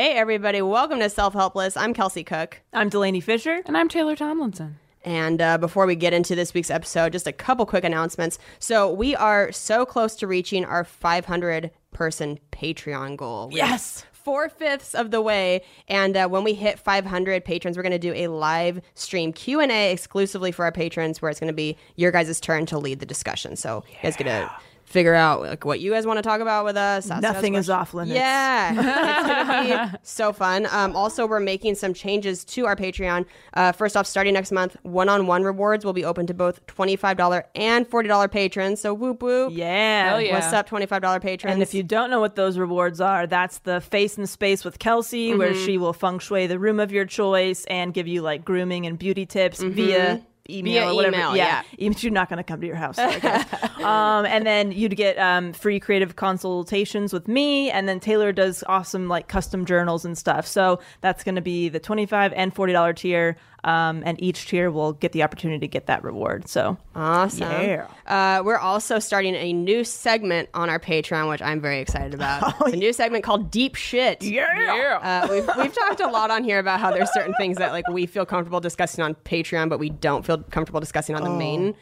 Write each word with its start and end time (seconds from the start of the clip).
Hey, 0.00 0.12
everybody, 0.12 0.62
welcome 0.62 0.98
to 1.00 1.10
Self 1.10 1.34
Helpless. 1.34 1.76
I'm 1.76 1.92
Kelsey 1.92 2.24
Cook. 2.24 2.62
I'm 2.72 2.88
Delanie 2.88 3.22
Fischer. 3.22 3.60
And 3.66 3.76
I'm 3.76 3.86
Taylor 3.86 4.16
Tomlinson. 4.16 4.78
And 5.04 5.42
uh, 5.42 5.58
before 5.58 5.84
we 5.84 5.94
get 5.94 6.14
into 6.14 6.34
this 6.34 6.54
week's 6.54 6.70
episode, 6.70 7.12
just 7.12 7.26
a 7.26 7.32
couple 7.32 7.66
quick 7.66 7.84
announcements. 7.84 8.38
So, 8.60 8.90
we 8.90 9.14
are 9.14 9.52
so 9.52 9.84
close 9.84 10.16
to 10.16 10.26
reaching 10.26 10.64
our 10.64 10.84
500 10.84 11.70
person 11.92 12.38
Patreon 12.50 13.18
goal. 13.18 13.50
We're 13.50 13.58
Yes. 13.58 14.06
Four 14.12 14.48
fifths 14.48 14.94
of 14.94 15.10
the 15.10 15.20
way, 15.20 15.60
and 15.86 16.16
uh, 16.16 16.28
when 16.28 16.44
we 16.44 16.54
hit 16.54 16.78
500 16.78 17.44
patrons, 17.44 17.76
we're 17.76 17.82
going 17.82 17.92
to 17.92 17.98
do 17.98 18.14
a 18.14 18.28
live 18.28 18.80
stream 18.94 19.34
Q 19.34 19.60
and 19.60 19.70
A 19.70 19.92
exclusively 19.92 20.50
for 20.50 20.64
our 20.64 20.72
patrons, 20.72 21.20
where 21.20 21.30
it's 21.30 21.40
going 21.40 21.48
to 21.48 21.54
be 21.54 21.76
your 21.96 22.10
guys' 22.10 22.40
turn 22.40 22.64
to 22.66 22.78
lead 22.78 23.00
the 23.00 23.06
discussion. 23.06 23.54
So 23.54 23.84
you 23.86 23.96
guys 24.02 24.16
get 24.16 24.24
to 24.24 24.50
figure 24.90 25.14
out 25.14 25.40
like 25.40 25.64
what 25.64 25.78
you 25.80 25.92
guys 25.92 26.04
want 26.06 26.18
to 26.18 26.22
talk 26.22 26.40
about 26.40 26.64
with 26.64 26.76
us. 26.76 27.10
ask 27.10 27.16
us 27.16 27.22
Nothing 27.22 27.54
is 27.54 27.70
off 27.70 27.94
limits. 27.94 28.14
Yeah, 28.16 28.72
it's 28.74 29.28
gonna 29.72 29.90
be 29.92 29.98
so 30.02 30.32
fun. 30.32 30.66
Um, 30.70 30.94
also, 30.96 31.26
we're 31.26 31.38
making 31.40 31.76
some 31.76 31.94
changes 31.94 32.44
to 32.46 32.66
our 32.66 32.74
Patreon. 32.76 33.24
Uh, 33.54 33.70
first 33.72 33.96
off, 33.96 34.06
starting 34.06 34.34
next 34.34 34.50
month, 34.52 34.76
one-on-one 34.82 35.44
rewards 35.44 35.84
will 35.84 35.92
be 35.92 36.04
open 36.04 36.26
to 36.26 36.34
both 36.34 36.66
twenty-five 36.66 37.16
dollar 37.16 37.46
and 37.54 37.86
forty 37.88 38.08
dollar 38.08 38.26
patrons. 38.28 38.80
So 38.80 38.92
whoop 38.92 39.22
whoop. 39.22 39.52
Yeah. 39.54 40.10
Hell 40.10 40.20
yeah. 40.20 40.34
What's 40.34 40.52
up, 40.52 40.66
twenty-five 40.66 41.00
dollar 41.02 41.20
patrons? 41.20 41.52
And 41.54 41.62
if 41.62 41.72
you 41.72 41.82
don't 41.82 42.10
know 42.10 42.20
what 42.20 42.34
those 42.34 42.58
rewards 42.58 43.00
are, 43.00 43.26
that's 43.26 43.58
the 43.58 43.80
face 43.80 44.18
in 44.18 44.26
space 44.26 44.64
with 44.64 44.78
Kelsey, 44.78 45.34
where 45.34 45.50
Mm-hmm. 45.50 45.64
she 45.66 45.78
will 45.78 45.92
feng 45.92 46.18
shui 46.18 46.46
the 46.46 46.58
room 46.58 46.78
of 46.80 46.92
your 46.92 47.04
choice 47.04 47.64
and 47.66 47.92
give 47.94 48.06
you 48.06 48.22
like 48.22 48.44
grooming 48.44 48.86
and 48.86 48.98
beauty 48.98 49.26
tips 49.26 49.60
via 49.62 50.22
email 50.58 50.82
Via 50.82 50.92
or 50.92 50.94
whatever. 50.94 51.16
email, 51.16 51.36
yeah. 51.36 51.62
yeah. 51.78 51.90
You're 51.98 52.12
not 52.12 52.28
going 52.28 52.38
to 52.38 52.44
come 52.44 52.60
to 52.60 52.66
your 52.66 52.76
house. 52.76 52.96
so 52.96 53.04
I 53.04 53.18
guess. 53.18 53.52
um, 53.80 54.26
and 54.26 54.46
then 54.46 54.72
you'd 54.72 54.96
get 54.96 55.18
um, 55.18 55.52
free 55.52 55.80
creative 55.80 56.16
consultations 56.16 57.12
with 57.12 57.28
me. 57.28 57.70
And 57.70 57.88
then 57.88 58.00
Taylor 58.00 58.32
does 58.32 58.64
awesome 58.66 59.08
like 59.08 59.28
custom 59.28 59.64
journals 59.64 60.04
and 60.04 60.16
stuff. 60.16 60.46
So 60.46 60.80
that's 61.00 61.24
going 61.24 61.36
to 61.36 61.40
be 61.40 61.68
the 61.68 61.80
25 61.80 62.32
and 62.34 62.54
$40 62.54 62.96
tier. 62.96 63.36
Um, 63.64 64.02
and 64.06 64.22
each 64.22 64.46
tier 64.46 64.70
will 64.70 64.94
get 64.94 65.12
the 65.12 65.22
opportunity 65.22 65.60
to 65.60 65.68
get 65.68 65.86
that 65.86 66.02
reward. 66.02 66.48
So 66.48 66.78
Awesome. 66.94 67.42
Yeah. 67.42 67.86
Uh, 68.06 68.42
we're 68.42 68.58
also 68.58 68.98
starting 68.98 69.34
a 69.34 69.52
new 69.52 69.84
segment 69.84 70.48
on 70.54 70.70
our 70.70 70.78
Patreon, 70.78 71.28
which 71.28 71.42
I'm 71.42 71.60
very 71.60 71.80
excited 71.80 72.14
about. 72.14 72.54
It's 72.66 72.74
a 72.74 72.76
new 72.76 72.92
segment 72.92 73.24
called 73.24 73.50
Deep 73.50 73.74
Shit. 73.74 74.22
Yeah. 74.22 74.98
Uh, 75.02 75.28
we've, 75.30 75.50
we've 75.58 75.74
talked 75.74 76.00
a 76.00 76.06
lot 76.08 76.30
on 76.30 76.44
here 76.44 76.58
about 76.58 76.80
how 76.80 76.90
there's 76.90 77.12
certain 77.12 77.34
things 77.34 77.56
that 77.58 77.72
like 77.72 77.88
we 77.88 78.06
feel 78.06 78.24
comfortable 78.24 78.60
discussing 78.60 79.02
on 79.04 79.14
Patreon, 79.14 79.68
but 79.68 79.78
we 79.78 79.90
don't 79.90 80.24
feel 80.24 80.38
comfortable 80.38 80.80
discussing 80.80 81.14
on 81.16 81.24
the 81.24 81.30
main 81.30 81.74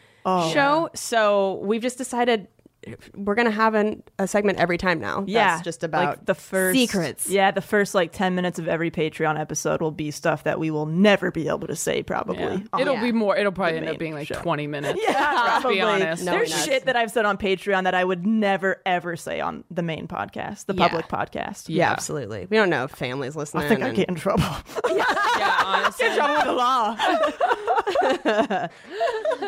show. 0.53 0.91
So 0.95 1.55
we've 1.63 1.83
just 1.83 1.99
decided 1.99 2.49
we're 3.15 3.35
gonna 3.35 3.51
have 3.51 3.75
an, 3.75 4.03
a 4.19 4.29
segment 4.29 4.59
every 4.59 4.79
time 4.79 5.01
now. 5.01 5.25
yeah, 5.27 5.57
that's 5.57 5.63
just 5.65 5.85
about 5.85 6.05
like 6.07 6.27
the 6.27 6.35
first 6.35 6.79
secrets. 6.79 7.29
Yeah, 7.29 7.51
the 7.51 7.61
first 7.61 7.95
like 7.95 8.13
ten 8.13 8.35
minutes 8.35 8.59
of 8.59 8.69
every 8.69 8.91
Patreon 8.91 9.39
episode 9.39 9.81
will 9.81 9.91
be 9.91 10.11
stuff 10.11 10.45
that 10.45 10.59
we 10.61 10.71
will 10.71 10.87
never 10.87 11.31
be 11.31 11.49
able 11.49 11.67
to 11.67 11.77
say. 11.77 12.03
Probably. 12.03 12.37
Yeah. 12.39 12.61
It'll 12.81 12.95
yeah. 12.95 13.03
be 13.03 13.13
more. 13.13 13.37
It'll 13.37 13.53
probably 13.53 13.79
end 13.79 13.89
up 13.89 13.99
being 13.99 14.15
like 14.15 14.29
show. 14.29 14.41
20 14.41 14.67
minutes. 14.67 15.01
Yeah, 15.09 15.13
Let's 15.13 15.61
probably. 15.61 15.75
be 15.77 15.81
honest. 15.81 16.25
No, 16.25 16.33
There's 16.33 16.65
shit 16.65 16.85
that 16.87 16.97
I've 16.97 17.11
said 17.11 17.25
on 17.25 17.37
Patreon 17.39 17.85
that 17.85 17.95
I 17.95 18.05
would 18.05 18.27
never 18.27 18.81
ever 18.87 19.17
say 19.17 19.41
on 19.41 19.65
the 19.71 19.83
main 19.83 20.07
podcast, 20.07 20.67
the 20.67 20.75
Yeah. 20.75 20.89
public 20.89 21.09
podcast. 21.09 21.69
Yeah, 21.69 21.77
Yeah. 21.77 21.93
absolutely. 21.93 22.47
We 22.49 22.57
don't 22.57 22.71
know 22.71 22.85
if 22.85 22.91
families 22.93 23.35
listening. 23.37 23.65
I 23.65 23.69
think 23.69 23.83
I 23.83 23.91
get 23.93 24.09
in 24.09 24.15
trouble. 24.15 24.45
Yeah, 25.39 25.63
honestly. 25.65 26.09
trouble 26.17 26.35
with 26.35 26.45
the 26.45 26.53
law. 26.53 26.97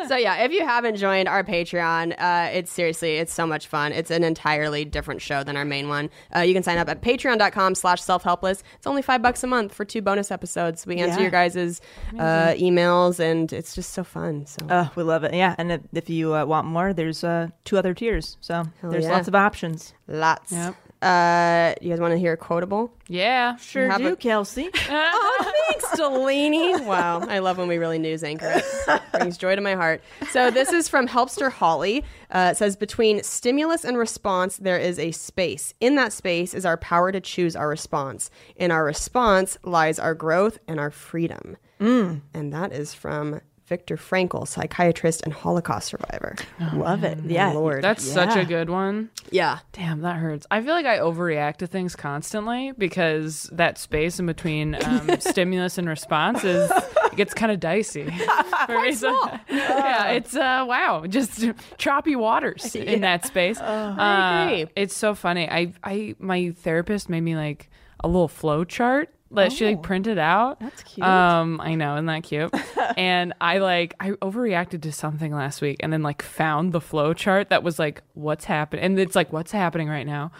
so 0.07 0.15
yeah, 0.15 0.43
if 0.43 0.51
you 0.51 0.65
haven't 0.65 0.95
joined 0.97 1.27
our 1.27 1.43
Patreon, 1.43 2.15
uh, 2.19 2.49
it's 2.53 2.71
seriously, 2.71 3.17
it's 3.21 3.33
so 3.33 3.47
much 3.47 3.67
fun. 3.67 3.91
It's 3.93 4.11
an 4.11 4.23
entirely 4.23 4.83
different 4.83 5.21
show 5.21 5.43
than 5.43 5.55
our 5.55 5.63
main 5.65 5.87
one. 5.87 6.09
Uh, 6.35 6.39
you 6.39 6.53
can 6.53 6.63
sign 6.63 6.77
up 6.77 6.89
at 6.89 7.01
patreon.com 7.01 7.75
slash 7.75 8.01
self-helpless. 8.01 8.63
It's 8.77 8.87
only 8.87 9.01
five 9.01 9.21
bucks 9.21 9.43
a 9.43 9.47
month 9.47 9.73
for 9.73 9.85
two 9.85 10.01
bonus 10.01 10.31
episodes. 10.31 10.85
We 10.85 10.97
answer 10.97 11.17
Yeah. 11.17 11.21
your 11.21 11.31
guys' 11.31 11.79
uh, 12.19 12.53
emails 12.57 13.19
and 13.19 13.51
it's 13.53 13.73
just 13.75 13.91
so 13.93 14.03
fun. 14.03 14.45
So 14.45 14.65
Uh, 14.67 14.89
we 14.95 15.03
love 15.03 15.23
it. 15.23 15.33
Yeah, 15.33 15.55
and 15.57 15.71
if, 15.71 15.81
if 15.93 16.09
you 16.09 16.35
uh, 16.35 16.45
want 16.45 16.67
more, 16.67 16.93
there's 16.93 17.23
uh, 17.23 17.47
two 17.63 17.77
other 17.77 17.93
tiers. 17.93 18.37
So 18.41 18.63
there's 18.83 19.05
yeah. 19.05 19.11
lots 19.11 19.27
of 19.27 19.35
options. 19.35 19.93
lots. 20.07 20.51
Yep. 20.51 20.75
Uh, 21.01 21.73
you 21.81 21.89
guys 21.89 21.99
want 21.99 22.11
to 22.11 22.17
hear 22.17 22.33
a 22.33 22.37
quotable? 22.37 22.93
Yeah. 23.07 23.55
Sure 23.57 23.87
have 23.89 24.01
do, 24.01 24.07
a- 24.13 24.15
Kelsey. 24.15 24.69
Oh, 24.89 25.51
thanks, 25.69 25.85
Delanie. 25.99 26.85
Wow, 26.85 27.21
I 27.21 27.39
love 27.39 27.57
when 27.57 27.67
we 27.67 27.77
really 27.77 27.97
news 27.97 28.23
anchor 28.23 28.51
it. 28.53 29.01
Brings 29.13 29.37
joy 29.37 29.55
to 29.55 29.61
my 29.61 29.73
heart. 29.73 30.01
So 30.29 30.51
this 30.51 30.71
is 30.71 30.87
from 30.89 31.07
Helpster 31.07 31.51
Holly. 31.51 32.03
Uh, 32.29 32.49
it 32.51 32.57
says, 32.57 32.75
between 32.75 33.23
stimulus 33.23 33.83
and 33.85 33.97
response, 33.97 34.57
there 34.57 34.77
is 34.77 34.99
a 34.99 35.11
space. 35.11 35.73
In 35.79 35.95
that 35.95 36.13
space 36.13 36.53
is 36.53 36.65
our 36.65 36.77
power 36.77 37.11
to 37.11 37.19
choose 37.21 37.55
our 37.55 37.67
response. 37.69 38.29
In 38.55 38.69
our 38.69 38.83
response 38.83 39.57
lies 39.63 39.97
our 39.97 40.13
growth 40.13 40.59
and 40.67 40.79
our 40.79 40.91
freedom. 40.91 41.57
And 41.79 42.21
that 42.53 42.71
is 42.73 42.93
from 42.93 43.41
Viktor 43.71 43.95
Frankl, 43.95 44.45
psychiatrist 44.45 45.21
and 45.23 45.31
Holocaust 45.31 45.87
survivor. 45.87 46.35
Love 46.73 47.05
it. 47.05 47.19
Yeah. 47.23 47.53
Lord. 47.53 47.81
That's 47.81 48.03
such 48.03 48.35
a 48.35 48.43
good 48.43 48.69
one. 48.69 49.09
Yeah. 49.31 49.59
Damn, 49.71 50.01
that 50.01 50.17
hurts. 50.17 50.45
I 50.51 50.61
feel 50.61 50.73
like 50.73 50.85
I 50.85 50.97
overreact 50.99 51.55
to 51.59 51.67
things 51.67 51.95
constantly 51.95 52.73
because 52.77 53.49
that 53.53 53.77
space 53.77 54.19
in 54.19 54.25
between 54.25 54.75
um, 54.83 55.09
stimulus 55.21 55.77
and 55.77 55.87
response 55.87 56.43
is 56.43 56.69
it 56.69 57.15
gets 57.15 57.33
kind 57.33 57.49
of 57.49 57.61
dicey. 57.61 58.09
For 58.65 58.81
me. 58.81 58.93
So- 58.93 59.39
yeah, 59.49 60.09
it's 60.09 60.35
uh, 60.35 60.65
wow, 60.67 61.05
just 61.07 61.41
choppy 61.77 62.17
waters 62.17 62.75
in 62.75 62.99
that 63.01 63.25
space. 63.25 63.57
I 63.57 64.43
agree. 64.47 64.63
Uh, 64.63 64.67
it's 64.75 64.97
so 64.97 65.15
funny. 65.15 65.49
I 65.49 65.71
I 65.81 66.15
my 66.19 66.51
therapist 66.57 67.07
made 67.07 67.21
me 67.21 67.37
like 67.37 67.69
a 68.03 68.09
little 68.09 68.27
flow 68.27 68.65
chart 68.65 69.13
that 69.33 69.51
she 69.51 69.65
like 69.67 69.81
printed 69.81 70.17
out. 70.17 70.59
That's 70.59 70.83
cute. 70.83 71.05
Um, 71.05 71.59
I 71.61 71.75
know, 71.75 71.95
isn't 71.95 72.05
that 72.07 72.23
cute? 72.23 72.53
and 72.97 73.33
I 73.41 73.59
like 73.59 73.93
I 73.99 74.11
overreacted 74.11 74.81
to 74.83 74.91
something 74.91 75.33
last 75.33 75.61
week, 75.61 75.77
and 75.81 75.91
then 75.91 76.03
like 76.03 76.21
found 76.21 76.71
the 76.73 76.81
flow 76.81 77.13
chart 77.13 77.49
that 77.49 77.63
was 77.63 77.79
like, 77.79 78.01
what's 78.13 78.45
happening? 78.45 78.83
And 78.85 78.99
it's 78.99 79.15
like, 79.15 79.31
what's 79.33 79.51
happening 79.51 79.87
right 79.89 80.05
now? 80.05 80.31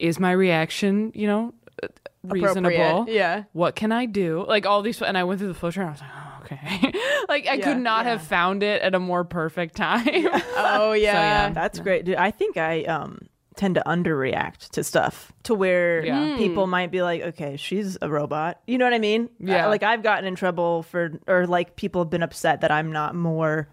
Is 0.00 0.18
my 0.18 0.32
reaction, 0.32 1.12
you 1.14 1.26
know, 1.26 1.54
uh, 1.82 1.88
reasonable? 2.24 3.06
Yeah. 3.08 3.44
What 3.52 3.74
can 3.76 3.92
I 3.92 4.06
do? 4.06 4.44
Like 4.48 4.66
all 4.66 4.82
these, 4.82 5.00
and 5.02 5.16
I 5.18 5.24
went 5.24 5.38
through 5.40 5.48
the 5.48 5.54
flow 5.54 5.70
chart. 5.70 5.86
And 5.86 5.90
I 5.90 5.92
was 5.92 6.00
like, 6.00 6.10
oh, 6.14 6.44
okay. 6.44 6.98
like 7.28 7.46
I 7.46 7.54
Yeah, 7.54 7.64
could 7.64 7.78
not 7.78 8.06
have 8.06 8.22
found 8.22 8.62
it 8.62 8.82
at 8.82 8.94
a 8.94 8.98
more 9.00 9.24
perfect 9.24 9.76
time. 9.76 10.06
Oh 10.54 10.92
yeah. 10.92 11.12
yeah. 11.12 11.50
That's 11.50 11.78
great. 11.78 12.04
Dude, 12.04 12.16
I 12.16 12.30
think 12.30 12.56
I 12.56 12.84
um 12.84 13.28
tend 13.62 13.76
to 13.76 13.82
underreact 13.86 14.70
to 14.70 14.82
stuff 14.82 15.30
to 15.44 15.54
where 15.54 16.04
Yeah. 16.04 16.36
people 16.36 16.66
might 16.66 16.90
be 16.90 17.00
like, 17.00 17.22
okay, 17.22 17.56
she's 17.56 17.96
a 18.02 18.08
robot. 18.10 18.60
You 18.66 18.76
know 18.76 18.84
what 18.84 18.92
I 18.92 18.98
mean? 18.98 19.28
Yeah. 19.38 19.66
Uh, 19.66 19.68
like 19.68 19.84
I've 19.84 20.02
gotten 20.02 20.24
in 20.24 20.34
trouble 20.34 20.82
for, 20.82 21.12
or 21.28 21.46
like 21.46 21.76
people 21.76 22.02
have 22.02 22.10
been 22.10 22.24
upset 22.24 22.62
that 22.62 22.72
I'm 22.72 22.90
not 22.90 23.14
more. 23.14 23.68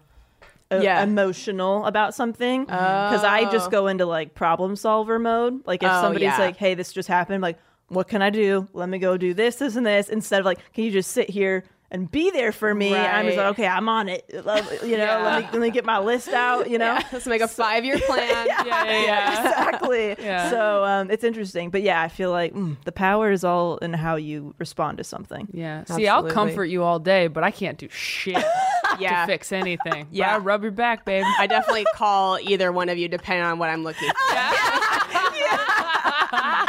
Yeah. 0.72 1.02
emotional 1.02 1.84
about 1.86 2.14
something 2.14 2.64
because 2.64 3.24
I 3.24 3.50
just 3.50 3.72
go 3.72 3.88
into 3.88 4.06
like 4.06 4.34
problem 4.36 4.76
solver 4.76 5.18
mode. 5.18 5.66
Like 5.66 5.82
if 5.82 5.90
Oh, 5.90 6.02
somebody's 6.02 6.26
yeah. 6.28 6.38
like, 6.38 6.56
"Hey, 6.56 6.74
this 6.74 6.92
just 6.92 7.08
happened," 7.08 7.34
I'm 7.34 7.40
like, 7.40 7.58
"What 7.88 8.06
can 8.06 8.22
I 8.22 8.30
do? 8.30 8.68
Let 8.72 8.88
me 8.88 8.98
go 9.00 9.16
do 9.16 9.34
this, 9.34 9.56
this, 9.56 9.74
and 9.74 9.84
this." 9.84 10.08
Instead 10.08 10.38
of 10.38 10.46
like, 10.46 10.60
"Can 10.72 10.84
you 10.84 10.92
just 10.92 11.10
sit 11.10 11.28
here 11.28 11.64
and 11.90 12.10
be 12.10 12.30
there 12.30 12.52
for 12.52 12.74
me?" 12.74 12.94
I'm 12.94 13.26
just 13.26 13.36
like, 13.38 13.46
"Okay, 13.52 13.66
I'm 13.66 13.88
on 13.88 14.08
it." 14.08 14.24
You 14.32 14.42
know, 14.96 15.22
let 15.24 15.42
me 15.42 15.48
let 15.52 15.60
me 15.60 15.70
get 15.70 15.84
my 15.84 15.98
list 15.98 16.28
out. 16.28 16.70
You 16.70 16.78
know, 16.78 16.98
Let's 17.12 17.26
make 17.26 17.40
a 17.42 17.48
five 17.48 17.84
year 17.84 17.98
plan. 18.06 18.46
yeah, 18.46 18.64
yeah, 18.66 18.84
yeah. 19.04 19.30
exactly. 19.48 20.16
Yeah. 20.18 20.50
So 20.50 20.84
um, 20.84 21.10
it's 21.10 21.24
interesting, 21.24 21.70
but 21.70 21.82
yeah, 21.82 22.00
I 22.02 22.08
feel 22.08 22.30
like 22.30 22.54
mm, 22.54 22.76
the 22.84 22.92
power 22.92 23.30
is 23.30 23.44
all 23.44 23.78
in 23.78 23.92
how 23.92 24.16
you 24.16 24.54
respond 24.58 24.98
to 24.98 25.04
something. 25.04 25.48
Yeah. 25.52 25.84
See, 25.84 26.06
I'll 26.08 26.24
comfort 26.30 26.66
you 26.66 26.82
all 26.82 26.98
day, 26.98 27.26
but 27.28 27.44
I 27.44 27.50
can't 27.50 27.78
do 27.78 27.88
shit 27.90 28.42
Yeah. 28.98 29.20
to 29.20 29.26
fix 29.32 29.52
anything. 29.52 30.06
Yeah. 30.10 30.36
yeah. 30.36 30.40
rub 30.42 30.62
your 30.62 30.72
back, 30.72 31.04
babe. 31.04 31.24
I 31.38 31.46
definitely 31.46 31.86
call 31.94 32.38
either 32.40 32.70
one 32.72 32.88
of 32.88 32.98
you 32.98 33.08
depending 33.08 33.44
on 33.44 33.58
what 33.58 33.70
I'm 33.70 33.82
looking 33.84 34.08
for. 34.08 34.34
Yeah. 34.34 34.52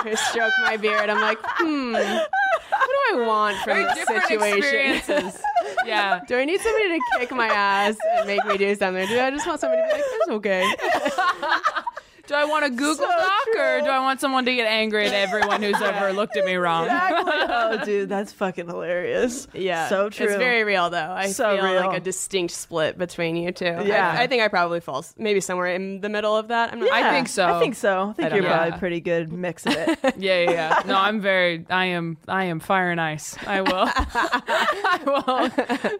I 0.03 0.15
stroke 0.29 0.53
my 0.63 0.77
beard. 0.77 1.09
I'm 1.09 1.21
like, 1.21 1.37
hmm, 1.43 1.95
what 2.71 2.87
do 2.87 3.23
I 3.23 3.27
want 3.27 3.57
from 3.57 3.83
this 3.83 4.07
situation? 4.29 5.31
yeah. 5.85 6.21
Do 6.27 6.37
I 6.37 6.45
need 6.45 6.59
somebody 6.61 6.89
to 6.89 7.01
kick 7.19 7.31
my 7.31 7.47
ass 7.47 7.97
and 8.17 8.27
make 8.27 8.45
me 8.45 8.57
do 8.57 8.75
something? 8.75 9.07
Do 9.07 9.19
I 9.19 9.31
just 9.31 9.45
want 9.47 9.59
somebody 9.59 9.81
to 9.81 9.87
be 9.87 9.93
like, 9.93 10.03
it's 10.05 10.29
okay? 10.29 10.75
Do 12.31 12.37
I 12.37 12.45
want 12.45 12.63
a 12.63 12.69
Google 12.69 12.95
So 12.95 13.07
Doc 13.07 13.47
or 13.57 13.81
do 13.81 13.87
I 13.89 13.99
want 13.99 14.21
someone 14.21 14.45
to 14.45 14.55
get 14.55 14.65
angry 14.65 15.05
at 15.05 15.13
everyone 15.13 15.61
who's 15.61 15.81
ever 15.81 16.13
looked 16.13 16.37
at 16.37 16.45
me 16.45 16.55
wrong? 16.55 16.85
Exactly. 16.85 17.33
oh, 17.35 17.83
dude, 17.83 18.07
that's 18.07 18.31
fucking 18.31 18.67
hilarious. 18.67 19.49
Yeah. 19.53 19.89
so 19.89 20.09
true. 20.09 20.27
It's 20.27 20.35
very 20.37 20.63
real, 20.63 20.89
though. 20.89 21.11
I 21.11 21.27
So 21.27 21.57
feel 21.57 21.65
real. 21.65 21.81
like 21.87 21.97
a 21.97 21.99
distinct 21.99 22.53
split 22.53 22.97
between 22.97 23.35
you 23.35 23.51
two. 23.51 23.65
Yeah. 23.65 24.15
I, 24.17 24.23
I 24.23 24.27
think 24.27 24.41
I 24.43 24.47
probably 24.47 24.79
fall 24.79 25.03
maybe 25.17 25.41
somewhere 25.41 25.75
in 25.75 25.99
the 25.99 26.07
middle 26.07 26.37
of 26.37 26.47
that. 26.47 26.71
I'm 26.71 26.79
not 26.79 26.91
I 26.93 27.11
think 27.11 27.27
so. 27.27 27.45
I 27.53 27.59
think 27.59 27.75
so. 27.75 28.11
I 28.11 28.13
think 28.13 28.29
don't 28.29 28.35
you're 28.37 28.43
know. 28.49 28.55
probably 28.55 28.69
Yeah. 28.71 28.77
pretty 28.79 28.99
good 29.01 29.33
mix 29.33 29.65
of 29.65 29.73
it. 29.75 29.99
Yeah, 30.17 30.43
yeah, 30.43 30.51
yeah. 30.51 30.81
No, 30.85 30.95
I'm 30.97 31.19
very. 31.19 31.65
I 31.69 31.85
am. 31.87 32.15
I 32.29 32.45
am 32.45 32.61
fire 32.61 32.91
and 32.91 33.01
ice. 33.01 33.35
I 33.45 33.59
will. 33.61 33.89
I 33.93 34.99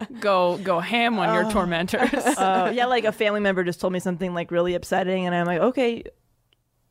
will 0.08 0.18
go 0.20 0.58
go 0.58 0.80
ham 0.80 1.18
on 1.18 1.34
your 1.34 1.50
tormentors. 1.52 2.12
uh, 2.14 2.72
yeah, 2.74 2.86
like 2.86 3.04
a 3.04 3.12
family 3.12 3.40
member 3.40 3.64
just 3.64 3.80
told 3.80 3.92
me 3.92 3.98
something 4.00 4.32
like 4.32 4.50
really 4.50 4.74
upsetting, 4.74 5.26
and 5.26 5.34
I'm 5.34 5.46
like, 5.46 5.60
okay. 5.60 6.04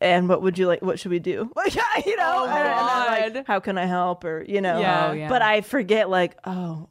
And 0.01 0.27
what 0.27 0.41
would 0.41 0.57
you 0.57 0.65
like? 0.67 0.81
What 0.81 0.99
should 0.99 1.11
we 1.11 1.19
do? 1.19 1.49
Like, 1.55 1.75
you 2.05 2.15
know, 2.17 2.33
Oh, 2.41 2.45
and 2.47 2.55
then, 2.55 3.33
like, 3.35 3.47
how 3.47 3.59
can 3.59 3.77
I 3.77 3.85
help? 3.85 4.23
Or 4.25 4.43
you 4.43 4.59
know, 4.59 4.79
Yeah. 4.79 5.07
Oh, 5.09 5.11
yeah. 5.13 5.29
But 5.29 5.41
I 5.43 5.61
forget, 5.61 6.09
like, 6.09 6.37
oh, 6.43 6.89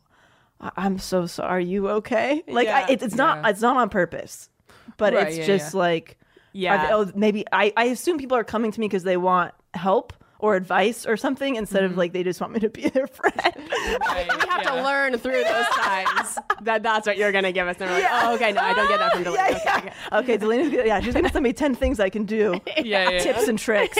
I- 0.61 0.71
I'm 0.77 0.99
so 0.99 1.27
sorry. 1.27 1.51
Are 1.51 1.61
you 1.61 1.89
okay? 1.89 2.43
Like, 2.47 2.67
Yeah. 2.69 2.87
I, 2.89 2.93
it, 2.93 3.03
it's 3.03 3.17
not. 3.17 3.43
Yeah. 3.43 3.51
It's 3.51 3.61
not 3.61 3.77
on 3.77 3.89
purpose, 3.89 4.49
but 4.97 5.13
Right, 5.13 5.27
it's 5.29 5.39
yeah, 5.39 5.47
just 5.47 5.75
yeah. 5.75 5.79
like, 5.81 6.19
Yeah. 6.53 6.75
are 6.75 6.87
they- 7.05 7.11
oh, 7.11 7.13
maybe 7.19 7.45
I. 7.53 7.73
I 7.77 7.85
assume 7.87 8.17
people 8.19 8.37
are 8.37 8.45
coming 8.45 8.71
to 8.71 8.81
me 8.81 8.87
because 8.87 9.03
they 9.03 9.17
want 9.17 9.55
help 9.75 10.13
or 10.41 10.57
advice 10.57 11.07
or 11.07 11.17
something 11.17 11.57
instead 11.57 11.83
Mm-hmm. 11.83 11.93
of 11.93 11.99
like 11.99 12.13
they 12.13 12.23
just 12.25 12.41
want 12.41 12.53
me 12.53 12.61
to 12.61 12.69
be 12.69 12.89
their 12.89 13.07
friend. 13.07 13.35
Right, 13.45 14.29
we 14.29 14.49
have 14.49 14.63
to 14.65 14.83
learn 14.83 15.17
through 15.19 15.45
those 15.45 15.67
times 15.73 16.39
that 16.63 16.83
that's 16.83 17.07
what 17.07 17.17
you're 17.17 17.33
gonna 17.33 17.53
give 17.53 17.67
us. 17.69 17.77
And 17.81 17.91
we're 17.91 18.01
like, 18.01 18.09
oh, 18.11 18.35
okay, 18.35 18.53
no, 18.53 18.61
I 18.61 18.75
don't 18.75 18.89
get 18.89 18.99
that 18.99 19.13
from 19.13 19.25
Delanie. 19.25 19.35
yeah, 19.35 19.47
Okay, 19.49 19.61
yeah. 19.65 19.77
okay. 19.79 20.19
Okay, 20.19 20.39
Delanie's 20.39 20.73
yeah, 20.73 21.01
she's 21.01 21.15
gonna 21.15 21.31
send 21.31 21.43
me 21.43 21.53
ten 21.53 21.75
things 21.75 22.01
I 22.01 22.09
can 22.11 22.25
do. 22.25 22.61
Yeah, 22.79 23.11
yeah. 23.11 23.19
tips 23.21 23.47
and 23.49 23.59
tricks. 23.59 23.99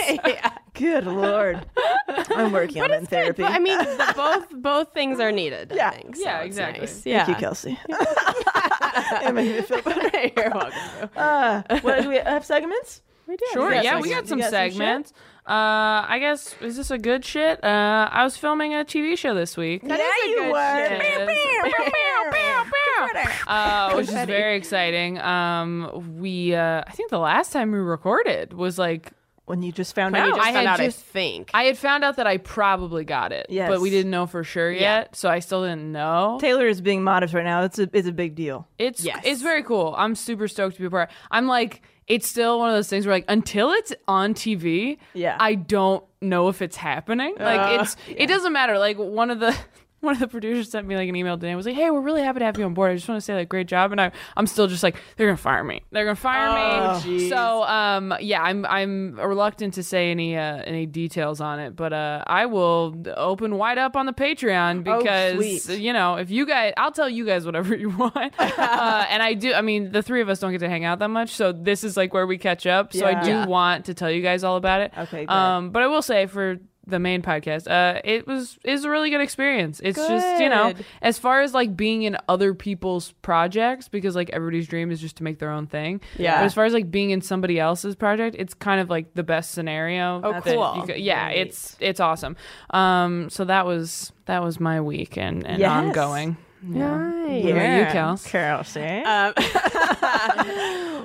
Good 0.73 1.05
lord, 1.05 1.65
I'm 2.07 2.51
working 2.51 2.81
on 2.81 2.91
it 2.91 2.95
in 2.99 3.05
therapy. 3.05 3.43
But 3.43 3.51
I 3.51 3.59
mean, 3.59 3.77
the, 3.77 4.13
both 4.15 4.47
both 4.61 4.93
things 4.93 5.19
are 5.19 5.31
needed. 5.31 5.71
Yeah. 5.75 5.89
I 5.89 5.95
think. 5.95 6.15
Yeah, 6.17 6.39
it's 6.39 6.45
exactly. 6.47 6.79
nice. 6.81 7.05
Yeah. 7.05 7.25
Thank 7.25 7.37
you, 7.37 7.41
Kelsey. 7.45 7.79
it 7.89 9.33
made 9.33 9.55
me 9.55 9.61
feel 9.61 9.81
better. 9.81 10.31
You're 10.35 10.49
welcome. 10.51 11.09
Uh, 11.15 11.61
what 11.81 12.01
do 12.01 12.09
we 12.09 12.15
have 12.17 12.45
segments? 12.45 13.01
We 13.27 13.35
do. 13.37 13.45
Sure. 13.53 13.73
Yeah, 13.73 13.91
some- 13.93 14.01
we 14.01 14.09
got 14.09 14.27
some 14.27 14.39
got 14.39 14.45
some 14.45 14.51
segments. 14.51 15.13
Uh, 15.47 16.05
I 16.07 16.17
guess 16.19 16.55
is 16.61 16.77
this 16.77 16.91
a 16.91 16.97
good 16.97 17.25
shit? 17.25 17.63
Uh, 17.63 18.09
I 18.11 18.23
was 18.23 18.37
filming 18.37 18.73
a 18.73 18.85
TV 18.85 19.17
show 19.17 19.33
this 19.33 19.57
week. 19.57 19.81
yeah, 19.83 19.95
is 19.95 20.01
a 20.01 20.29
you 20.29 20.35
good 20.37 20.51
were. 20.51 20.87
shit. 20.87 22.01
uh, 23.47 23.93
which 23.93 24.07
is 24.07 24.13
very 24.13 24.55
exciting. 24.57 25.19
Um, 25.19 26.17
we 26.19 26.53
uh, 26.55 26.83
I 26.85 26.91
think 26.91 27.09
the 27.09 27.19
last 27.19 27.51
time 27.51 27.71
we 27.71 27.79
recorded 27.79 28.53
was 28.53 28.77
like 28.77 29.11
When 29.45 29.61
you 29.63 29.71
just 29.71 29.95
found 29.95 30.13
When 30.13 30.25
you 30.25 30.31
out. 30.33 30.37
just 30.37 30.47
I 30.47 30.53
found 30.53 30.67
had 30.67 30.79
out, 30.79 30.83
just- 30.85 30.99
I 30.99 31.11
think. 31.11 31.51
I 31.53 31.63
had 31.63 31.77
found 31.77 32.03
out 32.03 32.17
that 32.17 32.27
I 32.27 32.37
probably 32.37 33.03
got 33.03 33.31
it, 33.31 33.47
Yes. 33.49 33.69
but 33.69 33.81
we 33.81 33.89
didn't 33.89 34.11
know 34.11 34.27
for 34.27 34.43
sure 34.43 34.71
yet, 34.71 35.15
so 35.15 35.29
I 35.29 35.39
still 35.39 35.63
didn't 35.63 35.91
know. 35.91 36.37
Taylor 36.39 36.67
is 36.67 36.81
being 36.81 37.03
modest 37.03 37.33
right 37.33 37.43
now. 37.43 37.63
It's 37.63 37.79
a 37.79 37.89
it's 37.93 38.07
a 38.07 38.11
big 38.13 38.35
deal. 38.35 38.67
It's 38.77 39.03
Yes. 39.03 39.21
it's 39.25 39.41
very 39.41 39.63
cool. 39.63 39.93
I'm 39.97 40.15
super 40.15 40.47
stoked 40.47 40.75
to 40.75 40.81
be 40.81 40.87
a 40.87 40.89
part. 40.91 41.09
I'm 41.31 41.47
like, 41.47 41.81
it's 42.07 42.27
still 42.27 42.59
one 42.59 42.69
of 42.69 42.75
those 42.75 42.87
things 42.89 43.05
where 43.05 43.15
like 43.15 43.25
until 43.27 43.71
it's 43.71 43.93
on 44.07 44.33
TV, 44.33 44.97
Yeah. 45.13 45.37
I 45.39 45.55
don't 45.55 46.03
know 46.21 46.49
if 46.49 46.61
it's 46.61 46.75
happening. 46.75 47.35
Like 47.39 47.59
uh, 47.79 47.81
it's 47.83 47.95
it 48.07 48.27
doesn't 48.27 48.53
matter. 48.53 48.77
Like 48.77 48.97
one 48.97 49.29
of 49.31 49.39
the 49.39 49.55
one 50.01 50.13
of 50.15 50.19
the 50.19 50.27
producers 50.27 50.69
sent 50.69 50.85
me 50.87 50.95
like 50.95 51.07
an 51.09 51.15
email 51.15 51.37
today 51.37 51.49
and 51.49 51.57
was 51.57 51.65
like, 51.65 51.75
Hey, 51.75 51.89
we're 51.89 52.01
really 52.01 52.21
happy 52.23 52.39
to 52.39 52.45
have 52.45 52.57
you 52.59 52.65
on 52.65 52.73
board. 52.73 52.91
I 52.91 52.95
just 52.95 53.07
want 53.07 53.17
to 53.19 53.25
say 53.25 53.33
like 53.35 53.49
great 53.49 53.67
job. 53.67 53.91
And 53.91 54.01
I 54.01 54.11
I'm 54.35 54.45
still 54.47 54.67
just 54.67 54.83
like, 54.83 54.95
they're 55.15 55.27
gonna 55.27 55.37
fire 55.37 55.63
me. 55.63 55.83
They're 55.91 56.05
gonna 56.05 56.15
fire 56.15 56.49
Oh, 56.49 57.01
me. 57.03 57.29
So 57.29 57.63
um 57.63 58.13
yeah, 58.19 58.41
I'm 58.41 58.65
I'm 58.65 59.19
reluctant 59.19 59.75
to 59.75 59.83
say 59.83 60.11
any 60.11 60.35
uh 60.35 60.57
any 60.65 60.85
details 60.85 61.39
on 61.39 61.59
it, 61.59 61.75
but 61.75 61.93
uh 61.93 62.23
I 62.27 62.45
will 62.47 62.95
open 63.15 63.57
wide 63.57 63.77
up 63.77 63.95
on 63.95 64.05
the 64.05 64.13
Patreon 64.13 64.79
Oh, 64.87 64.97
because 65.03 65.65
sweet. 65.65 65.79
you 65.79 65.93
know, 65.93 66.15
if 66.15 66.29
you 66.29 66.45
guys, 66.45 66.73
I'll 66.77 66.91
tell 66.91 67.09
you 67.09 67.25
guys 67.25 67.45
whatever 67.45 67.75
you 67.81 67.89
want. 67.89 68.33
uh, 68.39 69.05
and 69.09 69.21
I 69.23 69.33
do, 69.35 69.53
I 69.53 69.61
mean, 69.61 69.91
the 69.91 70.01
three 70.01 70.21
of 70.21 70.29
us 70.29 70.39
don't 70.39 70.51
get 70.51 70.59
to 70.59 70.69
hang 70.69 70.83
out 70.85 70.99
that 70.99 71.09
much. 71.09 71.29
So 71.29 71.51
this 71.51 71.83
is 71.83 71.95
like 71.95 72.13
where 72.13 72.25
we 72.27 72.37
catch 72.37 72.65
up. 72.65 72.93
So 72.93 73.05
I 73.05 73.23
do 73.23 73.29
Yeah. 73.31 73.45
want 73.45 73.85
to 73.85 73.93
tell 73.93 74.09
you 74.11 74.21
guys 74.21 74.43
all 74.43 74.57
about 74.57 74.81
it. 74.81 74.91
Okay, 74.97 75.25
good. 75.25 75.29
Um, 75.33 75.69
but 75.69 75.83
I 75.83 75.87
will 75.87 76.01
say 76.01 76.25
for 76.25 76.57
the 76.91 76.99
main 76.99 77.21
podcast, 77.23 77.69
uh, 77.69 77.99
it 78.03 78.27
was, 78.27 78.59
is 78.63 78.85
a 78.85 78.89
really 78.89 79.09
good 79.09 79.21
experience. 79.21 79.79
It's 79.83 79.97
just, 79.97 80.39
you 80.41 80.47
know, 80.49 80.73
as 81.01 81.17
far 81.17 81.41
as 81.41 81.53
like 81.55 81.75
being 81.75 82.03
in 82.03 82.15
other 82.29 82.53
people's 82.53 83.13
projects, 83.23 83.87
because 83.87 84.15
like 84.15 84.29
everybody's 84.29 84.67
dream 84.67 84.91
is 84.91 85.01
just 85.01 85.15
to 85.17 85.23
make 85.23 85.39
their 85.39 85.49
own 85.49 85.65
thing. 85.65 86.01
Yeah. 86.17 86.39
But 86.39 86.45
as 86.45 86.53
far 86.53 86.65
as 86.65 86.73
like 86.73 86.91
being 86.91 87.09
in 87.09 87.21
somebody 87.21 87.59
else's 87.59 87.95
project, 87.95 88.35
it's 88.37 88.53
kind 88.53 88.79
of 88.79 88.89
like 88.89 89.13
the 89.15 89.23
best 89.23 89.51
scenario. 89.51 90.21
Oh, 90.23 90.41
cool. 90.41 90.83
could- 90.85 90.97
yeah, 90.97 91.29
it's 91.29 91.75
it's 91.79 91.99
awesome. 91.99 92.35
Um, 92.69 93.29
so 93.29 93.45
that 93.45 93.65
was 93.65 94.11
that 94.25 94.43
was 94.43 94.59
my 94.59 94.79
week 94.81 95.17
and, 95.17 95.45
and 95.47 95.59
Yes. 95.59 95.71
ongoing. 95.71 96.37
Yeah. 96.63 96.97
Nice. 96.97 97.43
What 97.43 97.51
about 97.53 97.77
you, 97.77 97.85
Kels? 97.85 98.25
Kelsey. 98.25 98.81
Um, 98.81 99.33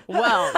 well, 0.06 0.52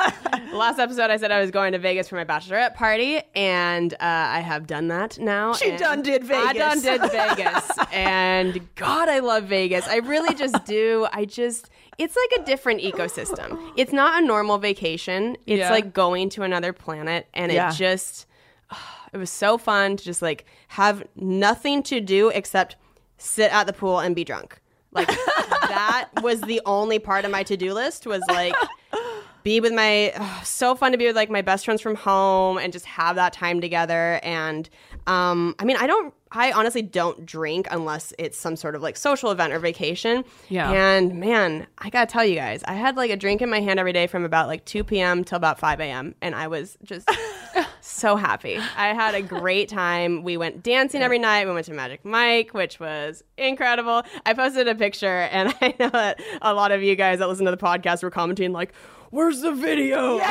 last 0.52 0.78
episode 0.78 1.10
I 1.10 1.16
said 1.18 1.30
I 1.30 1.40
was 1.40 1.50
going 1.50 1.72
to 1.72 1.78
Vegas 1.78 2.08
for 2.08 2.16
my 2.16 2.24
bachelorette 2.24 2.74
party, 2.74 3.20
and 3.34 3.92
uh, 3.94 3.96
I 4.00 4.40
have 4.40 4.66
done 4.66 4.88
that 4.88 5.18
now. 5.18 5.52
She 5.54 5.76
done 5.76 6.02
did 6.02 6.24
Vegas. 6.24 6.46
I 6.46 6.52
done 6.52 6.80
did 6.80 7.00
Vegas, 7.12 7.70
and 7.92 8.74
God, 8.74 9.08
I 9.08 9.20
love 9.20 9.44
Vegas. 9.44 9.86
I 9.86 9.96
really 9.96 10.34
just 10.34 10.64
do. 10.64 11.06
I 11.12 11.24
just. 11.24 11.70
It's 11.98 12.16
like 12.16 12.42
a 12.42 12.46
different 12.46 12.80
ecosystem. 12.80 13.58
It's 13.76 13.92
not 13.92 14.22
a 14.22 14.26
normal 14.26 14.58
vacation. 14.58 15.36
It's 15.46 15.58
Yeah. 15.60 15.70
like 15.70 15.92
going 15.92 16.28
to 16.30 16.42
another 16.42 16.72
planet, 16.72 17.26
and 17.34 17.52
Yeah. 17.52 17.70
it 17.70 17.74
just 17.74 18.26
it 19.12 19.16
was 19.16 19.30
so 19.30 19.58
fun 19.58 19.96
to 19.96 20.04
just 20.04 20.22
like 20.22 20.44
have 20.68 21.04
nothing 21.16 21.82
to 21.84 22.00
do 22.00 22.30
except 22.30 22.76
sit 23.16 23.52
at 23.52 23.66
the 23.66 23.72
pool 23.72 23.98
and 24.00 24.14
be 24.16 24.24
drunk. 24.24 24.60
Like 24.92 25.08
that 25.08 26.08
was 26.22 26.40
the 26.40 26.60
only 26.64 26.98
part 26.98 27.24
of 27.24 27.30
my 27.30 27.42
to-do 27.42 27.74
list 27.74 28.06
was 28.06 28.22
like 28.28 28.54
be 29.42 29.60
with 29.60 29.72
my 29.72 30.12
ugh, 30.16 30.44
so 30.44 30.74
fun 30.74 30.92
to 30.92 30.98
be 30.98 31.06
with 31.06 31.14
like 31.16 31.30
my 31.30 31.42
best 31.42 31.64
friends 31.64 31.80
from 31.80 31.94
home 31.94 32.58
and 32.58 32.72
just 32.72 32.86
have 32.86 33.16
that 33.16 33.32
time 33.32 33.60
together. 33.60 34.18
And 34.22 34.68
um 35.06 35.54
i 35.58 35.64
mean 35.64 35.76
i 35.78 35.86
don't 35.86 36.12
i 36.32 36.52
honestly 36.52 36.82
don't 36.82 37.24
drink 37.24 37.66
unless 37.70 38.12
it's 38.18 38.36
some 38.38 38.56
sort 38.56 38.74
of 38.74 38.82
like 38.82 38.96
social 38.96 39.30
event 39.30 39.52
or 39.52 39.58
vacation. 39.58 40.22
Yeah. 40.48 40.70
and 40.70 41.14
man 41.18 41.66
i 41.78 41.88
gotta 41.88 42.10
tell 42.10 42.24
you 42.24 42.34
guys 42.34 42.62
i 42.64 42.74
had 42.74 42.96
like 42.96 43.10
a 43.10 43.16
drink 43.16 43.40
in 43.40 43.48
my 43.48 43.60
hand 43.60 43.78
every 43.80 43.94
day 43.94 44.06
from 44.06 44.24
about 44.24 44.48
like 44.48 44.64
2 44.66 44.84
p.m 44.84 45.24
till 45.24 45.36
about 45.36 45.58
5 45.58 45.80
a.m 45.80 46.14
and 46.20 46.34
i 46.34 46.46
was 46.46 46.76
just 46.82 47.08
so 47.88 48.16
happy 48.16 48.58
i 48.76 48.88
had 48.92 49.14
a 49.14 49.22
great 49.22 49.68
time 49.68 50.22
we 50.22 50.36
went 50.36 50.62
dancing 50.62 51.00
every 51.02 51.18
night 51.18 51.46
we 51.46 51.52
went 51.54 51.64
to 51.66 51.72
magic 51.72 52.04
mike 52.04 52.52
which 52.52 52.78
was 52.78 53.24
incredible 53.38 54.02
i 54.26 54.34
posted 54.34 54.68
a 54.68 54.74
picture 54.74 55.20
and 55.32 55.54
i 55.62 55.74
know 55.80 55.88
that 55.88 56.20
a 56.42 56.52
lot 56.52 56.70
of 56.70 56.82
you 56.82 56.94
guys 56.94 57.18
that 57.18 57.28
listen 57.28 57.44
to 57.46 57.50
the 57.50 57.56
podcast 57.56 58.02
were 58.02 58.10
commenting 58.10 58.52
like 58.52 58.72
where's 59.10 59.40
the 59.40 59.52
video 59.52 60.18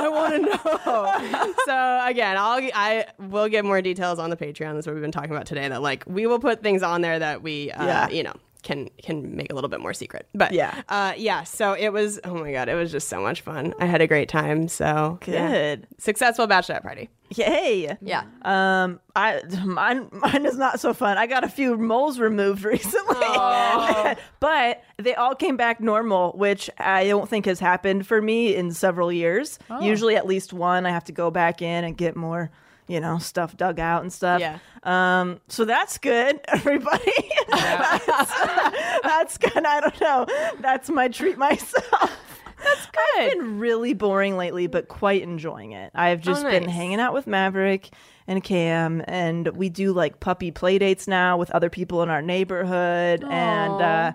I 0.00 0.08
want 0.10 0.34
to 0.34 0.40
know. 0.40 1.54
so 1.66 2.06
again, 2.06 2.36
I'll 2.36 2.60
I 2.74 3.06
will 3.18 3.48
get 3.48 3.64
more 3.64 3.82
details 3.82 4.18
on 4.18 4.30
the 4.30 4.36
Patreon. 4.36 4.74
That's 4.74 4.86
what 4.86 4.94
we've 4.94 5.02
been 5.02 5.10
talking 5.12 5.30
about 5.30 5.46
today. 5.46 5.68
That 5.68 5.82
like 5.82 6.04
we 6.06 6.26
will 6.26 6.38
put 6.38 6.62
things 6.62 6.82
on 6.82 7.00
there 7.00 7.18
that 7.18 7.42
we, 7.42 7.70
uh, 7.72 7.84
Yeah. 7.84 8.08
you 8.10 8.22
know, 8.22 8.34
can 8.62 8.88
can 9.02 9.36
make 9.36 9.52
a 9.52 9.54
little 9.54 9.70
bit 9.70 9.80
more 9.80 9.94
secret. 9.94 10.26
But 10.34 10.52
Yeah. 10.52 10.82
uh, 10.88 11.14
yeah. 11.16 11.44
So 11.44 11.72
it 11.74 11.90
was. 11.90 12.18
Oh 12.24 12.34
my 12.34 12.52
god, 12.52 12.68
it 12.68 12.74
was 12.74 12.90
just 12.90 13.08
so 13.08 13.20
much 13.20 13.40
fun. 13.42 13.72
I 13.78 13.86
had 13.86 14.00
a 14.00 14.06
great 14.06 14.28
time. 14.28 14.68
So 14.68 15.18
yeah. 15.26 15.48
Good. 15.50 15.86
successful 15.98 16.46
bachelorette 16.48 16.82
party. 16.82 17.08
Yay. 17.36 17.96
Yeah. 18.00 18.22
Um, 18.42 19.00
I 19.14 19.42
mine 19.64 20.08
mine 20.12 20.46
is 20.46 20.56
not 20.56 20.80
so 20.80 20.94
fun. 20.94 21.18
I 21.18 21.26
got 21.26 21.44
a 21.44 21.48
few 21.48 21.76
moles 21.76 22.18
removed 22.18 22.64
recently, 22.74 23.16
but 24.40 24.82
they 24.96 25.14
all 25.14 25.34
came 25.34 25.56
back 25.56 25.80
normal, 25.80 26.32
which 26.32 26.70
I 26.78 27.06
don't 27.06 27.28
think 27.28 27.46
has 27.46 27.60
happened 27.60 28.06
for 28.06 28.20
me 28.22 28.54
in 28.56 28.72
several 28.72 29.12
years. 29.12 29.58
Usually, 29.80 30.16
at 30.16 30.26
least 30.26 30.52
one, 30.52 30.86
I 30.86 30.90
have 30.90 31.04
to 31.04 31.12
go 31.12 31.30
back 31.30 31.60
in 31.62 31.84
and 31.84 31.96
get 31.96 32.16
more, 32.16 32.50
you 32.88 33.00
know, 33.00 33.18
stuff 33.18 33.56
dug 33.56 33.78
out 33.78 34.02
and 34.02 34.12
stuff. 34.12 34.40
Yeah. 34.40 34.58
Um, 34.82 35.40
so 35.48 35.64
that's 35.64 35.98
good, 35.98 36.40
everybody. 36.48 37.12
that's, 37.50 38.06
that's 39.02 39.38
good. 39.38 39.64
I 39.64 39.80
don't 39.80 40.00
know. 40.00 40.26
That's 40.60 40.90
my 40.90 41.08
treat 41.08 41.38
myself. 41.38 42.18
That's 42.62 42.86
good. 42.92 43.20
I've 43.20 43.32
been 43.32 43.58
really 43.58 43.94
boring 43.94 44.36
lately, 44.36 44.66
but 44.66 44.88
quite 44.88 45.22
enjoying 45.22 45.72
it. 45.72 45.92
I've 45.94 46.20
just 46.20 46.42
been 46.42 46.64
nice. 46.64 46.74
hanging 46.74 47.00
out 47.00 47.14
with 47.14 47.26
Maverick 47.26 47.90
and 48.26 48.42
Cam, 48.42 49.02
and 49.06 49.48
we 49.48 49.68
do 49.68 49.92
like 49.92 50.20
puppy 50.20 50.50
play 50.50 50.78
dates 50.78 51.06
now 51.06 51.36
with 51.36 51.50
other 51.50 51.70
people 51.70 52.02
in 52.02 52.10
our 52.10 52.22
neighborhood. 52.22 53.24
And 53.24 53.82
uh, 53.82 54.12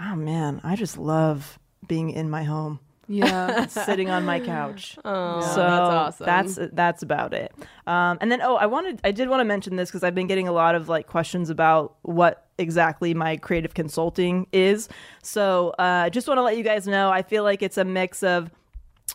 oh 0.00 0.16
man, 0.16 0.60
I 0.62 0.76
just 0.76 0.98
love 0.98 1.58
being 1.86 2.10
in 2.10 2.30
my 2.30 2.44
home, 2.44 2.80
Yeah. 3.12 3.66
sitting 3.86 4.10
on 4.10 4.24
my 4.24 4.40
couch. 4.40 4.98
Oh, 5.04 5.40
so 5.40 5.56
that's 5.56 6.22
awesome. 6.22 6.26
that's 6.26 6.58
that's 6.72 7.02
about 7.02 7.34
it. 7.34 7.52
Um, 7.86 8.18
and 8.20 8.32
then 8.32 8.40
oh, 8.42 8.56
I 8.56 8.66
wanted 8.66 9.00
I 9.04 9.10
did 9.10 9.28
want 9.28 9.40
to 9.40 9.44
mention 9.44 9.76
this 9.76 9.90
because 9.90 10.02
I've 10.02 10.14
been 10.14 10.26
getting 10.26 10.48
a 10.48 10.52
lot 10.52 10.74
of 10.74 10.88
like 10.88 11.06
questions 11.06 11.50
about 11.50 11.96
what 12.02 12.46
exactly 12.58 13.12
my 13.12 13.36
creative 13.36 13.74
consulting 13.74 14.46
is. 14.52 14.88
So 15.22 15.74
uh, 15.78 16.04
I 16.04 16.08
just 16.08 16.26
want 16.26 16.38
to 16.38 16.42
let 16.42 16.56
you 16.56 16.64
guys 16.64 16.86
know. 16.86 17.10
I 17.10 17.22
feel 17.22 17.42
like 17.42 17.62
it's 17.62 17.78
a 17.78 17.84
mix 17.84 18.22
of 18.22 18.50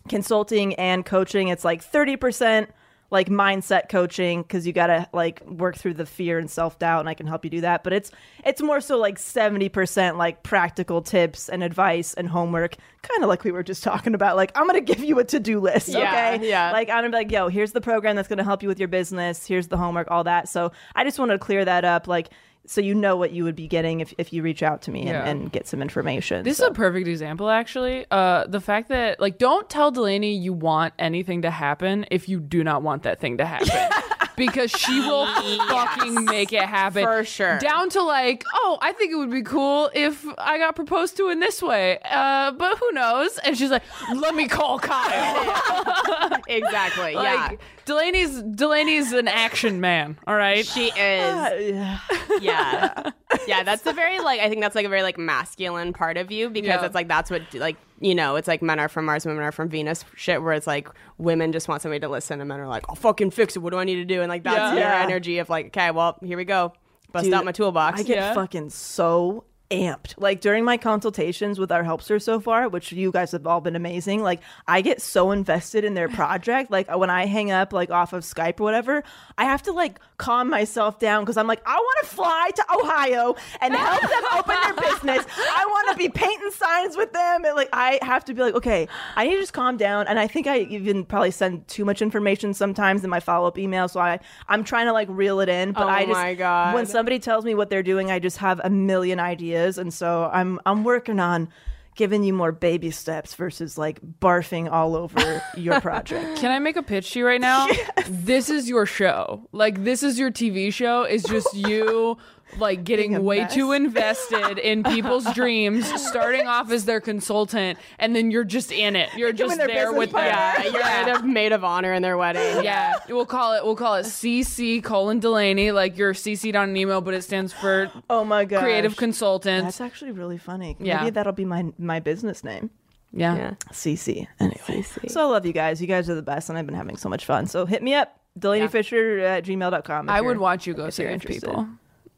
consulting 0.08 0.76
and 0.76 1.06
coaching. 1.06 1.48
It's 1.48 1.66
like 1.66 1.82
thirty 1.82 2.18
percent 2.18 2.70
like 3.10 3.30
mindset 3.30 3.88
coaching 3.90 4.42
because 4.42 4.68
you 4.68 4.74
gotta 4.74 5.08
like 5.14 5.42
work 5.46 5.78
through 5.78 5.94
the 5.94 6.06
fear 6.06 6.38
and 6.40 6.50
self 6.52 6.78
doubt, 6.78 7.00
and 7.00 7.08
I 7.10 7.14
can 7.14 7.26
help 7.28 7.44
you 7.46 7.50
do 7.50 7.62
that. 7.62 7.84
But 7.84 7.94
it's 7.94 8.12
it's 8.44 8.62
more 8.62 8.82
so 8.82 8.98
like 8.98 9.18
seventy 9.18 9.70
percent 9.70 10.18
like 10.18 10.44
practical 10.44 11.02
tips 11.02 11.48
and 11.48 11.64
advice 11.64 12.14
and 12.14 12.28
homework, 12.28 12.76
kind 13.04 13.24
of 13.24 13.30
like 13.30 13.44
we 13.44 13.52
were 13.52 13.64
just 13.64 13.84
talking 13.84 14.14
about. 14.14 14.36
Like 14.36 14.52
I'm 14.56 14.68
gonna 14.68 14.82
give 14.82 15.00
you 15.00 15.20
a 15.20 15.24
to 15.26 15.40
do 15.40 15.60
list, 15.60 15.90
Yeah, 15.90 16.34
okay? 16.36 16.50
yeah. 16.50 16.72
Like 16.72 16.90
I'm 16.90 16.98
gonna 16.98 17.10
be 17.10 17.16
like, 17.18 17.32
yo, 17.32 17.48
here's 17.48 17.72
the 17.72 17.82
program 17.82 18.16
that's 18.16 18.28
gonna 18.28 18.44
help 18.44 18.62
you 18.62 18.68
with 18.70 18.80
your 18.80 18.90
business. 18.90 19.46
Here's 19.48 19.68
the 19.68 19.78
homework, 19.78 20.12
all 20.12 20.26
that. 20.26 20.50
So 20.50 20.72
I 20.96 21.04
just 21.04 21.18
wanted 21.18 21.34
to 21.34 21.40
clear 21.40 21.64
that 21.66 21.86
up, 21.86 22.08
like. 22.08 22.30
So 22.70 22.82
you 22.82 22.94
know 22.94 23.16
what 23.16 23.32
you 23.32 23.44
would 23.46 23.56
be 23.56 23.68
getting 23.68 24.02
if, 24.02 24.14
if 24.18 24.34
you 24.34 24.44
reach 24.44 24.62
out 24.62 24.82
to 24.84 24.92
me 24.92 25.06
Yeah. 25.06 25.22
and, 25.26 25.44
and 25.44 25.52
get 25.52 25.68
some 25.68 25.82
information. 25.82 26.44
This 26.44 26.58
So- 26.58 26.66
is 26.66 26.72
a 26.72 26.74
perfect 26.74 27.08
example, 27.08 27.50
actually. 27.50 28.06
Uh, 28.12 28.46
the 28.48 28.60
fact 28.62 28.90
that, 28.90 29.20
like, 29.20 29.38
don't 29.38 29.70
tell 29.70 29.92
Delanie 29.92 30.40
you 30.42 30.52
want 30.54 30.94
anything 31.00 31.44
to 31.44 31.50
happen 31.50 32.06
if 32.12 32.28
you 32.28 32.40
do 32.40 32.64
not 32.64 32.84
want 32.84 33.04
that 33.04 33.20
thing 33.20 33.38
to 33.38 33.46
happen. 33.46 33.70
because 34.38 34.72
she 34.72 35.00
will 35.02 35.26
fucking 35.68 36.24
make 36.26 36.54
it 36.54 36.62
happen. 36.64 37.04
For 37.04 37.26
sure. 37.26 37.58
Down 37.60 37.90
to, 37.90 38.02
like, 38.02 38.46
oh, 38.54 38.78
I 38.82 38.94
think 38.94 39.12
it 39.12 39.16
would 39.16 39.32
be 39.32 39.42
cool 39.44 39.90
if 39.94 40.26
I 40.38 40.58
got 40.58 40.76
proposed 40.76 41.18
to 41.18 41.28
in 41.30 41.40
this 41.42 41.62
way. 41.62 42.00
Uh, 42.10 42.52
but 42.52 42.78
who 42.78 42.92
knows? 42.94 43.38
And 43.40 43.58
she's 43.58 43.72
like, 43.72 43.84
let 44.16 44.34
me 44.36 44.48
call 44.48 44.80
Kyle. 44.80 46.40
exactly. 46.48 47.16
like, 47.16 47.52
yeah. 47.52 47.58
Delanie's 47.86 48.42
Delanie's 48.44 49.12
an 49.14 49.28
action 49.28 49.82
man, 49.82 50.18
all 50.28 50.36
right? 50.36 50.66
She 50.66 50.88
is. 50.88 50.94
yeah. 50.96 52.00
yeah 52.42 53.12
yeah 53.48 53.64
that's 53.64 53.86
a 53.86 53.94
very 53.94 54.20
like 54.20 54.40
i 54.42 54.50
think 54.50 54.62
that's 54.62 54.76
like 54.76 54.86
a 54.86 54.90
very 54.90 55.02
like 55.04 55.18
masculine 55.18 55.94
part 55.94 56.18
of 56.18 56.32
you 56.32 56.50
because 56.50 56.68
Yeah. 56.68 56.86
it's 56.86 56.96
like 56.96 57.08
that's 57.08 57.30
what 57.32 57.42
like 57.54 57.78
you 58.00 58.14
know 58.14 58.36
it's 58.36 58.48
like 58.48 58.62
men 58.62 58.80
are 58.80 58.88
from 58.88 59.06
mars 59.06 59.26
women 59.26 59.44
are 59.44 59.52
from 59.52 59.68
venus 59.70 60.06
shit 60.16 60.42
where 60.44 60.54
it's 60.54 60.68
like 60.68 60.88
women 61.18 61.52
just 61.52 61.68
want 61.68 61.82
somebody 61.82 62.00
to 62.00 62.08
listen 62.08 62.40
and 62.40 62.48
men 62.48 62.60
are 62.60 62.68
like 62.68 62.84
i'll 62.90 62.96
fucking 62.96 63.32
fix 63.32 63.56
it 63.56 63.60
what 63.60 63.72
do 63.72 63.80
i 63.80 63.84
need 63.84 63.96
to 63.96 64.06
do 64.06 64.22
and 64.22 64.30
like 64.30 64.44
that's 64.44 64.56
Yeah. 64.58 64.72
your 64.74 64.80
Yeah. 64.82 65.04
energy 65.04 65.40
of 65.40 65.50
like 65.50 65.68
okay 65.68 65.90
well 65.92 66.18
here 66.24 66.38
we 66.38 66.46
go 66.46 66.74
bust 67.12 67.26
Dude, 67.26 67.34
out 67.34 67.44
my 67.46 67.52
toolbox 67.52 68.00
I 68.00 68.04
get 68.04 68.18
Yeah. 68.18 68.34
fucking 68.34 68.70
so 68.70 69.46
amped. 69.70 70.14
Like 70.18 70.42
during 70.42 70.64
my 70.64 70.78
consultations 70.78 71.60
with 71.60 71.72
our 71.72 71.84
helpsters 71.84 72.24
so 72.24 72.40
far, 72.40 72.70
which 72.70 72.92
you 72.92 73.12
guys 73.12 73.32
have 73.32 73.46
all 73.46 73.60
been 73.62 73.76
amazing. 73.76 74.24
Like 74.24 74.40
I 74.68 74.82
get 74.82 75.02
so 75.02 75.32
invested 75.32 75.84
in 75.84 75.94
their 75.94 76.08
project. 76.10 76.72
Like 76.72 76.90
when 76.96 77.10
I 77.10 77.26
hang 77.26 77.52
up 77.52 77.74
like 77.74 77.92
off 77.92 78.14
of 78.14 78.24
Skype 78.24 78.60
or 78.60 78.64
whatever, 78.64 79.04
I 79.38 79.44
have 79.46 79.64
to 79.64 79.72
like 79.74 80.00
calm 80.18 80.50
myself 80.50 81.00
down 81.00 81.24
because 81.24 81.38
I'm 81.38 81.48
like, 81.48 81.62
I 81.66 81.76
want 81.76 82.08
to 82.08 82.16
fly 82.16 82.50
to 82.56 82.66
Ohio 82.74 83.36
and 83.62 83.74
help 83.76 84.02
them 84.02 84.24
open 84.38 84.56
their 84.64 84.74
business. 84.74 85.26
I 85.38 85.66
want 85.68 85.90
to 85.92 85.98
be 85.98 86.10
painting 86.10 86.52
signs 86.52 86.96
with 86.98 87.12
them. 87.14 87.46
And 87.46 87.56
like 87.56 87.70
I 87.74 88.00
have 88.02 88.24
to 88.26 88.34
be 88.34 88.42
like, 88.42 88.56
okay, 88.56 88.88
I 89.16 89.26
need 89.26 89.36
to 89.36 89.42
just 89.42 89.54
calm 89.54 89.78
down. 89.78 90.08
And 90.08 90.18
I 90.18 90.28
think 90.28 90.48
I 90.48 90.60
even 90.60 91.04
probably 91.06 91.32
send 91.32 91.68
too 91.68 91.84
much 91.86 92.02
information 92.02 92.54
sometimes 92.54 93.04
in 93.04 93.10
my 93.10 93.20
follow 93.20 93.48
up 93.48 93.58
email. 93.60 93.88
So 93.90 94.00
I 94.00 94.20
I'm 94.48 94.64
trying 94.64 94.86
to 94.88 94.94
like 94.94 95.08
reel 95.12 95.40
it 95.42 95.50
in. 95.50 95.74
But 95.74 95.84
Oh 95.84 95.90
I 95.90 96.06
just 96.06 96.12
my 96.14 96.34
God. 96.36 96.74
when 96.74 96.86
somebody 96.86 97.20
tells 97.20 97.44
me 97.44 97.54
what 97.54 97.70
they're 97.70 97.84
doing, 97.84 98.12
I 98.12 98.20
just 98.20 98.38
have 98.38 98.62
a 98.64 98.70
million 98.70 99.20
ideas, 99.20 99.57
and 99.78 99.94
so 99.94 100.30
I'm 100.32 100.60
I'm 100.66 100.84
working 100.84 101.20
on 101.20 101.50
giving 101.96 102.24
you 102.24 102.32
more 102.32 102.52
baby 102.52 102.92
steps 102.92 103.34
versus 103.34 103.78
like 103.78 104.00
barfing 104.22 104.72
all 104.72 104.96
over 104.96 105.42
your 105.58 105.82
project. 105.82 106.38
Can 106.38 106.52
I 106.52 106.60
make 106.60 106.78
a 106.78 106.84
pitch 106.84 107.12
to 107.12 107.20
you 107.20 107.26
right 107.26 107.42
now? 107.42 107.68
This 108.10 108.50
is 108.50 108.70
your 108.70 108.86
show. 108.86 109.48
Like 109.52 109.84
this 109.84 110.02
is 110.04 110.18
your 110.18 110.32
TV 110.32 110.72
show. 110.72 111.04
It's 111.04 111.28
just 111.28 111.54
you 111.54 112.18
like 112.58 112.84
getting 112.84 113.24
way 113.24 113.42
mess. 113.42 113.54
too 113.54 113.72
invested 113.74 114.58
in 114.58 114.84
people's 114.84 115.32
dreams, 115.34 115.86
starting 116.02 116.48
off 116.48 116.72
as 116.72 116.86
their 116.86 117.02
consultant, 117.02 117.78
and 118.00 118.16
then 118.16 118.32
you're 118.32 118.44
just 118.44 118.72
in 118.72 118.96
it. 118.96 119.10
You're 119.16 119.34
just 119.34 119.58
there 119.58 119.94
with 119.94 120.12
partner. 120.12 120.64
them. 120.64 120.74
yeah 120.74 121.08
you're 121.08 121.18
the 121.20 121.28
maid 121.28 121.52
of 121.52 121.64
honor 121.64 121.94
in 121.94 122.02
their 122.02 122.18
wedding 122.18 122.64
Yeah, 122.64 122.96
we'll 123.10 123.26
call 123.26 123.54
it 123.54 123.64
we'll 123.64 123.76
call 123.76 123.96
it 123.96 124.06
CC 124.06 124.84
colon 124.84 125.20
Delanie. 125.22 125.74
Like 125.74 125.98
you're 125.98 126.14
CC'd 126.14 126.56
on 126.56 126.70
an 126.70 126.78
email, 126.78 127.02
but 127.02 127.14
it 127.14 127.24
stands 127.24 127.54
for 127.54 127.92
Oh 128.10 128.24
my 128.24 128.46
god, 128.46 128.62
creative 128.64 128.96
consultant. 128.96 129.66
That's 129.66 129.82
actually 129.82 130.12
really 130.12 130.38
funny. 130.38 130.76
Yeah. 130.80 131.00
Maybe 131.00 131.12
that'll 131.12 131.34
be 131.34 131.46
my 131.46 131.66
my 131.78 132.00
business 132.00 132.44
name. 132.44 132.70
yeah. 133.12 133.36
yeah 133.36 133.54
CC. 133.72 134.28
Anyway, 134.40 134.84
so 135.08 135.22
I 135.22 135.26
love 135.26 135.46
you 135.46 135.54
guys. 135.54 135.82
You 135.82 135.88
guys 135.88 136.10
are 136.10 136.16
the 136.16 136.22
best, 136.22 136.50
and 136.50 136.58
I've 136.58 136.66
been 136.66 136.76
having 136.76 136.98
so 136.98 137.10
much 137.10 137.26
fun. 137.26 137.48
So 137.48 137.66
hit 137.66 137.82
me 137.84 137.94
up, 137.94 138.20
Delanie 138.40 138.70
Fischer 138.70 139.20
at 139.20 139.46
gmail.com. 139.46 140.10
if 140.10 140.12
I 140.12 140.22
would 140.22 140.38
watch 140.38 140.68
you 140.68 140.74
go 140.74 140.86
if 140.86 140.98
you're 141.00 141.10
save 141.10 141.22
people. 141.22 141.68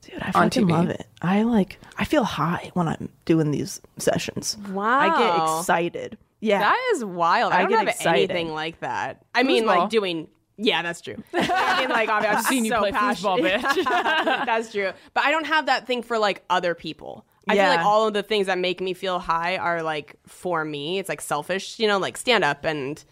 Dude, 0.01 0.21
I 0.21 0.31
fucking 0.31 0.65
TV. 0.65 0.71
love 0.71 0.89
it. 0.89 1.05
I 1.21 1.43
like. 1.43 1.77
I 1.97 2.05
feel 2.05 2.23
high 2.23 2.71
when 2.73 2.87
I'm 2.87 3.09
doing 3.25 3.51
these 3.51 3.81
sessions. 3.97 4.57
Wow. 4.71 4.99
I 4.99 5.19
get 5.19 5.59
excited. 5.59 6.17
Yeah, 6.41 6.59
That 6.59 6.91
is 6.95 7.03
wild. 7.03 7.51
I, 7.51 7.57
I 7.57 7.61
don't 7.63 7.69
get 7.71 7.79
have 7.79 7.87
excited. 7.89 8.31
anything 8.31 8.53
like 8.53 8.79
that. 8.79 9.25
I 9.35 9.43
mean, 9.43 9.65
like 9.65 9.89
doing. 9.89 10.29
Yeah, 10.61 10.81
that's 10.81 11.01
true. 11.01 11.15
I 11.33 11.81
mean, 11.81 11.89
like 11.89 12.09
obviously, 12.09 12.37
I've 12.37 12.45
seen 12.45 12.65
you 12.65 12.71
so 12.71 12.79
play 12.79 12.91
foosball, 12.91 13.41
passionate. 13.41 13.61
bitch. 13.61 13.85
that's 14.45 14.71
true. 14.71 14.91
But 15.13 15.23
I 15.25 15.31
don't 15.31 15.45
have 15.45 15.65
that 15.67 15.85
thing 15.87 16.01
for 16.03 16.17
like 16.17 16.43
other 16.49 16.75
people. 16.75 17.25
I 17.47 17.53
Yeah. 17.55 17.67
feel 17.69 17.77
like 17.77 17.85
all 17.85 18.07
of 18.07 18.13
the 18.13 18.23
things 18.23 18.47
that 18.47 18.57
make 18.57 18.79
me 18.81 18.93
feel 18.93 19.19
high 19.19 19.57
are 19.57 19.81
like 19.83 20.15
for 20.27 20.63
me. 20.65 20.99
It's 20.99 21.09
like 21.09 21.21
selfish, 21.21 21.77
you 21.79 21.87
know, 21.87 21.97
like 21.97 22.15
stand 22.17 22.43
up 22.43 22.63
and 22.65 23.03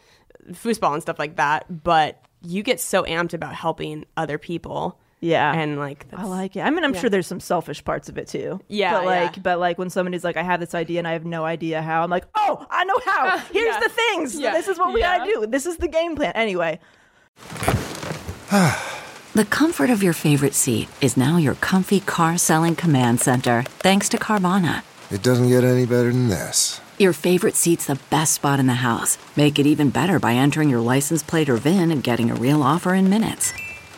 foosball 0.51 0.94
and 0.94 1.01
stuff 1.01 1.20
like 1.20 1.36
that. 1.38 1.84
But 1.84 2.22
you 2.44 2.63
get 2.63 2.79
so 2.79 3.03
amped 3.03 3.34
about 3.34 3.56
helping 3.56 4.06
other 4.15 4.38
people. 4.38 5.00
Yeah, 5.20 5.52
And 5.54 5.78
like, 5.80 6.06
I 6.14 6.26
like 6.26 6.56
it. 6.56 6.62
I 6.62 6.70
mean, 6.70 6.84
I'm 6.84 6.94
sure 6.94 7.10
there's 7.10 7.26
some 7.28 7.40
selfish 7.40 7.84
parts 7.84 8.08
of 8.10 8.18
it 8.18 8.28
too. 8.28 8.60
Yeah, 8.68 8.94
but 8.94 9.06
like, 9.06 9.36
yeah. 9.38 9.42
but 9.42 9.60
like 9.60 9.78
when 9.78 9.90
somebody's 9.90 10.24
like, 10.24 10.38
I 10.38 10.44
have 10.44 10.60
this 10.60 10.76
idea 10.76 11.00
and 11.00 11.08
I 11.08 11.14
have 11.14 11.26
no 11.26 11.44
idea 11.46 11.82
how. 11.82 12.04
I'm 12.04 12.10
like, 12.10 12.26
oh, 12.36 12.66
I 12.70 12.84
know 12.84 13.00
how. 13.06 13.38
Here's 13.52 13.74
Yeah. 13.76 13.80
the 13.80 13.90
things. 13.90 14.36
Yeah. 14.40 14.52
This 14.54 14.68
is 14.68 14.78
what 14.78 14.94
we 14.94 15.00
Yeah. 15.00 15.18
gotta 15.20 15.32
do. 15.34 15.48
This 15.48 15.66
is 15.66 15.78
the 15.78 15.88
game 15.88 16.16
plan. 16.16 16.34
Anyway, 16.36 16.80
The 19.34 19.46
comfort 19.46 19.92
of 19.92 20.02
your 20.02 20.14
favorite 20.14 20.56
seat 20.56 20.90
is 21.00 21.16
now 21.16 21.38
your 21.38 21.54
comfy 21.56 22.00
car 22.00 22.38
selling 22.40 22.76
command 22.76 23.22
center, 23.22 23.64
thanks 23.80 24.10
to 24.10 24.18
Carvana. 24.18 24.82
It 25.12 25.22
doesn't 25.22 25.50
get 25.50 25.64
any 25.64 25.86
better 25.86 26.12
than 26.12 26.28
this. 26.30 26.82
Your 26.98 27.14
favorite 27.14 27.54
seat's 27.56 27.86
the 27.86 28.00
best 28.10 28.34
spot 28.34 28.60
in 28.60 28.66
the 28.66 28.74
house. 28.74 29.20
Make 29.36 29.60
it 29.60 29.68
even 29.68 29.92
better 29.92 30.18
by 30.18 30.34
entering 30.34 30.70
your 30.72 30.80
license 30.80 31.22
plate 31.22 31.50
or 31.50 31.58
VIN 31.58 31.92
and 31.92 32.02
getting 32.04 32.32
a 32.32 32.36
real 32.36 32.64
offer 32.64 32.96
in 32.96 33.10
minutes. 33.12 33.54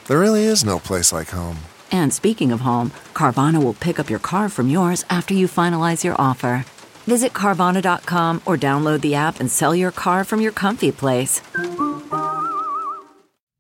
There 0.10 0.20
really 0.20 0.46
is 0.46 0.66
no 0.66 0.80
place 0.80 1.14
like 1.14 1.30
home. 1.30 1.60
And 1.92 2.12
speaking 2.12 2.52
of 2.52 2.62
home, 2.62 2.94
Carvana 3.14 3.64
will 3.64 3.76
pick 3.76 4.00
up 4.00 4.10
your 4.10 4.18
car 4.18 4.50
from 4.50 4.68
yours 4.68 5.06
after 5.08 5.36
you 5.36 5.48
finalize 5.48 6.04
your 6.04 6.16
offer. 6.20 6.66
Visit 7.06 7.34
Carvana.com 7.34 8.42
or 8.44 8.58
download 8.58 9.02
the 9.02 9.14
app 9.14 9.40
and 9.40 9.52
sell 9.52 9.76
your 9.76 9.92
car 9.92 10.24
from 10.24 10.42
your 10.42 10.52
comfy 10.52 10.92
place. 10.92 11.44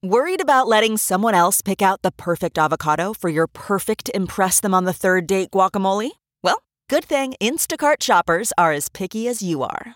Worried 0.01 0.41
about 0.41 0.67
letting 0.67 0.97
someone 0.97 1.35
else 1.35 1.61
pick 1.61 1.83
out 1.83 2.01
the 2.01 2.11
perfect 2.11 2.57
avocado 2.57 3.13
for 3.13 3.29
your 3.29 3.45
perfect 3.45 4.09
Impress 4.15 4.59
Them 4.59 4.73
on 4.73 4.85
the 4.85 4.93
Third 4.93 5.27
Date 5.27 5.51
guacamole? 5.51 6.09
Well, 6.41 6.63
good 6.89 7.05
thing 7.05 7.35
Instacart 7.39 8.01
shoppers 8.01 8.53
are 8.57 8.71
as 8.71 8.89
picky 8.89 9.27
as 9.27 9.43
you 9.43 9.61
are. 9.61 9.95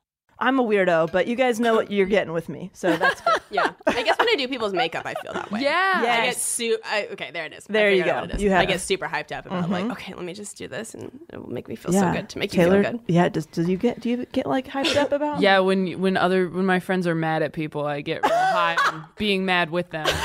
I'm 0.41 0.59
a 0.59 0.63
weirdo, 0.63 1.11
but 1.11 1.27
you 1.27 1.35
guys 1.35 1.59
know 1.59 1.75
what 1.75 1.91
you're 1.91 2.07
getting 2.07 2.33
with 2.33 2.49
me, 2.49 2.71
so 2.73 2.97
that's 2.97 3.21
good. 3.21 3.37
Yeah, 3.51 3.71
I 3.85 4.01
guess 4.03 4.17
when 4.17 4.29
I 4.29 4.35
do 4.37 4.47
people's 4.47 4.71
makeup, 4.71 5.05
I 5.05 5.13
feel 5.15 5.33
that 5.33 5.51
way. 5.51 5.61
Yeah. 5.61 5.93
I 5.97 6.01
get 6.01 6.25
Yes. 6.27 6.41
su- 6.41 6.77
I, 6.85 7.07
okay, 7.11 7.31
there 7.31 7.45
it 7.45 7.53
is. 7.53 7.65
I 7.69 7.73
There 7.73 7.91
you 7.91 7.97
figured 7.97 8.15
out 8.15 8.27
go. 8.29 8.33
it 8.33 8.35
is. 8.37 8.43
You 8.43 8.49
have 8.51 8.61
I 8.61 8.63
it. 8.63 8.67
get 8.67 8.79
super 8.79 9.07
hyped 9.07 9.33
up 9.37 9.45
about 9.45 9.69
like, 9.69 9.83
mm-hmm. 9.83 9.91
okay, 9.91 10.13
let 10.13 10.23
me 10.23 10.33
just 10.33 10.57
do 10.57 10.69
this, 10.69 10.93
and 10.93 11.19
it 11.33 11.37
will 11.37 11.51
make 11.51 11.67
me 11.67 11.75
feel 11.75 11.93
yeah. 11.93 12.11
so 12.13 12.17
good 12.17 12.29
to 12.29 12.39
make 12.39 12.49
Taylor, 12.51 12.77
you 12.77 12.83
feel 12.83 12.91
good. 12.93 13.01
Yeah, 13.07 13.27
does, 13.27 13.45
does 13.47 13.67
you 13.67 13.75
get 13.75 13.99
do 13.99 14.09
you 14.09 14.25
get 14.27 14.45
like 14.45 14.67
hyped 14.67 14.95
up 14.95 15.11
about? 15.11 15.41
Yeah, 15.41 15.59
when 15.59 15.99
when 15.99 16.15
other 16.15 16.47
when 16.49 16.65
my 16.65 16.79
friends 16.79 17.05
are 17.07 17.15
mad 17.15 17.43
at 17.43 17.51
people, 17.51 17.85
I 17.85 17.99
get 17.99 18.23
real 18.23 18.31
high 18.33 18.77
on 18.87 19.05
being 19.17 19.43
mad 19.45 19.69
with 19.69 19.89
them. 19.91 20.07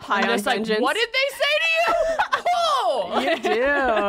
High 0.00 0.22
I'm 0.22 0.30
on 0.30 0.30
just 0.30 0.46
like, 0.46 0.56
vengeance. 0.56 0.80
what 0.80 0.94
did 0.96 1.08
they 1.08 1.36
say 1.36 1.44
to 1.60 1.92
you? 1.92 2.16
Oh, 2.90 3.20
you 3.20 3.36
do? 3.42 3.60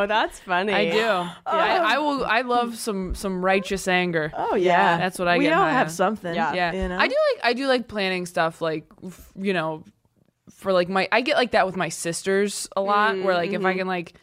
That's 0.08 0.38
funny. 0.40 0.72
I 0.72 0.90
do. 0.90 0.96
Yeah, 0.96 1.34
I, 1.46 1.94
I 1.94 1.98
will. 1.98 2.24
I 2.24 2.40
love 2.42 2.76
some 2.76 3.14
some 3.14 3.44
righteous 3.44 3.86
anger. 3.88 4.32
Oh 4.36 4.54
yeah, 4.54 4.98
That's 4.98 5.18
what 5.18 5.28
I 5.28 5.38
we 5.38 5.44
get 5.44 5.52
all 5.52 5.64
have 5.64 5.88
on. 5.88 5.92
something. 5.92 6.34
Yeah. 6.34 6.52
Yeah, 6.52 6.72
you 6.72 6.88
know? 6.88 6.98
I 6.98 7.08
do 7.08 7.14
like 7.34 7.44
I 7.44 7.52
do 7.52 7.66
like 7.66 7.88
planning 7.88 8.26
stuff 8.26 8.60
like 8.60 8.86
you 9.36 9.52
know 9.52 9.84
for 10.50 10.72
like 10.72 10.88
my 10.88 11.08
I 11.10 11.20
get 11.20 11.36
like 11.36 11.52
that 11.52 11.66
with 11.66 11.76
my 11.76 11.88
sisters 11.88 12.68
a 12.76 12.80
lot 12.80 13.16
where 13.18 13.34
like 13.34 13.52
if 13.52 13.64
I 13.64 13.70
mm-hmm. 13.70 13.78
can 13.78 13.86
like 13.86 14.14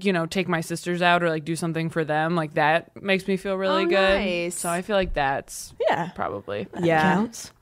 you 0.00 0.12
know 0.12 0.24
take 0.26 0.48
my 0.48 0.60
sisters 0.60 1.02
out 1.02 1.22
or 1.22 1.28
like 1.28 1.44
do 1.44 1.56
something 1.56 1.90
for 1.90 2.04
them 2.04 2.36
like 2.36 2.54
that 2.54 3.02
makes 3.02 3.26
me 3.26 3.36
feel 3.36 3.56
really 3.56 3.84
Oh, 3.84 3.88
good. 3.88 4.18
nice. 4.20 4.54
So 4.54 4.68
I 4.68 4.82
feel 4.82 4.96
like 4.96 5.14
that's 5.14 5.74
Yeah, 5.88 6.10
probably 6.14 6.68
Yeah. 6.80 7.02
counts. 7.14 7.52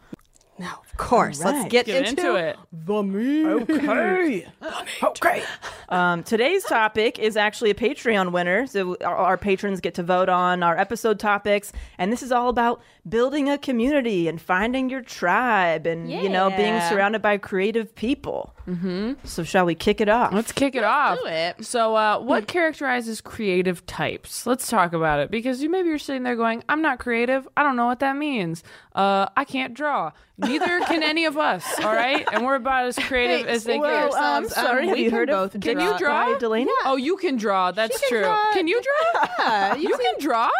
No, 0.58 0.66
of 0.66 0.87
course. 0.98 1.42
All 1.42 1.52
Let's 1.52 1.70
get, 1.70 1.86
get 1.86 2.06
into, 2.06 2.28
into 2.28 2.34
it. 2.34 2.58
The 2.72 3.02
meat. 3.02 3.46
Okay. 3.46 4.46
okay. 5.02 5.42
Um, 5.88 6.22
today's 6.22 6.64
topic 6.64 7.18
is 7.18 7.36
actually 7.36 7.70
a 7.70 7.74
Patreon 7.74 8.32
winner. 8.32 8.66
So 8.66 8.96
our, 9.02 9.16
our 9.16 9.38
patrons 9.38 9.80
get 9.80 9.94
to 9.94 10.02
vote 10.02 10.28
on 10.28 10.62
our 10.62 10.76
episode 10.76 11.18
topics, 11.18 11.72
and 11.96 12.12
this 12.12 12.22
is 12.22 12.30
all 12.30 12.50
about 12.50 12.82
building 13.08 13.48
a 13.48 13.56
community 13.56 14.28
and 14.28 14.38
finding 14.40 14.90
your 14.90 15.00
tribe, 15.00 15.86
and 15.86 16.10
you 16.10 16.28
know 16.28 16.50
being 16.50 16.78
surrounded 16.82 17.22
by 17.22 17.38
creative 17.38 17.94
people. 17.94 18.54
Mm-hmm. 18.68 19.14
So 19.24 19.44
shall 19.44 19.64
we 19.64 19.74
kick 19.74 20.00
it 20.02 20.10
off? 20.10 20.32
Let's 20.34 20.52
kick 20.52 20.74
it 20.74 20.84
off. 20.84 21.18
do 21.18 21.26
it. 21.26 21.64
So, 21.64 21.96
uh, 21.96 22.18
what 22.18 22.46
characterizes 22.46 23.22
creative 23.22 23.86
types? 23.86 24.46
Let's 24.46 24.68
talk 24.68 24.92
about 24.92 25.20
it 25.20 25.30
because 25.30 25.62
you 25.62 25.70
maybe 25.70 25.88
you're 25.88 25.98
sitting 25.98 26.22
there 26.22 26.36
going, 26.36 26.62
"I'm 26.68 26.82
not 26.82 26.98
creative. 26.98 27.48
I 27.56 27.62
don't 27.62 27.76
know 27.76 27.86
what 27.86 28.00
that 28.00 28.16
means. 28.16 28.62
Uh, 28.94 29.28
I 29.36 29.44
can't 29.44 29.72
draw. 29.72 30.12
Neither 30.36 30.80
can 30.88 31.02
any 31.02 31.24
of 31.26 31.36
us. 31.38 31.64
All 31.82 31.92
right, 31.92 32.26
and 32.32 32.44
we're 32.44 32.54
about 32.56 32.86
as 32.86 32.98
creative 32.98 33.46
as 33.46 33.64
they 33.64 33.78
well, 33.78 34.10
get." 34.10 34.18
um, 34.18 34.42
yourselves. 34.44 34.54
sorry. 34.54 34.82
Um, 34.82 34.88
have 34.88 34.96
we 34.96 35.04
you 35.04 35.10
can 35.10 35.18
heard 35.18 35.30
of 35.30 35.52
both 35.52 35.60
Can 35.62 35.80
you 35.80 35.96
draw? 35.98 36.32
Guy 36.34 36.38
Delanie? 36.38 36.66
Oh, 36.84 36.96
you 36.96 37.16
can 37.16 37.36
draw. 37.36 37.70
That's 37.70 37.98
can 38.00 38.08
true. 38.08 38.20
draw. 38.22 38.52
Can 38.52 38.66
you 38.68 38.80
draw? 38.82 39.28
Yeah, 39.38 39.74
you 39.76 39.96
can 39.96 40.14
draw. 40.20 40.50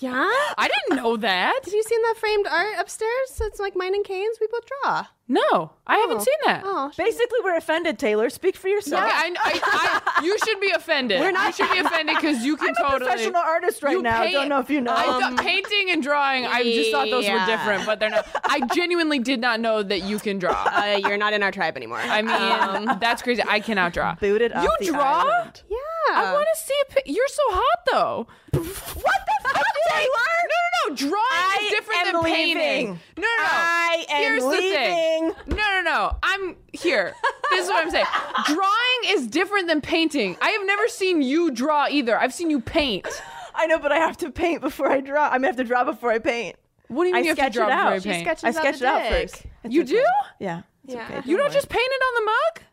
Yeah. 0.00 0.12
I 0.56 0.68
didn't 0.88 1.02
know 1.02 1.16
that. 1.16 1.64
Have 1.64 1.72
you 1.74 1.82
seen 1.82 2.02
that 2.02 2.14
framed 2.18 2.46
art 2.46 2.74
upstairs? 2.78 3.40
It's 3.40 3.58
like 3.58 3.74
mine 3.76 3.94
and 3.94 4.04
Kane's. 4.04 4.38
We 4.40 4.46
both 4.50 4.64
draw. 4.82 5.06
No, 5.30 5.72
I 5.86 5.98
haven't 5.98 6.22
seen 6.22 6.34
that. 6.46 6.62
Oh, 6.64 6.90
Basically, 6.96 7.38
we're 7.44 7.56
offended. 7.56 7.98
Taylor, 7.98 8.30
speak 8.30 8.56
for 8.56 8.68
yourself. 8.68 9.02
Okay, 9.04 9.12
I, 9.12 9.34
I, 9.44 10.00
I, 10.16 10.24
you 10.24 10.38
should 10.42 10.58
be 10.58 10.70
offended. 10.70 11.20
We're 11.20 11.32
not. 11.32 11.48
You 11.58 11.66
should 11.66 11.70
be 11.72 11.80
offended 11.80 12.16
because 12.16 12.42
you 12.46 12.56
can 12.56 12.68
I'm 12.68 12.74
a 12.86 12.88
totally. 12.92 13.10
professional 13.10 13.40
artist 13.42 13.82
right 13.82 13.92
You 13.92 14.00
now. 14.00 14.22
paint- 14.22 14.32
Don't 14.32 14.48
know 14.48 14.60
if 14.60 14.70
you 14.70 14.80
know. 14.80 14.94
I 14.96 15.04
thought 15.04 15.36
painting 15.38 15.90
and 15.90 16.02
drawing. 16.02 16.46
I 16.46 16.62
just 16.62 16.92
thought 16.92 17.10
those 17.10 17.24
were 17.28 17.34
Yeah. 17.34 17.44
different, 17.46 17.84
but 17.84 18.00
they're 18.00 18.08
not. 18.08 18.26
I 18.44 18.60
genuinely 18.74 19.18
did 19.18 19.38
not 19.40 19.60
know 19.60 19.82
that 19.82 20.02
you 20.04 20.18
can 20.18 20.38
draw. 20.38 20.52
uh, 20.72 20.98
you're 21.02 21.18
not 21.18 21.34
in 21.34 21.42
our 21.42 21.50
tribe 21.52 21.76
anymore. 21.76 21.98
I 22.02 22.22
mean, 22.22 22.98
that's 22.98 23.20
crazy. 23.20 23.42
I 23.46 23.60
cannot 23.60 23.92
draw. 23.92 24.14
Booted 24.14 24.52
off 24.54 24.62
You 24.64 24.70
the 24.80 24.92
draw? 24.92 25.24
island. 25.24 25.62
yeah. 25.68 25.76
I 26.10 26.32
want 26.32 26.46
to 26.54 26.58
see 26.60 26.74
a 26.88 26.92
pic. 26.94 27.02
You're 27.04 27.28
so 27.28 27.42
hot 27.48 27.80
though. 27.92 28.26
What 28.52 28.64
the 28.64 28.64
fuck, 28.64 29.04
Taylor? 29.04 29.37
No, 29.98 30.04
no, 30.04 30.90
no. 30.90 30.94
Drawing 30.94 31.14
I 31.30 31.58
is 31.62 31.70
different 31.70 32.06
am 32.06 32.12
than 32.14 32.22
painting. 32.24 32.86
No, 32.86 32.92
no, 33.16 33.20
no. 33.22 33.44
I 33.44 34.06
am 34.10 34.22
Here's 34.22 34.42
the 34.44 34.50
thing. 34.50 35.32
No, 35.48 35.56
no, 35.56 35.82
no. 35.82 36.16
I'm 36.22 36.56
here. 36.72 37.14
This 37.50 37.64
is 37.64 37.70
what 37.70 37.84
I'm 37.84 37.90
saying. 37.90 38.06
Drawing 38.46 39.00
is 39.06 39.26
different 39.26 39.66
than 39.68 39.80
painting. 39.80 40.36
I 40.40 40.50
have 40.50 40.66
never 40.66 40.88
seen 40.88 41.20
you 41.22 41.50
draw 41.50 41.86
either. 41.90 42.18
I've 42.18 42.32
seen 42.32 42.48
you 42.50 42.60
paint. 42.60 43.06
I 43.54 43.66
know, 43.66 43.78
but 43.78 43.92
I 43.92 43.96
have 43.96 44.16
to 44.18 44.30
paint 44.30 44.60
before 44.60 44.90
I 44.90 45.00
draw. 45.00 45.26
I'm 45.26 45.32
gonna 45.38 45.48
have 45.48 45.56
to 45.56 45.64
draw 45.64 45.84
before 45.84 46.10
I 46.12 46.18
paint. 46.20 46.56
What 46.88 47.04
do 47.04 47.10
you 47.10 47.14
I 47.16 47.18
mean 47.18 47.24
you 47.24 47.30
have 47.30 47.36
to 47.36 47.42
sketch 47.42 47.52
draw 47.54 47.66
it 47.66 47.70
before 47.70 47.80
out. 47.82 47.94
you 47.94 48.00
She 48.00 48.08
paint? 48.10 48.24
sketches 48.24 48.44
I 48.44 48.48
out 48.48 48.54
sketched 48.54 48.78
the 48.80 48.84
it 48.84 48.88
out 48.88 49.02
dick. 49.10 49.30
first. 49.30 49.46
It's 49.64 49.74
You 49.74 49.82
okay. 49.82 49.90
do? 49.92 50.04
Yeah. 50.38 50.62
It's 50.84 50.94
Yeah. 50.94 51.04
okay. 51.18 51.28
You 51.30 51.36
don't 51.36 51.52
just 51.52 51.68
paint 51.68 51.88
it 51.90 52.02
on 52.02 52.14
the 52.24 52.30
mug? 52.30 52.67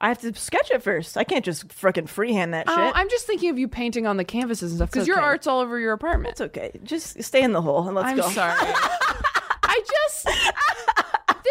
I 0.00 0.08
have 0.08 0.18
to 0.20 0.34
sketch 0.34 0.70
it 0.70 0.82
first. 0.82 1.16
I 1.16 1.24
can't 1.24 1.44
just 1.44 1.68
frickin' 1.68 2.08
freehand 2.08 2.54
that 2.54 2.66
oh, 2.68 2.74
shit. 2.74 2.84
Oh. 2.84 2.92
I'm 2.94 3.10
just 3.10 3.26
thinking 3.26 3.50
of 3.50 3.58
you 3.58 3.68
painting 3.68 4.06
on 4.06 4.16
the 4.16 4.24
canvases 4.24 4.72
and 4.72 4.78
stuff 4.78 4.90
because 4.90 5.06
your 5.06 5.20
art's 5.20 5.46
all 5.46 5.60
over 5.60 5.78
your 5.78 5.92
apartment. 5.92 6.32
it's 6.32 6.40
okay. 6.40 6.72
Just 6.84 7.22
stay 7.22 7.42
in 7.42 7.52
the 7.52 7.60
hole 7.60 7.86
and 7.86 7.94
let's 7.94 8.18
go. 8.18 8.26
I'm 8.26 8.32
sorry. 8.32 8.54
I 9.62 9.82
just. 9.86 10.28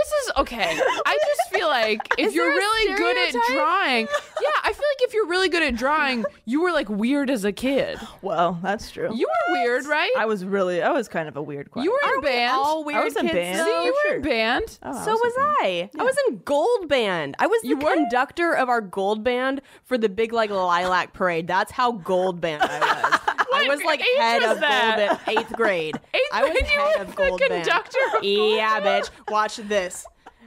This 0.10 0.26
is 0.26 0.32
okay. 0.38 0.80
I 1.06 1.18
just 1.28 1.52
feel 1.54 1.68
like 1.68 2.00
if 2.18 2.34
you're 2.34 2.48
really 2.50 2.98
good 2.98 3.18
at 3.18 3.34
drawing, 3.54 4.08
yeah, 4.42 4.50
I 4.64 4.74
feel 4.74 4.86
like 4.92 5.02
if 5.08 5.14
you're 5.14 5.28
really 5.28 5.50
good 5.50 5.62
at 5.64 5.76
drawing, 5.76 6.26
you 6.46 6.62
were 6.62 6.72
like 6.72 6.90
weird 6.90 7.30
as 7.30 7.46
a 7.46 7.52
kid. 7.52 8.00
Well, 8.22 8.60
that's 8.64 8.90
true. 8.92 9.10
You 9.16 9.28
were 9.28 9.54
weird, 9.54 9.86
right? 9.86 10.12
I 10.18 10.26
was 10.26 10.44
really, 10.46 10.82
I 10.82 10.92
was 10.92 11.08
kind 11.08 11.28
of 11.28 11.38
a 11.38 11.42
weird. 11.42 11.70
Quiet. 11.72 11.86
you 11.86 11.92
were 11.92 12.16
in 12.16 12.22
band. 12.22 12.52
all 12.52 12.84
weird 12.84 13.02
I 13.02 13.04
was 13.04 13.16
in 13.16 13.22
kids, 13.24 13.34
band. 13.34 13.60
though? 13.60 13.66
See, 13.66 13.86
you 13.86 13.98
were 14.10 14.16
in 14.16 14.22
band. 14.24 14.80
Oh, 14.84 14.94
So 15.06 15.12
in 15.12 15.18
was 15.22 15.34
band. 15.36 15.56
I. 15.62 15.90
I 16.00 16.04
was 16.04 16.16
in 16.28 16.38
gold 16.46 16.88
band. 16.90 17.36
I 17.40 17.48
was 17.48 17.62
the 17.62 17.68
You 17.70 17.78
were? 17.78 17.94
conductor 17.94 18.54
of 18.54 18.68
our 18.70 18.82
gold 18.82 19.24
band 19.24 19.62
for 19.86 19.98
the 19.98 20.10
big 20.10 20.34
like 20.34 20.50
lilac 20.50 21.14
parade. 21.14 21.48
That's 21.48 21.72
how 21.72 21.92
gold 21.92 22.42
band 22.42 22.64
I 22.64 22.80
was. 22.80 23.20
I 23.60 23.68
was 23.68 23.84
like 23.84 24.02
age 24.02 24.08
head 24.18 24.42
was 24.42 24.52
of 24.52 24.60
that? 24.62 25.22
gold 25.26 25.38
eighth 25.38 25.54
grade. 25.54 26.00
Eighth 26.14 26.22
I 26.34 26.44
was 26.44 26.52
grade, 26.52 26.66
head 26.66 26.96
were 26.98 27.02
of 27.04 27.08
the 27.08 27.14
gold 27.16 27.42
conductor 27.42 27.98
of 28.18 28.24
yeah, 28.24 28.80
band? 28.80 29.06
bitch. 29.06 29.32
Watch 29.32 29.58
this. 29.58 30.06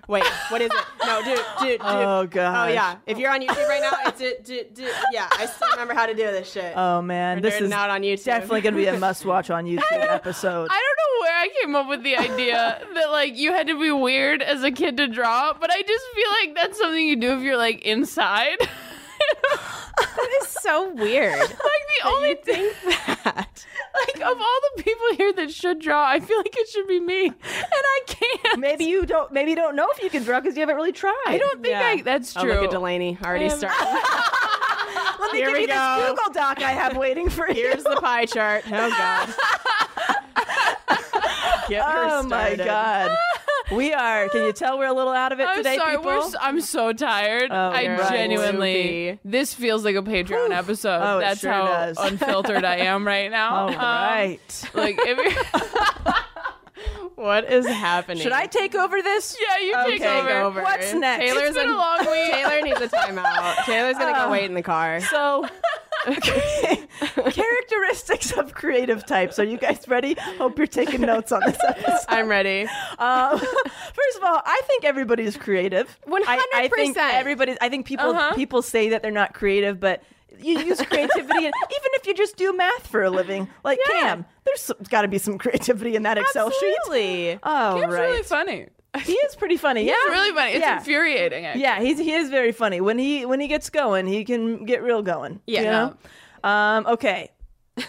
Wait, 0.08 0.24
what 0.48 0.60
is 0.60 0.68
it? 0.70 1.06
No, 1.06 1.22
dude, 1.22 1.38
dude, 1.60 1.68
dude. 1.68 1.80
Oh, 1.80 2.26
gosh. 2.26 2.68
Oh 2.68 2.72
yeah. 2.72 2.96
If 3.06 3.18
you're 3.18 3.30
on 3.30 3.40
YouTube 3.40 3.68
right 3.68 3.80
now, 3.80 3.92
it's 4.06 4.20
it. 4.20 4.44
Du, 4.44 4.64
du, 4.74 4.88
yeah, 5.12 5.28
I 5.38 5.46
still 5.46 5.68
remember 5.70 5.94
how 5.94 6.06
to 6.06 6.12
do 6.12 6.24
this 6.24 6.50
shit. 6.50 6.76
Oh 6.76 7.00
man, 7.00 7.40
this 7.40 7.60
is 7.60 7.70
out 7.70 7.88
on 7.88 8.02
YouTube. 8.02 8.24
definitely 8.24 8.62
gonna 8.62 8.76
be 8.76 8.86
a 8.86 8.98
must-watch 8.98 9.50
on 9.50 9.64
YouTube 9.64 9.80
episode. 9.92 10.68
I 10.70 10.82
don't 10.82 10.98
know 10.98 11.20
where 11.20 11.36
I 11.38 11.48
came 11.62 11.76
up 11.76 11.88
with 11.88 12.02
the 12.02 12.16
idea 12.16 12.84
that 12.94 13.10
like 13.12 13.36
you 13.36 13.52
had 13.52 13.68
to 13.68 13.78
be 13.80 13.92
weird 13.92 14.42
as 14.42 14.64
a 14.64 14.72
kid 14.72 14.96
to 14.96 15.06
draw, 15.06 15.52
but 15.58 15.70
I 15.72 15.80
just 15.82 16.04
feel 16.14 16.30
like 16.42 16.54
that's 16.56 16.78
something 16.78 17.06
you 17.06 17.16
do 17.16 17.36
if 17.36 17.42
you're 17.42 17.56
like 17.56 17.82
inside. 17.82 18.58
that 18.60 20.28
is 20.42 20.48
so 20.48 20.92
weird. 20.94 21.40
Like 22.02 22.02
the 22.02 22.08
only 22.08 22.34
thing 22.36 22.70
that. 23.24 23.66
like 24.06 24.16
of 24.16 24.38
all 24.40 24.58
the 24.76 24.82
people 24.82 25.06
here 25.16 25.32
that 25.34 25.50
should 25.52 25.78
draw, 25.80 26.06
I 26.06 26.20
feel 26.20 26.38
like 26.38 26.54
it 26.56 26.68
should 26.68 26.86
be 26.88 27.00
me, 27.00 27.26
and 27.26 27.34
I 27.44 28.00
can't. 28.06 28.60
Maybe 28.60 28.84
you 28.84 29.04
don't. 29.06 29.32
Maybe 29.32 29.50
you 29.50 29.56
don't 29.56 29.76
know 29.76 29.88
if 29.96 30.02
you 30.02 30.10
can 30.10 30.22
draw 30.22 30.40
because 30.40 30.56
you 30.56 30.60
haven't 30.60 30.76
really 30.76 30.92
tried. 30.92 31.14
I 31.26 31.38
don't 31.38 31.62
think 31.62 31.74
I. 31.76 32.02
That's 32.02 32.36
Oh, 32.36 32.42
true. 32.42 32.52
look 32.54 32.64
at 32.64 32.70
Delanie 32.70 33.20
already 33.22 33.46
um, 33.46 33.52
am- 33.52 33.58
starting. 33.58 33.78
Let 35.20 35.32
me 35.32 35.38
Here 35.38 35.48
give 35.52 35.60
you 35.60 35.66
go. 35.68 35.96
this 36.00 36.10
Google 36.10 36.32
Doc 36.34 36.62
I 36.62 36.72
have 36.72 36.96
waiting 36.96 37.28
for 37.30 37.46
you. 37.48 37.54
Here's 37.54 37.84
the 37.84 37.96
pie 38.00 38.26
chart. 38.26 38.64
Oh 38.66 38.70
god. 38.70 39.28
Get 41.68 41.84
her 41.84 42.08
oh 42.10 42.22
my 42.24 42.56
god. 42.56 43.16
We 43.74 43.92
are. 43.92 44.28
Can 44.28 44.44
you 44.44 44.52
tell 44.52 44.78
we're 44.78 44.86
a 44.86 44.92
little 44.92 45.12
out 45.12 45.32
of 45.32 45.40
it 45.40 45.48
I'm 45.48 45.56
today, 45.58 45.76
sorry. 45.76 45.96
people? 45.96 46.06
We're 46.10 46.18
s- 46.18 46.34
I'm 46.40 46.60
so 46.60 46.92
tired. 46.92 47.50
Oh, 47.50 47.54
I 47.54 47.88
right. 47.88 48.08
genuinely. 48.10 49.18
This 49.24 49.54
feels 49.54 49.84
like 49.84 49.96
a 49.96 50.02
Patreon 50.02 50.50
episode. 50.50 51.00
Oh, 51.02 51.18
That's 51.20 51.40
sure 51.40 51.52
how 51.52 51.64
does. 51.66 51.96
unfiltered 52.00 52.64
I 52.64 52.76
am 52.78 53.06
right 53.06 53.30
now. 53.30 53.54
All 53.56 53.68
Um, 53.70 53.74
right. 53.76 54.70
Like 54.74 54.96
if 55.00 55.18
you're, 55.18 56.14
What 57.14 57.44
is 57.52 57.66
happening? 57.66 58.22
Should 58.22 58.32
I 58.32 58.46
take 58.46 58.74
over 58.74 59.00
this? 59.00 59.36
yeah, 59.40 59.58
you 59.64 59.90
take 59.92 60.00
Okay, 60.02 60.18
over. 60.18 60.28
Take 60.28 60.36
over. 60.38 60.62
What's 60.62 60.92
next? 60.94 61.22
Taylor's 61.24 61.48
It's 61.50 61.56
been 61.58 61.68
in- 61.68 61.74
a 61.74 61.76
long 61.76 61.98
week. 62.00 62.32
Taylor 62.32 62.60
needs 62.62 62.80
a 62.80 62.88
timeout. 62.88 63.64
Taylor's 63.64 63.96
gonna 63.96 64.18
go 64.18 64.30
wait 64.30 64.46
in 64.46 64.54
the 64.54 64.62
car. 64.62 65.00
So, 65.02 65.46
okay. 66.06 66.82
characteristics 67.30 68.32
of 68.32 68.54
creative 68.54 69.04
types. 69.06 69.38
Are 69.38 69.44
you 69.44 69.58
guys 69.58 69.86
ready? 69.88 70.14
Hope 70.38 70.58
you're 70.58 70.66
taking 70.66 71.00
notes 71.02 71.32
on 71.32 71.40
this 71.44 71.58
episode. 71.66 71.98
I'm 72.08 72.28
ready. 72.28 72.62
Um, 72.98 73.38
first 73.38 74.16
of 74.18 74.22
all, 74.24 74.40
I 74.44 74.60
think 74.66 74.84
everybody's 74.84 75.36
creative. 75.36 75.98
I, 76.10 76.44
I 76.54 76.68
think 76.68 76.96
100%. 76.96 77.12
everybody. 77.14 77.56
I 77.60 77.68
think 77.68 77.86
people 77.86 78.10
Uh-huh. 78.10 78.34
people 78.34 78.62
say 78.62 78.90
that 78.90 79.02
they're 79.02 79.10
not 79.10 79.34
creative, 79.34 79.80
but 79.80 80.02
you 80.40 80.58
use 80.58 80.80
creativity, 80.82 81.44
and 81.44 81.54
even 81.70 81.90
if 81.94 82.06
you 82.06 82.14
just 82.14 82.36
do 82.36 82.52
math 82.56 82.86
for 82.86 83.02
a 83.02 83.10
living, 83.10 83.48
like 83.64 83.78
Cam, 83.90 84.24
there's 84.44 84.72
got 84.88 85.02
to 85.02 85.08
be 85.08 85.18
some 85.18 85.38
creativity 85.38 85.94
in 85.94 86.02
that 86.04 86.18
Excel 86.18 86.50
sheet. 86.50 86.74
Absolutely. 86.80 87.38
Oh, 87.42 87.76
Cam's 87.78 87.92
right. 87.94 88.00
really 88.02 88.22
funny. 88.22 88.66
He 89.04 89.12
is 89.12 89.34
pretty 89.36 89.56
funny. 89.56 89.84
Yeah, 89.86 89.94
It's 89.96 90.10
really 90.10 90.32
funny. 90.32 90.52
It's 90.52 90.60
yeah. 90.60 90.78
infuriating. 90.78 91.46
Actually. 91.46 91.62
Yeah, 91.62 91.80
he's 91.80 91.98
he 91.98 92.12
is 92.12 92.28
very 92.28 92.52
funny. 92.52 92.80
When 92.80 92.98
he 92.98 93.24
when 93.24 93.40
he 93.40 93.48
gets 93.48 93.70
going, 93.70 94.06
he 94.06 94.24
can 94.24 94.64
get 94.66 94.82
real 94.82 95.02
going. 95.02 95.40
Yeah. 95.46 95.60
You 95.60 95.66
know? 95.66 95.96
Um, 96.48 96.86
okay. 96.86 97.30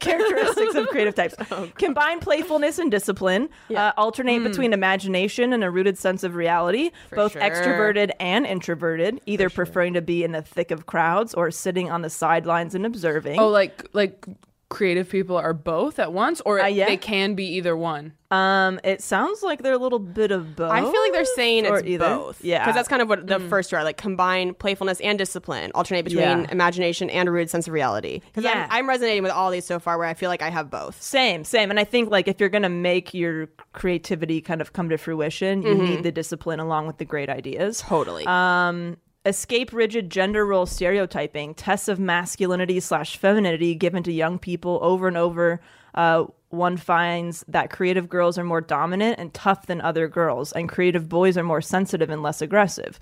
Characteristics 0.00 0.76
of 0.76 0.86
creative 0.88 1.14
types. 1.16 1.34
Oh, 1.50 1.68
Combine 1.76 2.20
playfulness 2.20 2.78
and 2.78 2.90
discipline. 2.90 3.48
Uh, 3.74 3.92
alternate 3.96 4.44
between 4.44 4.72
imagination 4.72 5.52
and 5.52 5.64
a 5.64 5.70
rooted 5.70 5.98
sense 5.98 6.22
of 6.22 6.36
reality. 6.36 6.92
both 7.10 7.32
sure. 7.32 7.42
extroverted 7.42 8.12
and 8.20 8.46
introverted, 8.46 9.20
either 9.26 9.50
preferring 9.50 9.94
to 9.94 10.00
be 10.00 10.22
in 10.22 10.30
the 10.32 10.42
thick 10.42 10.70
of 10.70 10.86
crowds 10.86 11.34
or 11.34 11.50
sitting 11.50 11.90
on 11.90 12.02
the 12.02 12.10
sidelines 12.10 12.74
and 12.76 12.86
observing. 12.86 13.40
Oh, 13.40 13.48
like 13.48 13.88
like 13.92 14.24
creative 14.72 15.08
people 15.08 15.36
are 15.36 15.52
both 15.52 15.98
at 15.98 16.12
once, 16.12 16.40
or 16.46 16.60
Uh, 16.60 16.66
yeah. 16.66 16.86
they 16.86 16.96
can 16.96 17.34
be 17.34 17.44
either 17.56 17.76
one. 17.76 18.14
Um, 18.30 18.80
it 18.82 19.02
sounds 19.02 19.42
like 19.42 19.62
they're 19.62 19.74
a 19.74 19.78
little 19.78 19.98
bit 19.98 20.30
of 20.32 20.56
both. 20.56 20.70
I 20.72 20.80
feel 20.80 21.00
like 21.02 21.12
they're 21.12 21.24
saying 21.26 21.66
it's 21.66 21.82
either. 21.84 21.98
both. 22.16 22.42
Yeah. 22.42 22.60
Because 22.64 22.74
that's 22.74 22.88
kind 22.88 23.02
of 23.02 23.08
what 23.10 23.26
the 23.26 23.38
first 23.38 23.68
two 23.68 23.76
are 23.76 23.84
like 23.84 23.98
combine 23.98 24.54
playfulness 24.54 25.00
and 25.00 25.18
discipline, 25.18 25.70
alternate 25.74 26.04
between 26.04 26.22
Yeah. 26.22 26.46
imagination 26.50 27.10
and 27.10 27.28
a 27.28 27.32
rooted 27.32 27.50
sense 27.50 27.66
of 27.68 27.74
reality. 27.74 28.20
Because 28.24 28.44
Yeah. 28.44 28.66
I'm, 28.70 28.84
I'm 28.84 28.88
resonating 28.88 29.22
with 29.22 29.32
all 29.32 29.50
these 29.50 29.66
so 29.66 29.78
far 29.78 29.98
where 29.98 30.06
I 30.08 30.14
feel 30.14 30.30
like 30.30 30.40
I 30.40 30.48
have 30.48 30.70
both. 30.70 31.00
Same, 31.02 31.44
same. 31.44 31.68
And 31.68 31.78
I 31.78 31.84
think 31.84 32.10
like 32.10 32.26
if 32.26 32.40
you're 32.40 32.48
gonna 32.48 32.70
make 32.70 33.12
your 33.12 33.48
creativity 33.74 34.40
kind 34.40 34.62
of 34.62 34.72
come 34.72 34.88
to 34.88 34.96
fruition, 34.96 35.60
you 35.62 35.74
need 35.74 36.02
the 36.02 36.12
discipline 36.12 36.58
along 36.60 36.86
with 36.86 36.96
the 36.96 37.04
great 37.04 37.28
ideas. 37.28 37.82
Totally. 37.82 38.24
Um, 38.26 38.96
escape 39.24 39.72
rigid 39.72 40.10
gender 40.10 40.44
role 40.44 40.66
stereotyping, 40.66 41.54
tests 41.54 41.88
of 41.88 41.98
masculinity 41.98 42.80
slash 42.80 43.16
femininity 43.16 43.74
given 43.74 44.02
to 44.02 44.12
young 44.12 44.38
people 44.38 44.78
over 44.82 45.08
and 45.08 45.16
over. 45.16 45.60
Uh, 45.94 46.24
one 46.48 46.76
finds 46.76 47.44
that 47.48 47.70
creative 47.70 48.08
girls 48.08 48.36
are 48.38 48.44
more 48.44 48.60
dominant 48.60 49.18
and 49.18 49.32
tough 49.32 49.66
than 49.66 49.80
other 49.80 50.06
girls, 50.08 50.52
and 50.52 50.68
creative 50.68 51.08
boys 51.08 51.38
are 51.38 51.42
more 51.42 51.62
sensitive 51.62 52.10
and 52.10 52.22
less 52.22 52.42
aggressive. 52.42 52.98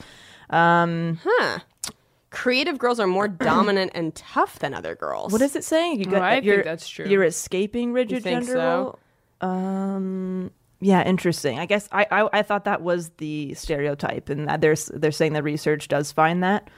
Huh. 0.51 1.59
Creative 2.31 2.79
girls 2.79 3.01
are 3.01 3.07
more 3.07 3.29
dominant 3.29 3.91
and 3.95 4.15
tough 4.15 4.61
than 4.61 4.73
other 4.75 4.95
girls. 4.95 5.33
What 5.33 5.43
is 5.43 5.57
it 5.57 5.65
saying? 5.65 5.99
You 6.01 6.07
Oh, 6.17 6.23
I 6.23 6.35
think 6.35 6.45
you're, 6.45 6.63
that's 6.63 6.89
true. 6.89 7.07
You're 7.07 7.25
escaping 7.25 7.93
rigid 7.93 8.23
think 8.23 8.41
gender 8.45 8.53
so? 8.53 8.99
role. 9.41 9.51
Um. 9.51 10.51
Yeah, 10.81 11.07
interesting. 11.07 11.59
I 11.59 11.67
guess 11.67 11.89
I, 11.93 12.07
I 12.11 12.29
I 12.33 12.43
thought 12.43 12.65
that 12.65 12.81
was 12.81 13.11
the 13.19 13.55
stereotype, 13.55 14.29
and 14.31 14.49
that 14.49 14.61
there's 14.61 14.87
they're 14.87 15.13
saying 15.13 15.35
the 15.35 15.43
research 15.43 15.89
does 15.89 16.11
find 16.11 16.43
that. 16.43 16.69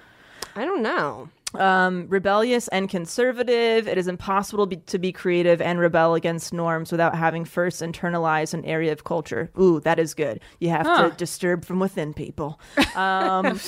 I 0.56 0.64
don't 0.64 0.82
know. 0.82 1.28
Um, 1.54 2.06
rebellious 2.08 2.68
and 2.68 2.88
conservative. 2.88 3.86
It 3.86 3.98
is 3.98 4.08
impossible 4.08 4.66
be, 4.66 4.76
to 4.76 4.98
be 4.98 5.12
creative 5.12 5.60
and 5.60 5.78
rebel 5.78 6.14
against 6.14 6.52
norms 6.52 6.90
without 6.90 7.14
having 7.14 7.44
first 7.44 7.82
internalized 7.82 8.54
an 8.54 8.64
area 8.64 8.90
of 8.92 9.04
culture. 9.04 9.50
Ooh, 9.60 9.78
that 9.80 9.98
is 9.98 10.14
good. 10.14 10.40
You 10.60 10.70
have 10.70 10.86
to 10.86 11.14
disturb 11.16 11.64
from 11.64 11.78
within 11.78 12.14
people. 12.14 12.60
Um, 12.94 13.46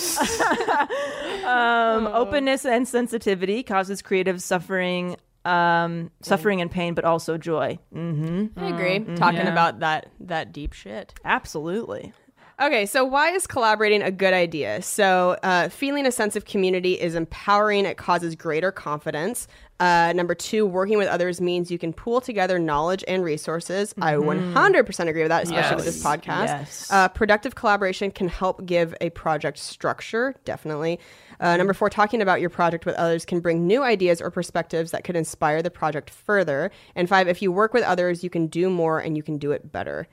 um, 1.47 2.07
openness 2.07 2.67
and 2.67 2.87
sensitivity 2.87 3.63
causes 3.63 4.03
creative 4.03 4.43
suffering, 4.43 5.17
um, 5.45 6.11
suffering 6.21 6.61
and 6.61 6.71
pain, 6.71 6.95
but 6.95 7.05
also 7.05 7.37
joy. 7.39 7.79
Mm-hmm. 7.95 8.59
I 8.59 8.69
agree. 8.69 9.17
Talking 9.17 9.41
yeah. 9.41 9.53
about 9.53 9.81
that 9.81 10.09
that 10.21 10.53
deep 10.53 10.73
shit. 10.73 11.15
absolutely. 11.25 12.13
Okay, 12.61 12.87
so 12.87 13.05
why 13.05 13.31
is 13.31 13.49
collaborating 13.49 14.01
a 14.01 14.13
good 14.13 14.33
idea? 14.33 14.81
So, 14.81 15.37
uh, 15.43 15.69
feeling 15.69 16.07
a 16.07 16.13
sense 16.13 16.37
of 16.37 16.45
community 16.45 16.93
is 16.93 17.17
empowering. 17.17 17.85
It 17.85 17.97
causes 17.97 18.37
greater 18.37 18.71
confidence. 18.71 19.49
Uh, 19.81 20.13
number 20.15 20.35
two, 20.35 20.65
working 20.65 20.99
with 20.99 21.09
others 21.09 21.41
means 21.41 21.71
you 21.71 21.79
can 21.79 21.93
pool 21.93 22.21
together 22.21 22.59
knowledge 22.59 23.05
and 23.09 23.25
resources. 23.25 23.93
I 24.01 24.15
100% 24.15 25.09
agree 25.09 25.23
with 25.23 25.31
that, 25.31 25.43
especially 25.43 25.77
with 25.77 25.85
this 25.85 26.03
podcast. 26.03 26.47
Yes. 26.47 26.89
Uh, 26.91 27.09
productive 27.09 27.55
collaboration 27.57 28.11
can 28.11 28.29
help 28.29 28.65
give 28.67 28.95
a 29.01 29.11
project 29.11 29.59
structure, 29.59 30.35
definitely. 30.45 31.01
Uh, 31.41 31.57
number 31.57 31.75
four, 31.75 31.91
talking 31.91 32.23
about 32.23 32.41
your 32.41 32.51
project 32.51 32.87
with 32.87 32.95
others 32.95 33.25
can 33.25 33.41
bring 33.41 33.67
new 33.67 33.83
ideas 33.83 34.21
or 34.21 34.31
perspectives 34.31 34.93
that 34.93 35.03
could 35.03 35.17
inspire 35.17 35.61
the 35.63 35.71
project 35.71 36.09
further. 36.11 36.71
And 36.95 37.09
five, 37.09 37.27
if 37.27 37.43
you 37.43 37.51
work 37.51 37.75
with 37.75 37.83
others, 37.83 38.23
you 38.23 38.31
can 38.31 38.47
do 38.47 38.71
more 38.71 39.01
and 39.01 39.17
you 39.17 39.23
can 39.23 39.39
do 39.39 39.51
it 39.51 39.73
better. 39.73 40.07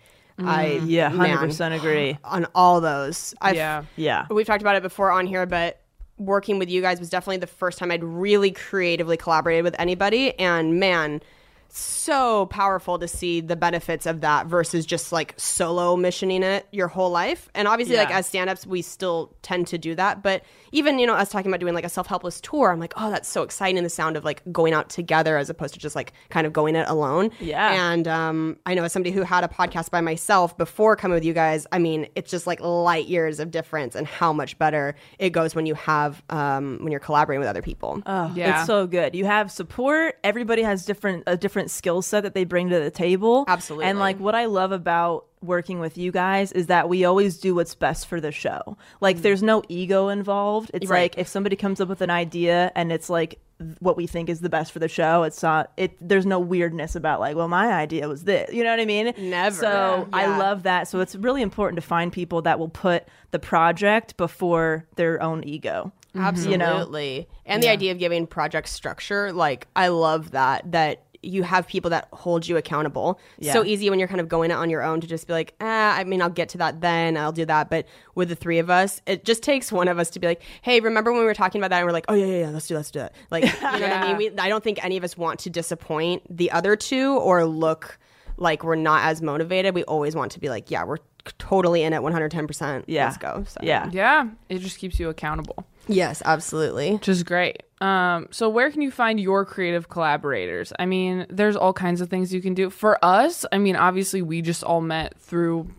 I 0.43 0.81
Yeah, 0.85 1.09
hundred 1.09 1.37
percent 1.37 1.75
agree. 1.75 2.17
on 2.23 2.47
all 2.55 2.81
those. 2.81 3.35
I've, 3.41 3.55
Yeah. 3.55 3.83
Yeah. 3.95 4.25
We've 4.31 4.47
talked 4.47 4.61
about 4.61 4.75
it 4.75 4.81
before 4.81 5.11
on 5.11 5.27
here, 5.27 5.45
but 5.45 5.80
working 6.21 6.59
with 6.59 6.69
you 6.69 6.81
guys 6.81 6.99
was 6.99 7.09
definitely 7.09 7.37
the 7.37 7.47
first 7.47 7.77
time 7.77 7.91
I'd 7.91 8.03
really 8.03 8.51
creatively 8.51 9.17
collaborated 9.17 9.63
with 9.63 9.75
anybody. 9.79 10.37
And 10.39 10.79
man, 10.79 11.21
so 11.67 12.45
powerful 12.47 12.99
to 12.99 13.07
see 13.07 13.41
the 13.41 13.55
benefits 13.55 14.05
of 14.05 14.21
that 14.21 14.47
versus 14.47 14.85
just 14.85 15.11
like 15.11 15.33
solo 15.37 15.95
missioning 15.95 16.43
it 16.43 16.67
your 16.71 16.87
whole 16.87 17.09
life. 17.09 17.49
And 17.55 17.67
obviously, 17.67 17.95
like 17.95 18.11
as 18.11 18.27
stand 18.27 18.49
ups, 18.49 18.67
we 18.67 18.81
still 18.81 19.33
tend 19.41 19.67
to 19.67 19.77
do 19.77 19.95
that. 19.95 20.21
But 20.21 20.43
even, 20.71 20.99
you 20.99 21.07
know, 21.07 21.13
us 21.15 21.29
talking 21.29 21.51
about 21.51 21.59
doing 21.59 21.73
like 21.73 21.83
a 21.85 21.89
self 21.89 22.07
helpless 22.07 22.39
tour, 22.41 22.71
I'm 22.71 22.79
like, 22.79 22.93
oh, 22.97 23.09
that's 23.11 23.27
so 23.29 23.43
exciting. 23.43 23.81
The 23.83 23.89
sound 23.89 24.15
of 24.17 24.23
like 24.23 24.41
going 24.51 24.73
out 24.73 24.89
together 24.89 25.37
as 25.37 25.49
opposed 25.49 25.73
to 25.73 25.79
just 25.79 25.95
like 25.95 26.13
kind 26.29 26.47
of 26.47 26.53
going 26.53 26.75
it 26.75 26.87
alone. 26.87 27.31
Yeah. 27.39 27.91
And 27.91 28.07
um, 28.07 28.57
I 28.65 28.73
know 28.73 28.83
as 28.83 28.93
somebody 28.93 29.11
who 29.13 29.23
had 29.23 29.43
a 29.43 29.47
podcast 29.47 29.91
by 29.91 30.01
myself 30.01 30.57
before 30.57 30.95
coming 30.95 31.15
with 31.15 31.25
you 31.25 31.33
guys, 31.33 31.67
I 31.71 31.79
mean, 31.79 32.07
it's 32.15 32.31
just 32.31 32.47
like 32.47 32.59
light 32.61 33.07
years 33.07 33.39
of 33.39 33.51
difference 33.51 33.95
and 33.95 34.07
how 34.07 34.31
much 34.33 34.57
better 34.57 34.95
it 35.19 35.31
goes 35.31 35.55
when 35.55 35.65
you 35.65 35.75
have, 35.75 36.21
um, 36.29 36.79
when 36.81 36.91
you're 36.91 36.99
collaborating 36.99 37.39
with 37.39 37.49
other 37.49 37.61
people. 37.61 38.01
Oh, 38.05 38.31
Yeah. 38.35 38.59
it's 38.59 38.67
so 38.67 38.87
good. 38.87 39.15
You 39.15 39.25
have 39.25 39.51
support. 39.51 40.17
Everybody 40.23 40.61
has 40.63 40.85
different 40.85 41.23
a 41.27 41.35
different 41.37 41.71
skill 41.71 42.01
set 42.01 42.23
that 42.23 42.33
they 42.33 42.43
bring 42.45 42.69
to 42.69 42.79
the 42.79 42.91
table. 42.91 43.45
Absolutely. 43.47 43.85
And 43.85 43.99
like 43.99 44.19
what 44.19 44.35
I 44.35 44.45
love 44.45 44.71
about 44.71 45.25
working 45.41 45.79
with 45.79 45.97
you 45.97 46.11
guys 46.11 46.51
is 46.51 46.67
that 46.67 46.89
we 46.89 47.05
always 47.05 47.37
do 47.37 47.55
what's 47.55 47.75
best 47.75 48.07
for 48.07 48.21
the 48.21 48.31
show. 48.31 48.77
Like 48.99 49.17
mm. 49.17 49.21
there's 49.21 49.43
no 49.43 49.63
ego 49.69 50.09
involved. 50.09 50.71
It's. 50.73 50.87
Right. 50.87 51.03
like 51.03 51.17
if 51.17 51.27
somebody 51.27 51.55
comes 51.55 51.79
up 51.81 51.89
with 51.89 52.01
an 52.01 52.09
idea 52.09 52.71
and 52.75 52.91
it's 52.91 53.09
like 53.09 53.39
what 53.79 53.95
we 53.95 54.07
think 54.07 54.29
is 54.29 54.39
the 54.41 54.49
best 54.49 54.71
for 54.71 54.79
the 54.79 54.87
show, 54.87 55.23
it's 55.23 55.41
not 55.41 55.71
it 55.77 55.95
there's 56.01 56.25
no 56.25 56.39
weirdness 56.39 56.95
about 56.95 57.19
like, 57.19 57.35
well, 57.35 57.47
my 57.47 57.71
idea 57.71 58.07
was 58.07 58.23
this. 58.23 58.51
You 58.53 58.63
know 58.63 58.71
what 58.71 58.79
I 58.79 58.85
mean? 58.85 59.13
Never. 59.17 59.55
So 59.55 60.07
I 60.13 60.25
love 60.37 60.63
that. 60.63 60.87
So 60.87 60.99
it's 60.99 61.15
really 61.15 61.41
important 61.41 61.77
to 61.77 61.87
find 61.87 62.11
people 62.11 62.41
that 62.43 62.59
will 62.59 62.69
put 62.69 63.07
the 63.31 63.39
project 63.39 64.17
before 64.17 64.85
their 64.95 65.21
own 65.21 65.43
ego. 65.43 65.91
Absolutely. 66.15 67.13
You 67.13 67.21
know? 67.21 67.25
And 67.45 67.63
the 67.63 67.69
idea 67.69 67.91
of 67.91 67.99
giving 67.99 68.27
project 68.27 68.67
structure, 68.69 69.31
like 69.31 69.67
I 69.75 69.89
love 69.89 70.31
that 70.31 70.71
that 70.71 71.03
you 71.23 71.43
have 71.43 71.67
people 71.67 71.89
that 71.91 72.07
hold 72.13 72.47
you 72.47 72.57
accountable. 72.57 73.19
Yeah. 73.39 73.53
So 73.53 73.63
easy 73.63 73.89
when 73.89 73.99
you're 73.99 74.07
kind 74.07 74.21
of 74.21 74.27
going 74.27 74.51
it 74.51 74.55
on 74.55 74.69
your 74.69 74.81
own 74.81 75.01
to 75.01 75.07
just 75.07 75.27
be 75.27 75.33
like, 75.33 75.53
ah, 75.61 75.95
I 75.95 76.03
mean, 76.03 76.21
I'll 76.21 76.29
get 76.29 76.49
to 76.49 76.57
that 76.59 76.81
then, 76.81 77.17
I'll 77.17 77.31
do 77.31 77.45
that. 77.45 77.69
But 77.69 77.85
with 78.15 78.29
the 78.29 78.35
three 78.35 78.59
of 78.59 78.69
us, 78.69 79.01
it 79.05 79.23
just 79.23 79.43
takes 79.43 79.71
one 79.71 79.87
of 79.87 79.99
us 79.99 80.09
to 80.11 80.19
be 80.19 80.27
like, 80.27 80.41
hey, 80.61 80.79
remember 80.79 81.11
when 81.11 81.21
we 81.21 81.25
were 81.25 81.33
talking 81.33 81.61
about 81.61 81.69
that? 81.69 81.77
And 81.77 81.85
we're 81.85 81.91
like, 81.91 82.05
oh 82.07 82.13
yeah, 82.13 82.25
yeah, 82.25 82.39
yeah, 82.45 82.49
let's 82.49 82.67
do, 82.67 82.75
let's 82.75 82.91
do 82.91 83.01
it. 83.01 83.13
Like, 83.29 83.43
you 83.53 83.61
know 83.61 83.71
what 83.71 83.83
I 83.83 84.07
mean? 84.07 84.17
We, 84.17 84.31
I 84.39 84.49
don't 84.49 84.63
think 84.63 84.83
any 84.83 84.97
of 84.97 85.03
us 85.03 85.17
want 85.17 85.39
to 85.41 85.49
disappoint 85.49 86.23
the 86.35 86.51
other 86.51 86.75
two 86.75 87.17
or 87.17 87.45
look 87.45 87.99
like 88.37 88.63
we're 88.63 88.75
not 88.75 89.03
as 89.05 89.21
motivated. 89.21 89.75
We 89.75 89.83
always 89.83 90.15
want 90.15 90.31
to 90.33 90.39
be 90.39 90.49
like, 90.49 90.71
yeah, 90.71 90.83
we're 90.83 90.97
totally 91.37 91.83
in 91.83 91.93
it 91.93 92.01
110%. 92.01 92.85
Yeah. 92.87 93.05
Let's 93.05 93.17
go. 93.17 93.43
So. 93.47 93.59
Yeah. 93.61 93.89
Yeah, 93.91 94.29
it 94.49 94.59
just 94.59 94.79
keeps 94.79 94.99
you 94.99 95.09
accountable, 95.09 95.65
Yes, 95.87 96.21
absolutely. 96.25 96.93
which 96.93 97.07
is 97.09 97.23
great. 97.23 97.63
Um, 97.81 98.27
so 98.31 98.47
where 98.47 98.69
can 98.71 98.81
you 98.81 98.91
find 98.91 99.19
your 99.19 99.43
creative 99.43 99.89
collaborators? 99.89 100.71
I 100.79 100.85
mean, 100.85 101.25
there's 101.29 101.55
all 101.55 101.73
kinds 101.73 101.99
of 101.99 102.09
things 102.09 102.33
you 102.33 102.41
can 102.41 102.53
do. 102.53 102.69
For 102.69 103.03
us, 103.03 103.43
I 103.51 103.57
mean, 103.57 103.75
obviously 103.75 104.21
we 104.21 104.41
just 104.41 104.63
all 104.63 104.81
met 104.81 105.19
through 105.19 105.69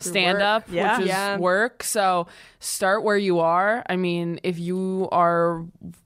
stand 0.00 0.40
up, 0.40 0.64
Yeah. 0.70 0.98
which 0.98 1.04
is 1.06 1.08
Yeah. 1.08 1.38
work. 1.38 1.82
So 1.82 2.28
start 2.60 3.02
where 3.02 3.16
you 3.16 3.40
are. 3.40 3.82
I 3.88 3.96
mean, 3.96 4.38
if 4.44 4.56
you 4.58 5.08
are 5.10 5.64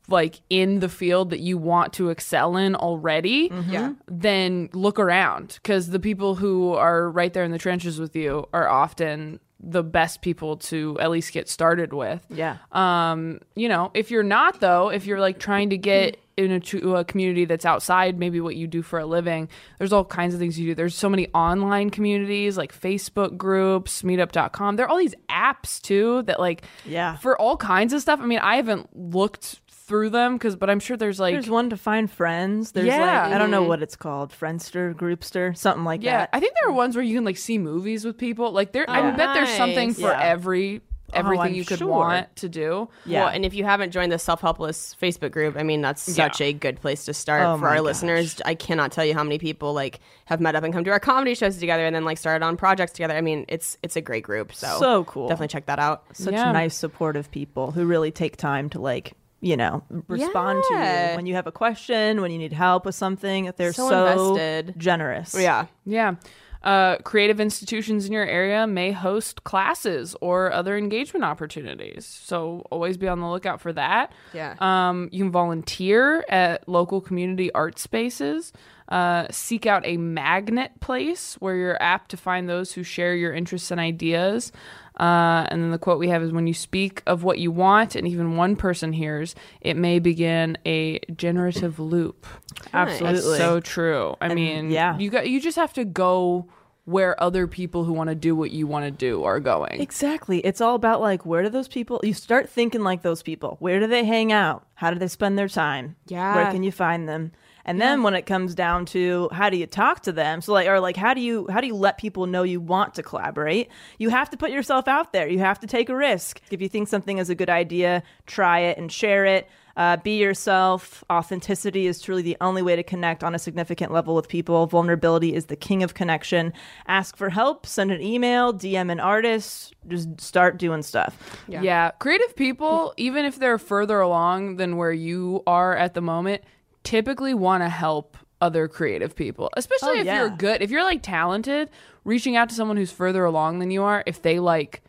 like 0.09 0.41
in 0.49 0.81
the 0.81 0.89
field 0.89 1.29
that 1.31 1.41
you 1.41 1.59
want 1.59 1.93
to 1.95 2.09
excel 2.09 2.57
in 2.57 2.75
already, 2.75 3.51
Yeah. 3.69 3.93
then 4.07 4.71
look 4.73 4.99
around 4.99 5.59
because 5.63 5.91
the 5.91 6.01
people 6.01 6.37
who 6.37 6.73
are 6.73 7.11
right 7.11 7.33
there 7.35 7.45
in 7.45 7.51
the 7.51 7.59
trenches 7.59 8.01
with 8.01 8.17
you 8.17 8.47
are 8.55 8.67
often 8.69 9.41
the 9.63 9.83
best 9.83 10.23
people 10.23 10.57
to 10.57 10.99
at 11.01 11.11
least 11.11 11.33
get 11.33 11.49
started 11.49 11.93
with. 11.93 12.25
Yeah. 12.29 12.57
Um, 12.73 13.41
you 13.55 13.69
know, 13.69 13.91
if 13.95 14.11
you're 14.11 14.23
not 14.25 14.61
though, 14.61 14.89
if 14.91 15.07
you're 15.07 15.21
like 15.21 15.39
trying 15.39 15.71
to 15.71 15.79
get 15.79 16.19
into 16.37 16.97
a 16.97 17.05
community 17.05 17.45
that's 17.45 17.65
outside 17.65 18.19
maybe 18.19 18.41
what 18.41 18.57
you 18.57 18.67
do 18.67 18.83
for 18.83 18.99
a 18.99 19.07
living, 19.07 19.49
there's 19.79 19.93
all 19.93 20.05
kinds 20.05 20.35
of 20.35 20.41
things 20.41 20.59
you 20.59 20.67
do. 20.71 20.75
There's 20.75 20.95
so 20.97 21.09
many 21.09 21.29
online 21.29 21.91
communities 21.91 22.57
like 22.57 22.75
Facebook 22.79 23.37
groups, 23.37 24.03
meetup.com. 24.03 24.77
There 24.77 24.87
are 24.87 24.89
all 24.89 24.99
these 24.99 25.15
apps 25.31 25.81
too 25.81 26.23
that 26.23 26.41
like 26.41 26.65
Yeah. 26.85 27.17
for 27.19 27.39
all 27.41 27.57
kinds 27.57 27.93
of 27.93 28.01
stuff. 28.03 28.19
I 28.21 28.27
mean, 28.27 28.41
I 28.41 28.57
haven't 28.57 28.89
looked 28.97 29.61
through 29.93 30.09
them 30.09 30.39
cuz 30.39 30.57
but 30.57 30.71
I'm 30.71 30.81
sure 30.81 30.97
there's 30.97 31.21
like 31.21 31.35
There's 31.35 31.51
one 31.51 31.69
to 31.69 31.77
find 31.77 32.11
friends. 32.11 32.73
There's 32.73 32.87
Yeah. 32.87 33.25
like 33.27 33.35
I 33.35 33.39
don't 33.39 33.51
know 33.51 33.65
mm. 33.65 33.69
what 33.69 33.83
it's 33.83 33.95
called, 33.97 34.33
Friendster, 34.33 34.95
Groupster, 34.95 35.55
something 35.55 35.85
like 35.85 36.03
Yeah, 36.03 36.13
that. 36.13 36.31
Yeah, 36.33 36.37
I 36.39 36.41
think 36.41 36.55
there 36.61 36.71
are 36.71 36.73
ones 36.73 36.97
where 36.97 37.05
you 37.05 37.15
can 37.19 37.25
like 37.27 37.37
see 37.37 37.59
movies 37.59 38.05
with 38.07 38.17
people. 38.17 38.53
Like 38.53 38.73
there, 38.73 38.89
I 38.89 39.01
Oh, 39.13 39.17
bet 39.17 39.35
there's 39.35 39.51
something 39.51 39.93
for 39.93 40.09
Yeah. 40.09 40.19
every 40.23 40.81
oh, 40.81 41.19
everything 41.19 41.49
I'm 41.49 41.55
you 41.55 41.65
could 41.67 41.81
sure. 41.81 41.89
want 41.89 42.35
to 42.37 42.49
do. 42.49 42.89
Yeah. 43.05 43.21
Well, 43.25 43.29
and 43.35 43.45
if 43.45 43.53
you 43.53 43.65
haven't 43.65 43.91
joined 43.91 44.11
the 44.13 44.19
Self 44.19 44.41
Helpless 44.41 44.97
Facebook 45.01 45.31
group, 45.31 45.57
I 45.59 45.63
mean, 45.63 45.83
that's 45.83 46.01
such 46.01 46.41
Yeah. 46.41 46.47
a 46.47 46.53
good 46.55 46.81
place 46.81 47.05
to 47.05 47.13
start 47.13 47.43
Oh 47.43 47.59
for 47.59 47.69
our 47.69 47.77
gosh. 47.77 47.85
listeners. 47.85 48.41
I 48.47 48.55
cannot 48.55 48.93
tell 48.93 49.05
you 49.05 49.13
how 49.13 49.23
many 49.23 49.39
people 49.39 49.75
like 49.75 50.01
have 50.25 50.41
met 50.41 50.55
up 50.57 50.65
and 50.65 50.73
come 50.73 50.85
to 50.85 50.91
our 50.91 51.01
comedy 51.01 51.35
shows 51.35 51.59
together, 51.59 51.85
and 51.85 51.95
then 51.95 52.07
like 52.07 52.17
started 52.17 52.43
on 52.43 52.57
projects 52.57 52.93
together. 52.93 53.15
I 53.15 53.21
mean, 53.21 53.45
it's 53.49 53.77
it's 53.83 53.97
a 53.97 54.01
great 54.01 54.25
group. 54.25 54.55
So 54.55 54.79
So 54.81 55.05
cool. 55.05 55.29
Definitely 55.29 55.49
check 55.49 55.67
that 55.67 55.79
out. 55.79 56.05
Such 56.15 56.33
Yeah. 56.33 56.51
nice, 56.53 56.75
supportive 56.75 57.31
people 57.31 57.73
who 57.73 57.85
really 57.85 58.11
take 58.11 58.39
time 58.39 58.71
to 58.71 58.81
like 58.81 59.13
you 59.43 59.57
know 59.57 59.83
respond 60.09 60.63
to 60.69 60.75
you 60.75 61.17
when 61.17 61.27
you 61.27 61.35
have 61.35 61.47
a 61.47 61.53
question, 61.53 62.21
when 62.23 62.31
you 62.31 62.39
need 62.39 62.53
help 62.55 62.87
with 62.87 62.95
something. 62.95 63.51
They're 63.57 63.73
So 63.75 63.89
so, 63.89 64.07
invested. 64.37 64.75
generous. 64.79 65.35
Yeah. 65.39 65.67
Yeah. 65.85 66.15
Uh, 66.63 66.97
creative 66.99 67.41
institutions 67.41 68.07
in 68.07 68.13
your 68.13 68.25
area 68.25 68.69
may 68.69 68.93
host 68.93 69.43
classes 69.43 70.15
or 70.21 70.53
other 70.53 70.77
engagement 70.77 71.25
opportunities. 71.25 72.07
So 72.07 72.65
always 72.71 72.97
be 72.97 73.09
on 73.09 73.19
the 73.19 73.27
lookout 73.29 73.61
for 73.61 73.73
that. 73.73 74.13
Yeah. 74.33 74.55
Um, 74.61 75.09
you 75.11 75.25
can 75.25 75.33
volunteer 75.33 76.25
at 76.29 76.69
local 76.69 77.01
community 77.01 77.51
art 77.53 77.81
spaces. 77.81 78.53
Uh, 78.89 79.27
seek 79.31 79.67
out 79.67 79.83
a 79.85 79.97
magnet 79.97 80.71
place 80.81 81.35
where 81.41 81.57
you're 81.57 81.83
apt 81.83 82.11
to 82.13 82.17
find 82.17 82.49
those 82.49 82.73
who 82.75 82.85
share 82.85 83.17
your 83.17 83.33
interests 83.35 83.73
and 83.73 83.81
ideas. 83.81 84.53
Uh, 84.99 85.47
and 85.49 85.63
then 85.63 85.71
the 85.71 85.79
quote 85.79 85.99
we 85.99 86.09
have 86.09 86.23
is 86.23 86.33
when 86.33 86.47
you 86.47 86.55
speak 86.55 87.03
of 87.07 87.25
what 87.25 87.39
you 87.39 87.51
want 87.51 87.97
and 87.97 88.07
even 88.07 88.37
one 88.37 88.57
person 88.57 88.93
hears, 88.93 89.35
it 89.61 89.77
may 89.77 89.99
begin 89.99 90.59
a 90.67 90.99
generative 91.17 91.79
loop. 91.79 92.27
Absolutely. 92.73 93.21
That's 93.21 93.39
so 93.39 93.61
true. 93.61 94.17
I 94.21 94.35
mean, 94.35 94.71
yeah. 94.71 94.99
you 94.99 95.11
got 95.11 95.29
you 95.29 95.41
just 95.41 95.57
have 95.57 95.73
to 95.75 95.85
go 95.85 96.47
where 96.85 97.21
other 97.23 97.47
people 97.47 97.85
who 97.85 97.93
want 97.93 98.09
to 98.09 98.15
do 98.15 98.35
what 98.35 98.51
you 98.51 98.67
want 98.67 98.85
to 98.85 98.91
do 98.91 99.23
are 99.23 99.41
going. 99.41 99.81
Exactly. 99.81 100.41
It's 100.41 100.61
all 100.61 100.75
about 100.75 101.01
like 101.01 101.25
where 101.25 101.43
do 101.43 101.49
those 101.49 101.69
people 101.69 102.01
you 102.03 102.13
start 102.13 102.49
thinking 102.49 102.83
like 102.83 103.03
those 103.03 103.23
people. 103.23 103.57
Where 103.61 103.81
do 103.81 103.87
they 103.87 104.05
hang 104.05 104.33
out? 104.33 104.67
How 104.75 104.91
do 104.91 104.99
they 104.99 105.09
spend 105.09 105.39
their 105.39 105.49
time? 105.49 105.97
Yeah. 106.09 106.35
Where 106.35 106.51
can 106.51 106.63
you 106.63 106.73
find 106.73 107.09
them? 107.09 107.33
And 107.65 107.81
then 107.81 108.03
when 108.03 108.15
it 108.15 108.27
comes 108.27 108.55
down 108.55 108.87
to 108.87 109.29
how 109.33 109.51
do 109.51 109.57
you 109.57 109.67
talk 109.67 110.01
to 110.03 110.13
them? 110.13 110.41
So 110.41 110.53
like 110.53 110.69
or 110.69 110.81
like 110.81 110.97
how 110.97 111.15
do 111.15 111.21
you 111.21 111.47
how 111.51 111.61
do 111.61 111.67
you 111.67 111.77
let 111.77 111.99
people 111.99 112.27
know 112.27 112.43
you 112.43 112.61
want 112.61 112.95
to 112.95 113.03
collaborate? 113.03 113.69
You 113.99 114.11
have 114.11 114.31
to 114.31 114.37
put 114.37 114.51
yourself 114.51 114.89
out 114.89 115.13
there. 115.13 115.29
You 115.29 115.39
have 115.41 115.61
to 115.61 115.67
take 115.67 115.89
a 115.89 115.97
risk. 115.97 116.41
If 116.51 116.61
you 116.61 116.69
think 116.69 116.89
something 116.89 117.19
is 117.19 117.31
a 117.31 117.35
good 117.35 117.51
idea, 117.51 118.03
try 118.27 118.61
it 118.61 118.79
and 118.79 118.91
share 118.91 119.25
it. 119.25 119.49
Uh, 119.77 119.97
be 119.97 120.19
yourself. 120.19 121.03
Authenticity 121.11 121.87
is 121.87 122.01
truly 122.01 122.23
the 122.23 122.37
only 122.41 122.63
way 122.63 122.77
to 122.77 122.83
connect 122.83 123.25
on 123.25 123.35
a 123.35 123.39
significant 123.39 123.93
level 123.93 124.15
with 124.15 124.29
people. 124.29 124.67
Vulnerability 124.67 125.35
is 125.35 125.47
the 125.47 125.57
king 125.57 125.83
of 125.83 125.95
connection. 125.95 126.53
Ask 126.87 127.17
for 127.17 127.31
help, 127.31 127.67
send 127.67 127.91
an 127.91 128.03
email, 128.03 128.53
DM 128.53 128.91
an 128.93 129.01
artist, 129.01 129.75
just 129.89 130.21
start 130.21 130.59
doing 130.59 130.83
stuff. 130.83 131.17
Yeah. 131.49 131.93
Creative 131.93 132.37
people, 132.37 132.93
even 132.97 133.25
if 133.25 133.39
they're 133.39 133.59
further 133.59 134.01
along 134.01 134.57
than 134.57 134.77
where 134.77 134.93
you 134.93 135.43
are 135.47 135.77
at 135.77 135.95
the 135.95 136.03
moment, 136.03 136.43
typically 136.85 137.35
want 137.35 137.63
to 137.63 137.69
help 137.69 138.17
other 138.41 138.67
creative 138.69 139.15
people, 139.15 139.51
especially 139.57 139.91
Oh, 139.91 140.01
if 140.01 140.07
yeah. 140.07 140.21
you're 140.21 140.31
good. 140.31 140.63
If 140.63 140.71
you're 140.71 140.83
like 140.85 141.03
talented, 141.03 141.71
reaching 142.05 142.35
out 142.37 142.49
to 142.49 142.55
someone 142.55 142.77
who's 142.77 142.91
further 142.93 143.25
along 143.25 143.61
than 143.61 143.71
you 143.71 143.83
are, 143.85 144.03
if 144.07 144.21
they 144.23 144.39
like 144.41 144.83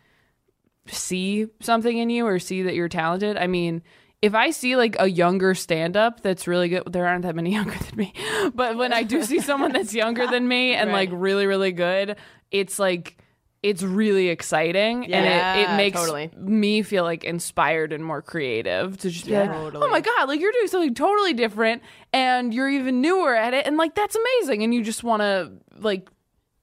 see 0.87 1.47
something 1.61 1.97
in 1.97 2.09
you 2.09 2.25
or 2.25 2.39
see 2.39 2.63
that 2.63 2.75
you're 2.75 2.89
talented, 2.89 3.37
I 3.37 3.47
mean, 3.47 3.83
if 4.21 4.33
I 4.35 4.51
see 4.51 4.75
like 4.75 4.95
a 4.99 5.07
younger 5.07 5.53
stand 5.53 5.95
up 5.97 6.21
that's 6.21 6.47
really 6.47 6.69
good, 6.69 6.83
there 6.91 7.05
aren't 7.05 7.23
that 7.23 7.35
many 7.35 7.51
younger 7.53 7.77
than 7.77 7.95
me. 7.97 8.13
But 8.53 8.75
when 8.77 8.91
I 8.93 9.03
do 9.03 9.23
see 9.23 9.39
someone 9.39 9.71
that's 9.71 9.93
younger 9.93 10.27
than 10.27 10.47
me 10.47 10.73
and 10.73 10.91
like 10.91 11.09
really, 11.11 11.45
really 11.45 11.71
good, 11.71 12.15
it's 12.51 12.79
like, 12.79 13.17
it's 13.63 13.81
really 13.81 14.27
exciting 14.27 15.05
and 15.11 15.25
it, 15.25 15.69
it 15.69 15.75
makes 15.77 15.97
totally. 15.97 16.29
me 16.37 16.81
feel 16.81 17.05
like 17.05 17.23
inspired 17.23 17.93
and 17.93 18.03
more 18.03 18.21
creative 18.21 18.97
to 18.97 19.09
just 19.09 19.25
be 19.25 19.31
like, 19.37 19.49
oh 19.49 19.87
my 19.89 20.01
God, 20.01 20.27
like 20.27 20.41
you're 20.41 20.51
doing 20.51 20.67
something 20.67 20.93
totally 20.93 21.33
different 21.33 21.81
and 22.11 22.53
you're 22.53 22.69
even 22.69 22.99
newer 22.99 23.33
at 23.33 23.53
it. 23.53 23.65
And 23.65 23.77
like, 23.77 23.95
that's 23.95 24.17
amazing. 24.17 24.63
And 24.63 24.73
you 24.73 24.83
just 24.83 25.01
want 25.03 25.21
to 25.21 25.53
like 25.77 26.09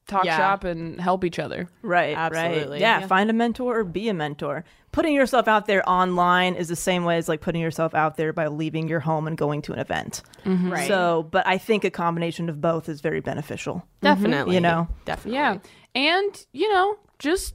talk 0.07 0.25
Yeah. 0.27 0.37
shop 0.37 0.65
and 0.65 1.01
help 1.01 1.25
each 1.25 1.39
other. 1.39 1.69
Right, 1.83 2.15
right. 2.17 2.33
Absolutely. 2.33 2.81
Yeah, 2.81 3.01
Yeah. 3.01 3.07
find 3.07 3.31
a 3.31 3.33
mentor 3.33 3.79
or 3.79 3.85
be 3.85 4.09
a 4.11 4.15
mentor. 4.15 4.65
Putting 4.93 5.15
yourself 5.15 5.47
out 5.47 5.67
there 5.67 5.89
online 5.89 6.55
is 6.55 6.69
the 6.69 6.77
same 6.77 7.05
way 7.05 7.17
as 7.17 7.29
like 7.29 7.41
putting 7.41 7.61
yourself 7.61 7.95
out 7.95 8.17
there 8.17 8.33
by 8.33 8.49
leaving 8.49 8.89
your 8.89 9.01
home 9.01 9.29
and 9.29 9.37
going 9.37 9.63
to 9.63 9.73
an 9.73 9.79
event. 9.79 10.23
Mm-hmm. 10.45 10.73
Right. 10.73 10.89
So, 10.89 11.29
but 11.31 11.47
I 11.47 11.59
think 11.59 11.85
a 11.85 11.91
combination 11.91 12.49
of 12.49 12.61
both 12.61 12.89
is 12.89 13.01
very 13.01 13.21
beneficial. 13.21 13.77
Mm-hmm. 13.77 14.07
definitely. 14.07 14.55
You 14.55 14.61
know. 14.61 14.89
Definitely. 15.05 15.39
Yeah. 15.39 15.59
And, 15.95 16.47
you 16.53 16.73
know, 16.73 16.97
just 17.19 17.55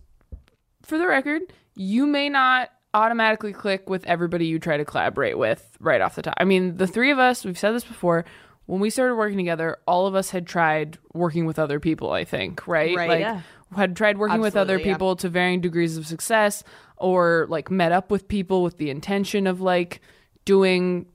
for 0.82 0.98
the 0.98 1.08
record, 1.08 1.42
you 1.76 2.06
may 2.06 2.30
not 2.30 2.70
automatically 2.94 3.52
click 3.52 3.90
with 3.90 4.06
everybody 4.06 4.46
you 4.46 4.58
try 4.58 4.78
to 4.78 4.86
collaborate 4.86 5.38
with 5.38 5.78
right 5.82 6.00
off 6.00 6.16
the 6.16 6.22
top. 6.22 6.36
I 6.38 6.46
mean, 6.46 6.78
the 6.78 6.88
three 6.88 7.12
of 7.12 7.20
us, 7.20 7.44
we've 7.44 7.60
said 7.60 7.74
this 7.74 7.84
before, 7.84 8.24
when 8.68 8.80
we 8.80 8.90
started 8.90 9.16
working 9.16 9.38
together, 9.38 9.78
all 9.86 10.08
of 10.08 10.16
us 10.16 10.30
had 10.32 10.48
tried 10.48 10.98
working 11.14 11.46
with 11.46 11.60
other 11.60 11.80
people, 11.80 12.12
I 12.12 12.24
think, 12.24 12.66
right? 12.68 12.96
Right. 12.96 13.10
Like 13.10 13.20
Yeah. 13.20 13.42
Had 13.76 13.96
tried 13.96 14.18
working 14.18 14.42
with 14.42 14.56
other 14.56 14.74
Absolutely, 14.76 14.90
yeah. 14.90 14.96
people 14.96 15.16
to 15.18 15.30
varying 15.30 15.62
degrees 15.62 15.98
of 15.98 16.08
success 16.08 16.64
or 16.98 17.46
like 17.50 17.70
met 17.70 17.92
up 17.92 18.10
with 18.12 18.28
people 18.28 18.64
with 18.64 18.78
the 18.78 18.90
intention 18.90 19.48
of 19.48 19.62
like 19.62 20.02
doing 20.46 21.06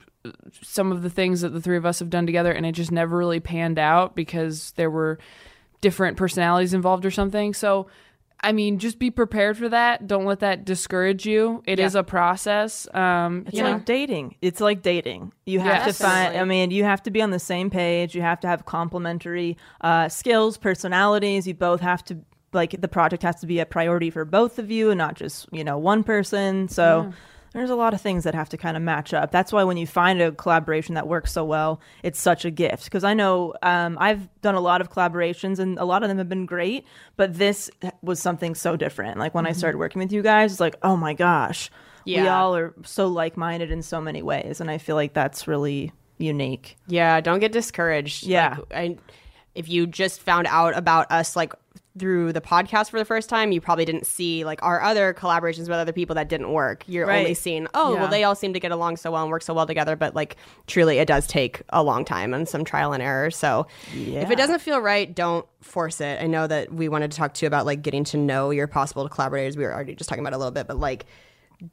some 0.63 0.93
of 0.93 1.03
the 1.03 1.11
things 1.11 1.41
that 1.41 1.51
the 1.51 1.61
three 1.61 1.77
of 1.79 1.87
us 1.87 1.99
have 1.99 2.11
done 2.11 2.27
together 2.27 2.53
and 2.53 2.67
it 2.67 2.73
just 2.73 2.93
never 2.93 3.17
really 3.17 3.41
panned 3.41 3.79
out 3.79 4.15
because 4.15 4.73
there 4.73 4.91
were 4.91 5.19
different 5.81 6.17
personalities 6.19 6.75
involved 6.75 7.07
or 7.07 7.11
something. 7.11 7.55
So, 7.55 7.87
I 8.43 8.53
mean, 8.53 8.79
just 8.79 8.99
be 8.99 9.11
prepared 9.11 9.57
for 9.57 9.69
that. 9.71 10.07
Don't 10.07 10.25
let 10.27 10.41
that 10.41 10.65
discourage 10.67 11.25
you. 11.27 11.63
It 11.67 11.79
is 11.79 11.95
a 11.95 12.03
process. 12.03 12.87
Um, 12.95 13.45
It's 13.47 13.57
you 13.57 13.63
know, 13.63 13.73
like 13.73 13.85
dating. 13.87 14.37
It's 14.43 14.61
like 14.61 14.83
dating. 14.83 15.33
You 15.47 15.61
have 15.61 15.87
Yes. 15.87 15.99
to 15.99 16.05
find. 16.05 16.37
I 16.37 16.45
mean, 16.45 16.71
you 16.71 16.85
have 16.85 17.03
to 17.05 17.11
be 17.11 17.21
on 17.23 17.31
the 17.31 17.39
same 17.39 17.71
page. 17.71 18.15
You 18.15 18.23
have 18.23 18.41
to 18.41 18.49
have 18.49 18.65
complementary 18.67 19.57
uh, 19.83 20.09
skills, 20.11 20.57
personalities. 20.59 21.47
You 21.47 21.55
both 21.55 21.81
have 21.81 22.03
to 22.05 22.19
like 22.53 22.81
the 22.81 22.89
project 22.89 23.23
has 23.23 23.41
to 23.41 23.47
be 23.47 23.59
a 23.59 23.67
priority 23.67 24.11
for 24.11 24.25
both 24.25 24.59
of 24.59 24.71
you, 24.71 24.91
and 24.91 24.99
not 24.99 25.15
just 25.15 25.49
you 25.53 25.65
know 25.65 25.79
one 25.79 26.05
person. 26.05 26.69
So. 26.69 27.13
There's 27.53 27.71
a 27.71 27.75
lot 27.75 27.95
of 27.95 28.01
things 28.01 28.23
that 28.23 28.35
have 28.37 28.49
to 28.51 28.57
kind 28.57 28.77
of 28.77 28.83
match 28.85 29.13
up. 29.13 29.33
That's 29.33 29.53
why 29.53 29.65
when 29.65 29.77
you 29.77 29.85
find 29.85 30.23
a 30.23 30.31
collaboration 30.31 30.95
that 30.95 31.09
works 31.09 31.33
so 31.33 31.45
well, 31.45 31.81
it's 32.05 32.21
such 32.21 32.45
a 32.45 32.51
gift. 32.53 32.85
Because 32.85 33.03
I 33.03 33.13
know 33.13 33.55
um, 33.61 33.99
I've 34.01 34.29
done 34.41 34.55
a 34.55 34.61
lot 34.61 34.81
of 34.81 34.89
collaborations 34.93 35.59
and 35.59 35.77
a 35.77 35.85
lot 35.85 36.05
of 36.05 36.09
them 36.09 36.19
have 36.19 36.29
been 36.29 36.47
great, 36.47 36.87
but 37.17 37.35
this 37.35 37.69
was 38.03 38.21
something 38.23 38.55
so 38.55 38.77
different. 38.77 39.19
Like 39.19 39.35
when 39.35 39.49
I 39.49 39.51
started 39.51 39.79
working 39.79 39.99
with 39.99 40.13
you 40.13 40.23
guys, 40.23 40.53
it's 40.53 40.61
like, 40.61 40.77
oh 40.85 40.97
my 40.97 41.13
gosh, 41.13 41.73
we 42.07 42.29
all 42.29 42.55
are 42.55 42.73
so 42.85 43.09
like-minded 43.09 43.71
in 43.71 43.83
so 43.83 44.01
many 44.01 44.23
ways 44.23 44.61
and 44.61 44.71
i 44.71 44.79
feel 44.79 44.97
like 44.97 45.13
that's 45.13 45.47
really 45.47 45.93
unique 46.19 46.77
Yeah, 46.87 47.21
don't 47.21 47.41
get 47.41 47.53
discouraged. 47.53 48.27
Yeah. 48.27 48.57
Like, 48.59 48.75
I, 48.75 48.97
if 49.55 49.69
you 49.69 49.87
just 49.87 50.21
found 50.21 50.47
out 50.47 50.77
about 50.77 51.11
us 51.11 51.35
like 51.35 51.55
through 52.01 52.33
the 52.33 52.41
podcast 52.41 52.91
for 52.91 52.99
the 52.99 53.05
first 53.05 53.29
time, 53.29 53.53
you 53.53 53.61
probably 53.61 53.85
didn't 53.85 54.07
see 54.07 54.43
like 54.45 54.61
our 54.65 54.81
other 54.83 55.15
collaborations 55.15 55.61
with 55.61 55.73
other 55.73 55.93
people 55.93 56.15
that 56.17 56.29
didn't 56.29 56.51
work. 56.53 56.83
You're 56.89 57.07
Right. 57.07 57.19
only 57.19 57.35
seeing, 57.35 57.69
oh, 57.75 57.93
Yeah. 57.95 58.01
well, 58.01 58.09
they 58.11 58.25
all 58.25 58.35
seem 58.35 58.53
to 58.55 58.59
get 58.61 58.73
along 58.73 58.97
so 58.97 59.13
well 59.13 59.23
and 59.23 59.31
work 59.31 59.43
so 59.43 59.55
well 59.55 59.67
together. 59.67 59.95
But 59.95 60.17
like, 60.17 60.37
truly, 60.67 60.99
it 60.99 61.07
does 61.07 61.27
take 61.29 61.63
a 61.69 61.83
long 61.85 62.05
time 62.05 62.35
and 62.35 62.49
some 62.49 62.65
trial 62.65 62.93
and 62.93 63.03
error. 63.03 63.31
So 63.31 63.67
if 63.95 64.31
it 64.31 64.37
doesn't 64.37 64.61
feel 64.61 64.81
right, 64.81 65.15
don't 65.15 65.47
force 65.61 66.01
it. 66.01 66.21
I 66.23 66.27
know 66.27 66.47
that 66.47 66.73
we 66.73 66.89
wanted 66.89 67.11
to 67.13 67.17
talk 67.19 67.35
to 67.35 67.45
you 67.45 67.47
about 67.47 67.67
like 67.67 67.83
getting 67.83 68.03
to 68.05 68.17
know 68.17 68.51
your 68.51 68.67
possible 68.67 69.09
collaborators. 69.09 69.57
We 69.57 69.63
were 69.65 69.73
already 69.75 69.95
just 69.95 70.09
talking 70.09 70.25
about 70.25 70.33
a 70.33 70.39
little 70.39 70.51
bit, 70.53 70.67
but 70.67 70.79
like, 70.81 71.07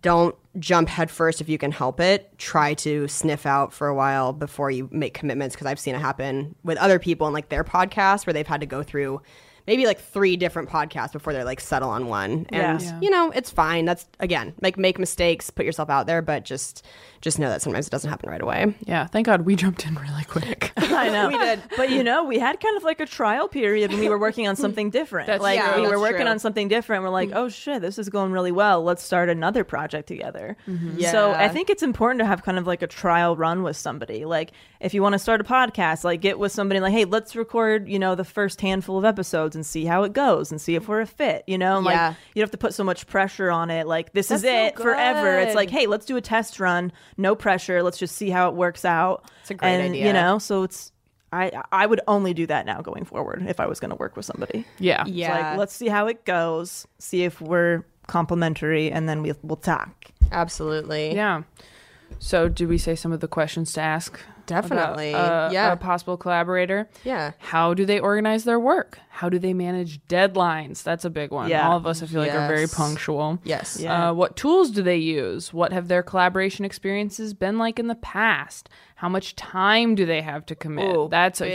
don't 0.02 0.36
jump 0.60 0.90
headfirst 0.90 1.40
if 1.40 1.48
you 1.48 1.58
can 1.58 1.72
help 1.72 2.02
it. 2.02 2.38
Try 2.38 2.74
to 2.74 3.08
sniff 3.08 3.46
out 3.46 3.72
for 3.72 3.88
a 3.88 3.96
while 3.96 4.34
before 4.34 4.70
you 4.70 4.90
make 4.92 5.14
commitments 5.14 5.56
because 5.56 5.66
I've 5.66 5.80
seen 5.80 5.96
it 5.96 6.00
happen 6.00 6.56
with 6.66 6.78
other 6.78 7.00
people 7.00 7.26
and 7.26 7.34
like 7.34 7.48
their 7.48 7.64
podcasts 7.64 8.26
where 8.28 8.34
they've 8.34 8.46
had 8.46 8.60
to 8.60 8.68
go 8.68 8.84
through 8.84 9.22
maybe 9.68 9.86
like 9.86 10.00
three 10.00 10.38
different 10.38 10.70
podcasts 10.70 11.12
before 11.12 11.34
they're 11.34 11.44
like 11.44 11.60
settle 11.60 11.90
on 11.90 12.08
one. 12.08 12.46
And 12.50 12.82
Yeah. 12.82 13.00
you 13.02 13.10
know, 13.10 13.32
it's 13.32 13.50
fine. 13.50 13.86
That's 13.86 14.08
again, 14.20 14.54
like 14.62 14.78
make 14.78 14.98
mistakes, 14.98 15.50
put 15.50 15.66
yourself 15.66 15.90
out 15.90 16.08
there, 16.08 16.22
but 16.22 16.46
just 16.46 16.86
just 17.22 17.40
know 17.40 17.50
that 17.50 17.62
sometimes 17.62 17.88
it 17.88 17.90
doesn't 17.90 18.10
happen 18.10 18.30
right 18.30 18.42
away. 18.42 18.76
Yeah, 18.86 19.08
thank 19.08 19.26
God 19.26 19.42
we 19.42 19.56
jumped 19.56 19.86
in 19.86 19.96
really 19.96 20.24
quick. 20.26 20.72
I 20.78 21.10
know. 21.10 21.28
We 21.30 21.38
did. 21.38 21.62
But 21.76 21.90
you 21.90 22.04
know, 22.04 22.24
we 22.24 22.40
had 22.40 22.60
kind 22.60 22.78
of 22.78 22.84
like 22.84 23.00
a 23.00 23.06
trial 23.06 23.48
period 23.48 23.92
when 23.92 24.00
we 24.00 24.10
were 24.10 24.20
working 24.20 24.48
on 24.48 24.56
something 24.68 24.90
different. 24.90 25.28
That's 25.28 25.42
like 25.42 25.60
true. 25.60 25.82
we 25.82 25.88
were 25.88 26.00
working 26.00 26.22
true. 26.22 26.30
on 26.30 26.40
something 26.40 26.68
different. 26.68 27.04
We're 27.04 27.10
like, 27.10 27.30
mm-hmm. 27.30 27.38
oh 27.38 27.50
shit, 27.50 27.82
this 27.82 27.98
is 27.98 28.10
going 28.10 28.32
really 28.32 28.52
well. 28.52 28.84
Let's 28.84 29.04
start 29.04 29.30
another 29.30 29.64
project 29.64 30.08
together. 30.08 30.58
Mm-hmm. 30.68 31.02
So 31.02 31.32
Yeah. 31.32 31.44
I 31.44 31.48
think 31.50 31.70
it's 31.70 31.84
important 31.84 32.20
to 32.20 32.26
have 32.26 32.44
kind 32.44 32.58
of 32.58 32.68
like 32.68 32.82
a 32.82 32.88
trial 32.88 33.36
run 33.36 33.64
with 33.64 33.78
somebody. 33.78 34.26
Like 34.26 34.52
if 34.80 34.94
you 34.94 35.02
want 35.02 35.14
to 35.14 35.20
start 35.20 35.42
a 35.42 35.44
podcast, 35.44 36.04
like 36.04 36.22
get 36.22 36.40
with 36.40 36.52
somebody 36.52 36.80
like, 36.80 36.94
hey, 36.94 37.06
let's 37.06 37.36
record, 37.36 37.88
you 37.88 38.00
know, 38.00 38.16
the 38.16 38.26
first 38.26 38.62
handful 38.62 38.98
of 38.98 39.06
episodes 39.06 39.56
and 39.56 39.66
see 39.66 39.86
how 39.86 40.04
it 40.04 40.14
goes 40.14 40.52
and 40.52 40.62
see 40.62 40.76
if 40.76 40.88
we're 40.88 41.02
a 41.02 41.08
fit, 41.08 41.44
you 41.48 41.58
know? 41.58 41.78
And, 41.78 41.86
Yeah. 41.86 42.08
Like 42.10 42.18
you 42.34 42.42
don't 42.42 42.44
have 42.48 42.52
to 42.52 42.58
put 42.58 42.74
so 42.74 42.84
much 42.84 43.08
pressure 43.08 43.50
on 43.50 43.70
it. 43.70 43.88
Like 43.88 44.14
this 44.14 44.32
is 44.32 44.42
That's 44.42 44.76
it 44.76 44.78
so 44.78 44.84
forever. 44.84 45.40
It's 45.40 45.56
like, 45.56 45.70
hey, 45.70 45.88
let's 45.88 46.06
do 46.06 46.18
a 46.18 46.22
test 46.22 46.60
run, 46.60 46.92
no 47.18 47.36
pressure. 47.36 47.84
Let's 47.84 47.98
just 47.98 48.16
see 48.16 48.30
how 48.30 48.50
it 48.50 48.56
works 48.56 48.86
out. 48.86 49.26
It's 49.42 49.52
a 49.52 49.56
great 49.56 49.76
and, 49.76 49.92
idea. 49.94 50.08
You 50.08 50.14
know, 50.14 50.40
so 50.40 50.64
it's 50.64 50.92
I 51.34 51.52
I 51.72 51.86
would 51.86 52.02
only 52.08 52.34
do 52.34 52.46
that 52.48 52.66
now 52.66 52.82
going 52.82 53.04
forward 53.06 53.46
if 53.48 53.60
I 53.60 53.66
was 53.68 53.80
going 53.80 53.90
to 53.90 53.96
work 53.98 54.16
with 54.16 54.26
somebody. 54.26 54.66
yeah. 54.80 55.02
It's 55.02 55.12
Yeah. 55.12 55.50
like 55.50 55.58
let's 55.58 55.74
see 55.74 55.88
how 55.88 56.08
it 56.08 56.24
goes, 56.26 56.88
see 57.00 57.24
if 57.24 57.42
we're 57.42 57.84
complementary, 58.08 58.92
and 58.92 59.10
then 59.10 59.22
we 59.22 59.34
we'll 59.44 59.58
talk. 59.58 60.06
Absolutely. 60.32 61.14
Yeah. 61.16 61.44
So, 62.20 62.50
do 62.50 62.68
we 62.68 62.78
say 62.78 62.96
some 62.96 63.12
of 63.12 63.20
the 63.20 63.28
questions 63.28 63.74
to 63.74 63.82
ask? 63.82 64.20
Definitely. 64.48 65.10
about, 65.10 65.50
uh, 65.50 65.54
Yeah. 65.54 65.74
A 65.74 65.76
possible 65.76 66.16
collaborator. 66.16 66.88
Yeah. 67.04 67.32
How 67.38 67.74
do 67.74 67.86
they 67.86 68.00
organize 68.00 68.46
their 68.46 68.60
work? 68.60 68.98
How 69.10 69.28
do 69.28 69.40
they 69.40 69.54
manage 69.54 70.00
deadlines? 70.08 70.84
That's 70.84 71.04
a 71.04 71.10
big 71.10 71.32
one. 71.32 71.50
Yeah. 71.50 71.68
All 71.68 71.76
of 71.76 71.86
us, 71.86 72.02
I 72.02 72.06
feel 72.06 72.22
like, 72.22 72.32
are 72.34 72.48
very 72.48 72.68
punctual. 72.68 73.40
Yes. 73.44 73.78
Yeah. 73.80 74.10
Uh, 74.10 74.14
what 74.14 74.38
tools 74.38 74.72
do 74.72 74.82
they 74.82 74.96
use? 74.98 75.54
What 75.54 75.74
have 75.74 75.90
their 75.90 76.02
collaboration 76.02 76.64
experiences 76.64 77.34
been 77.34 77.58
like 77.58 77.78
in 77.78 77.88
the 77.88 77.96
past? 77.96 78.70
How 78.96 79.10
much 79.10 79.36
time 79.36 79.96
do 79.96 80.06
they 80.06 80.22
have 80.22 80.46
to 80.48 80.56
commit? 80.56 80.96
Ooh, 80.96 81.08
That's 81.12 81.42
a 81.42 81.46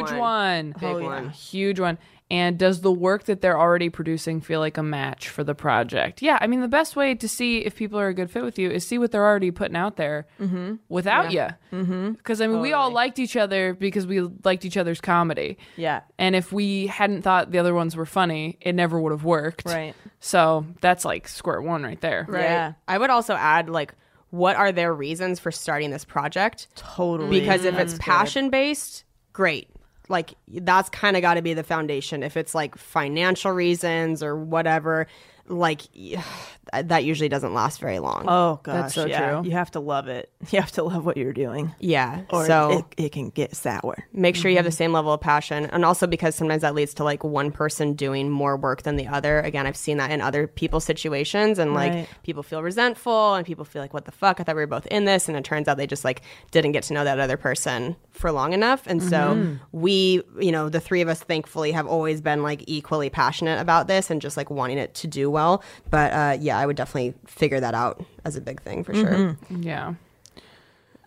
huge 0.00 0.10
one. 0.12 0.18
one. 0.18 0.74
Big 0.80 0.82
Oh, 0.84 0.98
yeah. 0.98 1.04
one. 1.06 1.28
Huge 1.30 1.78
one. 1.78 1.98
And 2.30 2.58
does 2.58 2.80
the 2.80 2.90
work 2.90 3.24
that 3.24 3.42
they're 3.42 3.58
already 3.58 3.90
producing 3.90 4.40
feel 4.40 4.58
like 4.58 4.78
a 4.78 4.82
match 4.82 5.28
for 5.28 5.44
the 5.44 5.54
project? 5.54 6.22
Yeah, 6.22 6.38
I 6.40 6.46
mean, 6.46 6.62
the 6.62 6.68
best 6.68 6.96
way 6.96 7.14
to 7.14 7.28
see 7.28 7.58
if 7.58 7.76
people 7.76 7.98
are 8.00 8.08
a 8.08 8.14
good 8.14 8.30
fit 8.30 8.42
with 8.42 8.58
you 8.58 8.70
is 8.70 8.86
see 8.86 8.96
what 8.96 9.12
they're 9.12 9.24
already 9.24 9.50
putting 9.50 9.76
out 9.76 9.96
there 9.96 10.26
mm-hmm. 10.40 10.76
without 10.88 11.32
you. 11.32 11.48
Mm-hmm. 11.70 12.12
Because, 12.12 12.40
I 12.40 12.46
mean, 12.46 12.60
we 12.60 12.72
all 12.72 12.90
liked 12.90 13.18
each 13.18 13.36
other 13.36 13.74
because 13.74 14.06
we 14.06 14.22
liked 14.42 14.64
each 14.64 14.78
other's 14.78 15.02
comedy. 15.02 15.58
Yeah. 15.76 16.00
And 16.18 16.34
if 16.34 16.50
we 16.50 16.86
hadn't 16.86 17.22
thought 17.22 17.50
the 17.50 17.58
other 17.58 17.74
ones 17.74 17.94
were 17.94 18.06
funny, 18.06 18.56
it 18.62 18.74
never 18.74 18.98
would 18.98 19.12
have 19.12 19.24
worked. 19.24 19.66
Right. 19.66 19.94
So 20.20 20.66
that's 20.80 21.04
like 21.04 21.28
square 21.28 21.60
one 21.60 21.82
right 21.82 22.00
there. 22.00 22.24
Right. 22.26 22.42
Yeah. 22.42 22.72
I 22.88 22.96
would 22.96 23.10
also 23.10 23.34
add 23.34 23.68
like 23.68 23.94
what 24.30 24.56
are 24.56 24.72
their 24.72 24.92
reasons 24.92 25.38
for 25.38 25.52
starting 25.52 25.90
this 25.90 26.04
project? 26.04 26.66
Totally. 26.74 27.38
Because 27.38 27.64
if 27.64 27.78
it's 27.78 27.96
passion 27.98 28.50
based, 28.50 29.04
great. 29.32 29.68
Like 30.08 30.34
that's 30.48 30.88
kind 30.90 31.16
of 31.16 31.22
got 31.22 31.34
to 31.34 31.42
be 31.42 31.54
the 31.54 31.62
foundation. 31.62 32.22
If 32.22 32.36
it's 32.36 32.54
like 32.54 32.76
financial 32.76 33.52
reasons 33.52 34.22
or 34.22 34.36
whatever, 34.36 35.06
like 35.48 35.82
that 36.72 37.04
usually 37.04 37.28
doesn't 37.28 37.54
last 37.54 37.80
very 37.80 37.98
long. 37.98 38.24
Oh 38.26 38.60
gosh, 38.62 38.74
That's 38.74 38.94
so 38.94 39.06
yeah. 39.06 39.32
true. 39.32 39.44
You 39.44 39.52
have 39.52 39.70
to 39.72 39.80
love 39.80 40.08
it. 40.08 40.30
You 40.50 40.60
have 40.60 40.72
to 40.72 40.84
love 40.84 41.04
what 41.04 41.16
you're 41.16 41.32
doing, 41.32 41.74
yeah. 41.80 42.22
or 42.30 42.46
so 42.46 42.84
it, 42.96 43.04
it 43.04 43.12
can 43.12 43.30
get 43.30 43.56
sour. 43.56 44.06
make 44.12 44.36
sure 44.36 44.50
you 44.50 44.56
have 44.58 44.64
the 44.64 44.70
mm-hmm. 44.70 44.76
same 44.76 44.92
level 44.92 45.12
of 45.12 45.20
passion 45.20 45.64
and 45.66 45.84
also 45.84 46.06
because 46.06 46.36
sometimes 46.36 46.62
that 46.62 46.74
leads 46.74 46.94
to 46.94 47.02
like 47.04 47.24
one 47.24 47.50
person 47.50 47.94
doing 47.94 48.30
more 48.30 48.56
work 48.56 48.82
than 48.82 48.96
the 48.96 49.06
other 49.08 49.40
again 49.40 49.66
i've 49.66 49.76
seen 49.76 49.96
that 49.96 50.10
in 50.10 50.20
other 50.20 50.46
people's 50.46 50.84
situations 50.84 51.58
and 51.58 51.74
like 51.74 51.92
Right. 51.92 52.08
people 52.22 52.42
feel 52.42 52.62
resentful 52.62 53.34
and 53.34 53.44
people 53.44 53.64
feel 53.64 53.82
like 53.82 53.94
what 53.94 54.04
the 54.04 54.12
fuck 54.12 54.38
i 54.38 54.42
thought 54.44 54.54
we 54.54 54.62
were 54.62 54.66
both 54.66 54.86
in 54.86 55.06
this 55.06 55.28
and 55.28 55.36
it 55.36 55.44
turns 55.44 55.66
out 55.66 55.76
they 55.76 55.86
just 55.86 56.04
like 56.04 56.22
didn't 56.50 56.72
get 56.72 56.84
to 56.84 56.92
know 56.94 57.04
that 57.04 57.18
other 57.18 57.36
person 57.36 57.96
for 58.10 58.30
long 58.30 58.52
enough 58.52 58.86
and 58.86 59.02
so 59.02 59.16
mm-hmm. 59.16 59.54
we 59.72 60.22
you 60.40 60.52
know 60.52 60.68
the 60.68 60.80
three 60.80 61.00
of 61.00 61.08
us 61.08 61.20
thankfully 61.20 61.72
have 61.72 61.86
always 61.86 62.20
been 62.20 62.42
like 62.42 62.62
equally 62.66 63.10
passionate 63.10 63.60
about 63.60 63.88
this 63.88 64.10
and 64.10 64.20
just 64.20 64.36
like 64.36 64.50
wanting 64.50 64.78
it 64.78 64.94
to 64.94 65.06
do 65.06 65.30
well 65.34 65.62
but 65.90 66.08
uh, 66.12 66.36
yeah 66.40 66.56
i 66.58 66.64
would 66.66 66.76
definitely 66.76 67.12
figure 67.26 67.60
that 67.60 67.74
out 67.74 68.02
as 68.24 68.36
a 68.36 68.40
big 68.40 68.58
thing 68.62 68.82
for 68.84 68.94
sure 68.94 69.36
Yeah. 69.50 69.94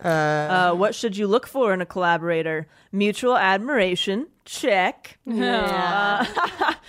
Uh, 0.00 0.72
what 0.74 0.94
should 0.94 1.16
you 1.16 1.26
look 1.26 1.44
for 1.48 1.74
in 1.74 1.80
a 1.80 1.86
collaborator? 1.86 2.68
Mutual 2.92 3.36
admiration, 3.36 4.28
check. 4.44 5.18
Uh, 5.28 6.24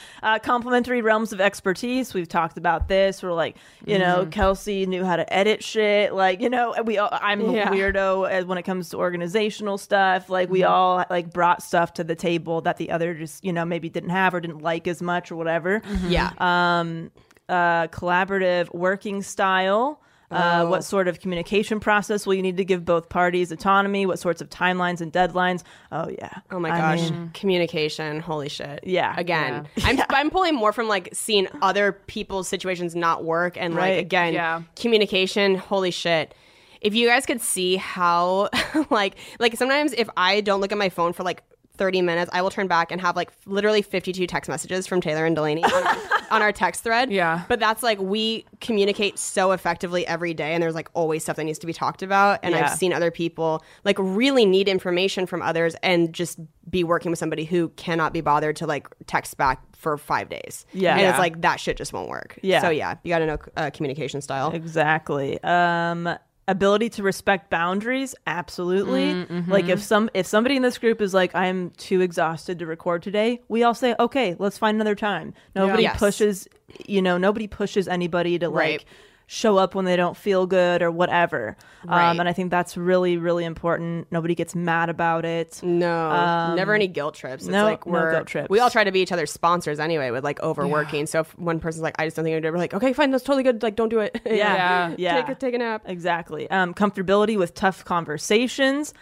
uh, 0.23 0.37
complementary 0.39 1.01
realms 1.01 1.33
of 1.33 1.41
expertise. 1.41 2.13
We've 2.13 2.27
talked 2.27 2.55
about 2.59 2.87
this. 2.87 3.23
We're 3.23 3.33
like, 3.33 3.57
you 3.83 3.97
know, 3.97 4.27
Kelsey 4.29 4.85
knew 4.85 5.03
how 5.03 5.15
to 5.15 5.33
edit 5.33 5.63
shit. 5.63 6.13
Like, 6.13 6.39
you 6.39 6.51
know, 6.51 6.75
we. 6.85 6.99
All, 6.99 7.09
I'm 7.11 7.41
a 7.49 7.51
Yeah. 7.51 7.71
weirdo 7.71 8.45
when 8.45 8.59
it 8.59 8.63
comes 8.63 8.89
to 8.89 8.97
organizational 8.97 9.79
stuff. 9.79 10.29
Like, 10.29 10.51
we 10.51 10.63
all 10.63 11.03
like 11.09 11.33
brought 11.33 11.63
stuff 11.63 11.93
to 11.95 12.03
the 12.03 12.15
table 12.15 12.61
that 12.61 12.77
the 12.77 12.91
other 12.91 13.15
just, 13.15 13.43
you 13.43 13.51
know, 13.51 13.65
maybe 13.65 13.89
didn't 13.89 14.11
have 14.11 14.35
or 14.35 14.39
didn't 14.39 14.61
like 14.61 14.87
as 14.87 15.01
much 15.01 15.31
or 15.31 15.35
whatever. 15.35 15.81
yeah 16.07 16.29
Um, 16.37 17.09
uh, 17.49 17.87
collaborative 17.87 18.73
working 18.73 19.21
style. 19.21 19.99
Uh, 20.31 20.59
Oh. 20.61 20.69
What 20.69 20.83
sort 20.83 21.07
of 21.07 21.19
communication 21.19 21.79
process 21.79 22.27
will 22.27 22.35
you 22.35 22.43
need 22.43 22.57
to 22.57 22.63
give 22.63 22.85
both 22.85 23.09
parties 23.09 23.51
autonomy? 23.51 24.05
What 24.05 24.19
sorts 24.19 24.41
of 24.41 24.49
timelines 24.51 25.01
and 25.01 25.11
deadlines? 25.11 25.63
Oh 25.91 26.07
yeah. 26.07 26.29
Oh 26.51 26.59
my 26.59 26.69
I 26.69 26.77
gosh, 26.77 27.09
mean, 27.09 27.31
communication. 27.33 28.19
Holy 28.19 28.47
shit. 28.47 28.81
Yeah. 28.83 29.15
Again, 29.17 29.67
I'm 29.83 29.99
I'm 30.11 30.29
pulling 30.29 30.53
more 30.53 30.71
from 30.71 30.87
like 30.87 31.09
seeing 31.13 31.47
other 31.63 31.93
people's 31.93 32.47
situations 32.47 32.95
not 32.95 33.23
work 33.23 33.57
and 33.57 33.73
like 33.73 33.97
again, 33.97 34.33
Yeah. 34.33 34.61
communication. 34.75 35.55
Holy 35.55 35.89
shit. 35.89 36.35
If 36.79 36.93
you 36.93 37.07
guys 37.07 37.25
could 37.25 37.41
see 37.41 37.77
how 37.77 38.49
like 38.91 39.15
like 39.39 39.55
sometimes 39.57 39.93
if 39.93 40.07
I 40.15 40.41
don't 40.41 40.61
look 40.61 40.71
at 40.71 40.77
my 40.77 40.89
phone 40.89 41.13
for 41.13 41.23
like 41.23 41.41
30 41.79 42.03
minutes, 42.03 42.29
I 42.33 42.43
will 42.43 42.51
turn 42.51 42.67
back 42.67 42.91
and 42.91 43.01
have 43.01 43.15
like 43.15 43.31
literally 43.47 43.81
52 43.81 44.27
text 44.27 44.47
messages 44.49 44.85
from 44.85 45.01
Taylor 45.01 45.25
and 45.25 45.35
Delanie 45.35 45.63
on 45.63 45.71
our, 45.87 45.97
on 46.31 46.41
our 46.43 46.51
text 46.51 46.83
thread. 46.83 47.11
Yeah. 47.11 47.45
But 47.47 47.59
that's 47.59 47.81
like 47.81 47.97
we 47.99 48.45
communicate 48.61 49.17
so 49.17 49.51
effectively 49.53 50.05
every 50.05 50.33
day 50.35 50.53
and 50.53 50.61
there's 50.61 50.75
like 50.75 50.89
always 50.93 51.23
stuff 51.23 51.37
that 51.37 51.45
needs 51.45 51.57
to 51.59 51.65
be 51.67 51.73
talked 51.73 52.03
about. 52.03 52.39
And 52.43 52.53
Yeah. 52.53 52.65
I've 52.65 52.77
seen 52.77 52.93
other 52.93 53.09
people 53.09 53.63
like 53.85 53.95
really 53.99 54.45
need 54.45 54.67
information 54.67 55.25
from 55.25 55.41
others 55.41 55.73
and 55.81 56.13
just 56.13 56.37
be 56.69 56.83
working 56.83 57.09
with 57.09 57.17
somebody 57.17 57.45
who 57.45 57.69
cannot 57.69 58.13
be 58.13 58.21
bothered 58.21 58.55
to 58.57 58.67
like 58.67 58.87
text 59.07 59.37
back 59.37 59.63
for 59.75 59.97
five 59.97 60.29
days. 60.29 60.65
Yeah. 60.73 60.91
And 60.91 61.01
Yeah. 61.01 61.09
it's 61.11 61.19
like 61.19 61.41
that 61.41 61.59
shit 61.59 61.77
just 61.77 61.93
won't 61.93 62.09
work. 62.09 62.37
Yeah. 62.43 62.61
So 62.61 62.69
yeah, 62.69 62.95
you 63.03 63.09
got 63.09 63.19
to 63.19 63.25
know 63.25 63.37
uh, 63.57 63.69
communication 63.73 64.21
style. 64.21 64.51
exactly. 64.51 65.41
Um, 65.43 66.09
ability 66.49 66.89
to 66.89 67.03
respect 67.03 67.49
boundaries. 67.49 68.15
Absolutely. 68.27 69.13
Mm-hmm. 69.13 69.51
Like 69.51 69.69
if 69.69 69.81
some 69.81 70.09
if 70.13 70.25
somebody 70.25 70.55
in 70.55 70.61
this 70.61 70.77
group 70.77 71.01
is 71.01 71.13
like, 71.13 71.33
I'm 71.35 71.69
too 71.71 72.01
exhausted 72.01 72.59
to 72.59 72.65
record 72.65 73.03
today, 73.03 73.41
we 73.47 73.63
all 73.63 73.73
say, 73.73 73.95
okay, 73.99 74.35
let's 74.39 74.57
find 74.57 74.75
another 74.75 74.95
time. 74.95 75.33
Nobody 75.55 75.83
Yes. 75.83 75.99
pushes. 75.99 76.47
You 76.87 77.01
know, 77.01 77.17
nobody 77.17 77.47
pushes 77.47 77.87
anybody 77.87 78.37
to 78.39 78.49
Right. 78.49 78.79
like. 78.79 78.85
Show 79.31 79.57
up 79.57 79.75
when 79.75 79.85
they 79.85 79.95
don't 79.95 80.17
feel 80.17 80.47
good 80.47 80.81
or 80.81 80.89
whatever. 80.89 81.55
Right. 81.85 82.09
Um, 82.09 82.19
and 82.19 82.27
I 82.27 82.33
think 82.33 82.49
that's 82.49 82.75
really, 82.75 83.17
really 83.17 83.45
important. 83.45 84.07
Nobody 84.11 84.33
gets 84.33 84.55
mad 84.55 84.89
about 84.89 85.23
it. 85.23 85.61
No, 85.61 86.55
never 86.55 86.73
any 86.73 86.87
guilt 86.87 87.13
trips. 87.13 87.43
It's 87.43 87.47
Um, 87.49 87.51
no- 87.53 87.63
like 87.65 87.85
no 87.85 87.91
we're 87.91 88.11
guilt 88.11 88.25
trips. 88.25 88.49
we 88.49 88.59
all 88.59 88.71
try 88.71 88.83
to 88.83 88.91
be 88.91 89.01
each 89.01 89.11
other's 89.11 89.31
sponsors 89.31 89.79
anyway 89.79 90.09
with 90.09 90.23
like 90.23 90.41
overworking. 90.41 91.05
So 91.05 91.19
if 91.19 91.37
one 91.37 91.59
person's 91.59 91.83
like, 91.83 91.93
I 91.99 92.05
just 92.07 92.15
don't 92.15 92.25
think 92.25 92.35
I'm 92.37 92.41
do 92.41 92.47
it, 92.47 92.51
we're 92.51 92.57
like, 92.57 92.73
okay, 92.73 92.91
fine, 92.91 93.11
that's 93.11 93.23
totally 93.23 93.43
good. 93.43 93.61
Like, 93.61 93.75
don't 93.75 93.89
do 93.89 93.99
it. 93.99 94.19
Yeah. 94.25 94.33
Yeah. 94.33 94.95
Yeah. 94.97 95.21
Take 95.21 95.29
a, 95.29 95.35
take 95.35 95.53
a 95.53 95.57
nap. 95.59 95.83
Exactly. 95.85 96.49
Um, 96.49 96.73
comfortability 96.73 97.37
with 97.37 97.53
tough 97.53 97.85
conversations. 97.85 98.95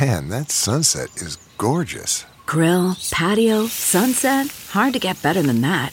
Man, 0.00 0.28
that 0.28 0.50
sunset 0.52 1.08
is 1.16 1.36
gorgeous. 1.58 2.24
Grill, 2.46 2.96
patio, 3.10 3.66
sunset. 3.66 4.46
Hard 4.70 4.92
to 4.92 5.00
get 5.00 5.20
better 5.22 5.42
than 5.42 5.60
that. 5.62 5.92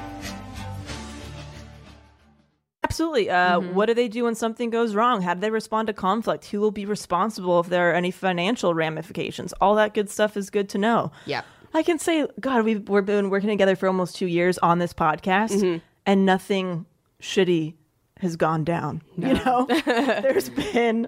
Absolutely. 3.11 3.29
Uh, 3.29 3.59
Mm-hmm. 3.61 3.75
What 3.75 3.85
do 3.87 3.93
they 3.93 4.07
do 4.07 4.23
when 4.25 4.35
something 4.35 4.69
goes 4.69 4.95
wrong? 4.95 5.21
How 5.21 5.33
do 5.33 5.39
they 5.41 5.49
respond 5.51 5.87
to 5.87 5.93
conflict? 5.93 6.45
Who 6.47 6.59
will 6.59 6.71
be 6.71 6.85
responsible 6.85 7.59
if 7.59 7.67
there 7.67 7.89
are 7.91 7.93
any 7.93 8.11
financial 8.11 8.73
ramifications? 8.73 9.53
All 9.61 9.75
that 9.75 9.93
good 9.93 10.09
stuff 10.09 10.37
is 10.37 10.49
good 10.49 10.69
to 10.69 10.77
know. 10.77 11.11
Yeah. 11.25 11.41
I 11.73 11.83
can 11.83 11.99
say, 11.99 12.27
God, 12.39 12.63
we've 12.65 12.87
we've 12.89 13.05
been 13.05 13.29
working 13.29 13.49
together 13.49 13.75
for 13.75 13.87
almost 13.87 14.15
two 14.15 14.27
years 14.27 14.57
on 14.59 14.79
this 14.79 14.93
podcast, 14.93 15.51
Mm-hmm. 15.51 15.77
and 16.05 16.25
nothing 16.25 16.85
shitty 17.21 17.75
has 18.19 18.35
gone 18.35 18.63
down. 18.63 19.01
You 19.17 19.33
know, 19.35 19.65
there's 19.85 20.49
been 20.49 21.07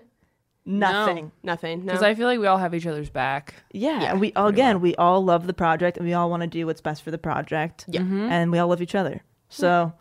nothing. 0.65 1.31
Nothing. 1.43 1.79
No. 1.85 1.85
Because 1.93 2.03
I 2.03 2.15
feel 2.15 2.27
like 2.27 2.39
we 2.39 2.47
all 2.47 2.57
have 2.57 2.73
each 2.73 2.87
other's 2.87 3.09
back. 3.09 3.55
Yeah, 3.71 4.03
and 4.11 4.21
we 4.21 4.31
again, 4.35 4.79
we 4.81 4.95
all 4.95 5.23
love 5.23 5.47
the 5.47 5.53
project, 5.53 5.97
and 5.97 6.05
we 6.05 6.13
all 6.13 6.29
want 6.29 6.41
to 6.43 6.47
do 6.47 6.65
what's 6.65 6.81
best 6.81 7.03
for 7.03 7.11
the 7.11 7.17
project. 7.17 7.85
Yeah, 7.87 8.01
and 8.01 8.51
we 8.51 8.57
all 8.59 8.67
love 8.69 8.81
each 8.81 8.95
other. 8.95 9.21
So, 9.49 9.91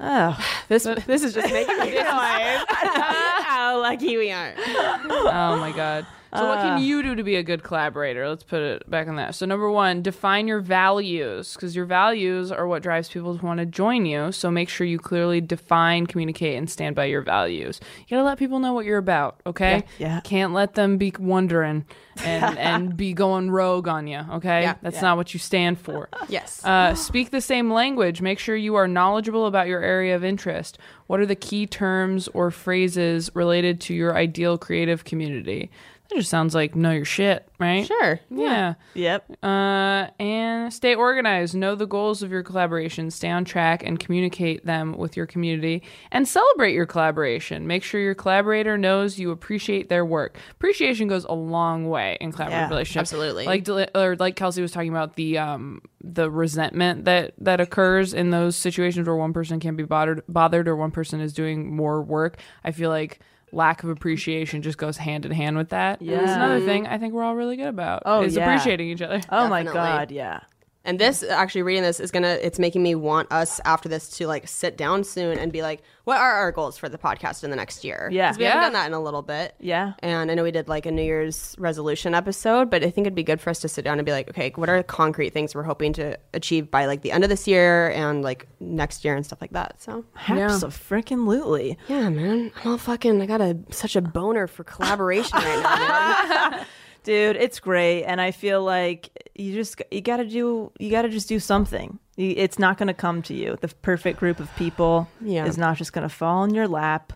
oh, 0.00 0.38
this 0.68 0.84
this 1.06 1.22
is 1.22 1.34
just 1.34 1.52
making 1.52 1.78
me 1.78 1.90
feel 1.92 2.04
how 2.04 3.78
lucky 3.80 4.16
we 4.16 4.30
are. 4.30 4.54
Oh 4.58 5.56
my 5.58 5.72
god. 5.74 6.06
So 6.34 6.46
what 6.46 6.58
can 6.58 6.82
you 6.82 7.02
do 7.02 7.14
to 7.14 7.22
be 7.22 7.36
a 7.36 7.42
good 7.42 7.62
collaborator? 7.62 8.28
Let's 8.28 8.42
put 8.42 8.60
it 8.60 8.90
back 8.90 9.08
on 9.08 9.16
that. 9.16 9.34
So 9.34 9.46
number 9.46 9.70
one, 9.70 10.02
define 10.02 10.46
your 10.48 10.60
values 10.60 11.54
because 11.54 11.74
your 11.74 11.86
values 11.86 12.52
are 12.52 12.66
what 12.66 12.82
drives 12.82 13.08
people 13.08 13.38
to 13.38 13.44
want 13.44 13.58
to 13.58 13.66
join 13.66 14.06
you. 14.06 14.32
So 14.32 14.50
make 14.50 14.68
sure 14.68 14.86
you 14.86 14.98
clearly 14.98 15.40
define, 15.40 16.06
communicate, 16.06 16.58
and 16.58 16.68
stand 16.68 16.94
by 16.96 17.06
your 17.06 17.22
values. 17.22 17.80
You 18.06 18.16
gotta 18.16 18.24
let 18.24 18.38
people 18.38 18.58
know 18.58 18.72
what 18.72 18.84
you're 18.84 18.98
about. 18.98 19.40
Okay. 19.46 19.84
Yeah. 19.98 20.20
Can't 20.24 20.52
let 20.52 20.74
them 20.74 20.98
be 20.98 21.12
wondering 21.18 21.84
and 22.24 22.58
and 22.58 22.96
be 22.96 23.12
going 23.12 23.50
rogue 23.50 23.88
on 23.88 24.06
you. 24.06 24.22
Okay. 24.34 24.62
Yeah. 24.62 24.74
That's 24.82 25.00
not 25.02 25.16
what 25.16 25.32
you 25.32 25.40
stand 25.40 25.78
for. 25.78 26.08
Yes. 26.28 26.64
Uh, 26.64 26.94
speak 26.94 27.30
the 27.30 27.40
same 27.40 27.72
language. 27.72 28.20
Make 28.20 28.40
sure 28.40 28.56
you 28.56 28.74
are 28.74 28.88
knowledgeable 28.88 29.46
about 29.46 29.68
your 29.68 29.80
area 29.80 30.16
of 30.16 30.24
interest. 30.24 30.76
What 31.06 31.20
are 31.20 31.26
the 31.26 31.36
key 31.36 31.66
terms 31.68 32.26
or 32.28 32.50
phrases 32.50 33.30
related 33.34 33.80
to 33.82 33.94
your 33.94 34.16
ideal 34.16 34.58
creative 34.58 35.04
community? 35.04 35.70
That 36.08 36.16
just 36.18 36.30
sounds 36.30 36.54
like 36.54 36.76
know 36.76 36.92
your 36.92 37.04
shit, 37.04 37.48
right? 37.58 37.84
sure. 37.86 38.20
Yeah. 38.30 38.74
yep. 38.94 39.24
Uh, 39.42 40.06
and 40.20 40.72
stay 40.72 40.94
organized. 40.94 41.54
Know 41.56 41.74
the 41.74 41.86
goals 41.86 42.22
of 42.22 42.30
your 42.30 42.42
collaboration. 42.44 43.10
Stay 43.10 43.28
on 43.28 43.44
track 43.44 43.82
and 43.84 43.98
communicate 43.98 44.64
them 44.64 44.96
with 44.96 45.16
your 45.16 45.26
community. 45.26 45.82
And 46.12 46.28
celebrate 46.28 46.74
your 46.74 46.86
collaboration. 46.86 47.66
Make 47.66 47.82
sure 47.82 48.00
your 48.00 48.14
collaborator 48.14 48.78
knows 48.78 49.18
you 49.18 49.30
appreciate 49.32 49.88
their 49.88 50.04
work. 50.04 50.38
Appreciation 50.52 51.08
goes 51.08 51.24
a 51.24 51.34
long 51.34 51.88
way 51.88 52.16
in 52.20 52.32
collaborative 52.32 52.50
Yeah, 52.50 52.68
relationships. 52.68 53.12
absolutely. 53.12 53.44
Like 53.46 53.68
or 53.94 54.16
like 54.16 54.36
Kelsey 54.36 54.62
was 54.62 54.70
talking 54.72 54.90
about 54.90 55.16
the 55.16 55.38
um 55.38 55.82
the 56.00 56.30
resentment 56.30 57.04
that 57.06 57.34
that 57.38 57.60
occurs 57.60 58.14
in 58.14 58.30
those 58.30 58.54
situations 58.54 59.08
where 59.08 59.16
one 59.16 59.32
person 59.32 59.58
can't 59.58 59.76
be 59.76 59.82
bothered 59.82 60.22
bothered 60.28 60.68
or 60.68 60.76
one 60.76 60.92
person 60.92 61.20
is 61.20 61.32
doing 61.32 61.74
more 61.74 62.00
work. 62.00 62.38
I 62.62 62.70
feel 62.70 62.90
like 62.90 63.18
lack 63.56 63.82
of 63.82 63.88
appreciation 63.88 64.62
just 64.62 64.78
goes 64.78 64.98
hand 64.98 65.24
in 65.24 65.32
hand 65.32 65.56
with 65.56 65.70
that. 65.70 66.00
Yeah. 66.00 66.18
That's 66.18 66.32
another 66.32 66.60
thing 66.60 66.86
I 66.86 66.98
think 66.98 67.14
we're 67.14 67.24
all 67.24 67.34
really 67.34 67.56
good 67.56 67.68
about. 67.68 68.02
Oh, 68.06 68.22
is 68.22 68.36
yeah. 68.36 68.48
appreciating 68.48 68.88
each 68.90 69.02
other. 69.02 69.20
Oh 69.30 69.48
my 69.48 69.64
God, 69.64 70.10
yeah. 70.10 70.40
And 70.86 70.98
this 70.98 71.22
actually 71.22 71.62
reading 71.62 71.82
this 71.82 72.00
is 72.00 72.10
gonna 72.10 72.38
it's 72.40 72.58
making 72.58 72.82
me 72.82 72.94
want 72.94 73.30
us 73.30 73.60
after 73.66 73.88
this 73.88 74.08
to 74.18 74.26
like 74.26 74.48
sit 74.48 74.78
down 74.78 75.04
soon 75.04 75.36
and 75.38 75.52
be 75.52 75.60
like, 75.60 75.82
what 76.04 76.18
are 76.18 76.32
our 76.34 76.52
goals 76.52 76.78
for 76.78 76.88
the 76.88 76.96
podcast 76.96 77.42
in 77.44 77.50
the 77.50 77.56
next 77.56 77.84
year? 77.84 78.08
Yeah. 78.12 78.28
'Cause 78.30 78.38
we 78.38 78.44
Yeah. 78.44 78.50
haven't 78.52 78.62
done 78.62 78.72
that 78.74 78.86
in 78.86 78.92
a 78.94 79.02
little 79.02 79.22
bit. 79.22 79.54
Yeah. 79.58 79.94
And 79.98 80.30
I 80.30 80.34
know 80.34 80.44
we 80.44 80.52
did 80.52 80.68
like 80.68 80.86
a 80.86 80.90
New 80.92 81.02
Year's 81.02 81.56
resolution 81.58 82.14
episode, 82.14 82.70
but 82.70 82.84
I 82.84 82.90
think 82.90 83.06
it'd 83.06 83.14
be 83.16 83.24
good 83.24 83.40
for 83.40 83.50
us 83.50 83.58
to 83.60 83.68
sit 83.68 83.84
down 83.84 83.98
and 83.98 84.06
be 84.06 84.12
like, 84.12 84.28
okay, 84.30 84.52
what 84.54 84.68
are 84.68 84.76
the 84.78 84.84
concrete 84.84 85.30
things 85.30 85.54
we're 85.54 85.64
hoping 85.64 85.92
to 85.94 86.16
achieve 86.32 86.70
by 86.70 86.86
like 86.86 87.02
the 87.02 87.10
end 87.10 87.24
of 87.24 87.30
this 87.30 87.48
year 87.48 87.90
and 87.90 88.22
like 88.22 88.46
next 88.60 89.04
year 89.04 89.16
and 89.16 89.26
stuff 89.26 89.40
like 89.40 89.52
that. 89.52 89.82
So 89.82 90.04
Absolutely. 90.28 91.78
yeah, 91.88 92.08
man, 92.08 92.52
I'm 92.64 92.70
all 92.72 92.78
fucking. 92.78 93.20
I 93.20 93.26
got 93.26 93.40
a 93.40 93.58
such 93.70 93.96
a 93.96 94.00
boner 94.00 94.46
for 94.46 94.64
collaboration 94.64 95.38
right 95.38 95.62
now. 95.62 96.64
Dude 97.06 97.36
it's 97.36 97.60
great 97.60 98.02
and 98.04 98.20
i 98.20 98.32
feel 98.32 98.64
like 98.64 99.10
you 99.36 99.54
just 99.54 99.80
you 99.92 100.00
gotta 100.00 100.24
do 100.24 100.72
you 100.78 100.90
gotta 100.90 101.08
just 101.08 101.28
do 101.28 101.38
something. 101.38 101.98
It's 102.16 102.58
not 102.58 102.78
gonna 102.78 102.94
come 102.94 103.20
to 103.22 103.34
you. 103.34 103.56
The 103.60 103.68
perfect 103.68 104.18
group 104.18 104.40
of 104.40 104.48
people 104.56 105.06
Yeah. 105.20 105.44
is 105.46 105.56
not 105.58 105.76
just 105.76 105.92
gonna 105.92 106.08
fall 106.08 106.42
in 106.44 106.52
your 106.54 106.66
lap. 106.66 107.12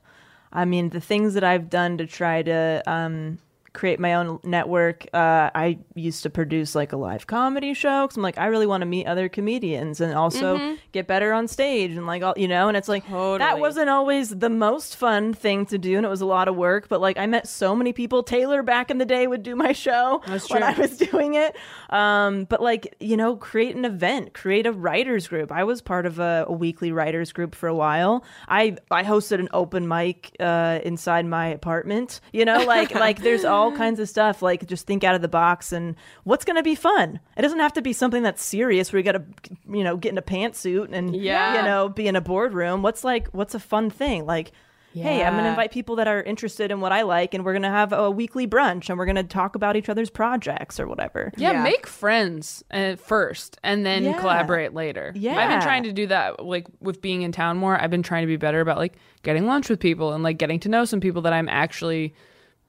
I 0.53 0.65
mean 0.65 0.91
the 0.91 1.01
things 1.01 1.35
that 1.35 1.43
i've 1.45 1.69
done 1.71 1.99
to 1.99 2.07
try 2.07 2.43
to 2.43 2.83
um 2.87 3.39
create 3.73 4.01
my 4.01 4.15
own 4.15 4.39
network. 4.43 5.07
Uh 5.15 5.51
i 5.55 5.79
used 5.95 6.23
to 6.23 6.31
produce 6.31 6.75
like 6.75 6.93
a 6.93 6.97
live 6.97 7.27
comedy 7.27 7.75
show 7.75 8.07
because 8.07 8.17
i'm 8.17 8.23
like 8.23 8.39
i 8.39 8.47
really 8.47 8.67
want 8.67 8.81
to 8.83 8.87
meet 8.87 9.07
other 9.07 9.29
comedians 9.29 10.01
and 10.01 10.13
also 10.15 10.77
get 10.93 11.07
better 11.07 11.33
on 11.33 11.47
stage 11.49 11.93
and 11.93 12.07
like 12.07 12.23
all 12.23 12.35
you 12.37 12.49
know 12.49 12.69
and 12.69 12.77
it's 12.77 12.89
like 12.89 13.05
that 13.39 13.59
wasn't 13.61 13.89
always 13.89 14.31
the 14.31 14.51
most 14.51 14.97
fun 14.97 15.33
thing 15.33 15.67
to 15.67 15.79
do 15.79 15.97
and 15.97 16.05
it 16.07 16.09
was 16.09 16.21
a 16.21 16.27
lot 16.27 16.49
of 16.49 16.57
work 16.57 16.89
but 16.89 17.01
like 17.01 17.17
i 17.19 17.27
met 17.27 17.47
so 17.47 17.75
many 17.77 17.93
people. 17.93 18.23
Taylor 18.23 18.63
back 18.63 18.91
in 18.91 18.99
the 18.99 19.05
day 19.05 19.27
would 19.27 19.43
do 19.43 19.55
my 19.55 19.73
show 19.73 20.21
when 20.51 20.63
i 20.63 20.73
was 20.79 20.97
doing 21.11 21.35
it. 21.35 21.55
Um 21.91 22.45
but 22.45 22.61
like 22.63 22.95
you 23.01 23.17
know 23.17 23.37
create 23.37 23.77
an 23.77 23.85
event 23.85 24.33
create 24.35 24.67
a 24.67 24.73
writers 24.73 25.29
group. 25.29 25.53
I 25.53 25.65
was 25.65 25.81
part 25.83 26.07
of 26.07 26.19
a, 26.19 26.45
a 26.49 26.53
weekly 26.53 26.93
writers 26.93 27.33
group 27.33 27.55
for 27.55 27.69
a 27.69 27.75
while. 27.75 28.25
I 28.49 28.77
i 28.91 29.03
hosted 29.05 29.39
an 29.41 29.49
open 29.53 29.87
mic 29.87 30.35
uh 30.41 30.81
inside 30.85 31.27
my 31.27 31.47
apartment 31.49 32.21
you 32.33 32.45
know 32.45 32.65
like 32.65 32.95
like 32.95 33.23
there's 33.23 33.45
all 33.45 33.60
kinds 33.77 34.01
of 34.01 34.09
stuff 34.09 34.43
like 34.43 34.67
just 34.67 34.87
think 34.87 35.05
out 35.05 35.15
of 35.15 35.23
the 35.23 35.29
box 35.29 35.73
and 35.73 35.95
what's 36.25 36.45
gonna 36.45 36.63
be 36.63 36.75
fun 36.75 37.21
it 37.37 37.43
doesn't 37.43 37.61
have 37.61 37.73
to 37.73 37.83
be 37.83 37.93
something 37.93 38.23
that's 38.23 38.43
serious 38.43 38.93
where 38.93 38.99
you 39.01 39.05
gotta 39.05 39.25
you 39.71 39.85
know 39.85 39.97
get 39.97 40.13
in 40.13 40.19
a 40.19 40.23
pantsuit 40.23 40.89
and 40.93 41.15
Yeah. 41.15 41.57
you 41.59 41.63
know 41.63 41.89
be 41.89 42.07
in 42.09 42.17
a 42.17 42.21
boardroom 42.21 42.83
what's 42.83 43.05
like 43.05 43.29
what's 43.33 43.55
a 43.55 43.61
fun 43.61 43.91
thing 43.91 44.25
like 44.27 44.53
hey 44.93 45.23
i'm 45.23 45.37
gonna 45.37 45.51
invite 45.51 45.71
people 45.71 45.95
that 45.95 46.09
are 46.09 46.21
interested 46.25 46.73
in 46.73 46.81
what 46.81 46.91
i 46.91 47.03
like 47.03 47.33
and 47.33 47.45
we're 47.45 47.53
gonna 47.53 47.71
have 47.71 47.93
a 47.93 48.11
weekly 48.11 48.45
brunch 48.49 48.89
and 48.91 48.99
we're 48.99 49.07
gonna 49.07 49.23
talk 49.23 49.55
about 49.55 49.77
each 49.77 49.89
other's 49.89 50.11
projects 50.11 50.81
or 50.81 50.89
whatever 50.89 51.31
Yeah, 51.37 51.53
Yeah. 51.53 51.63
make 51.63 51.87
friends 51.87 52.65
uh, 52.73 52.97
first 52.97 53.57
and 53.63 53.87
then 53.87 54.03
Yeah. 54.03 54.19
collaborate 54.19 54.75
later. 54.75 55.13
Yeah. 55.15 55.37
I've 55.39 55.49
been 55.49 55.61
trying 55.63 55.85
to 55.85 55.93
do 55.93 56.09
that 56.09 56.45
like 56.45 56.67
with 56.81 57.01
being 57.01 57.23
in 57.23 57.31
town 57.31 57.57
more. 57.57 57.81
I've 57.81 57.91
been 57.93 58.03
trying 58.03 58.23
to 58.25 58.27
be 58.27 58.37
better 58.37 58.61
about 58.61 58.79
like 58.79 58.95
getting 59.23 59.47
lunch 59.47 59.69
with 59.71 59.79
people 59.79 60.13
and 60.13 60.25
like 60.25 60.39
getting 60.39 60.59
to 60.61 60.69
know 60.69 60.85
some 60.85 60.99
people 60.99 61.23
that 61.23 61.33
I'm 61.33 61.49
actually 61.49 62.13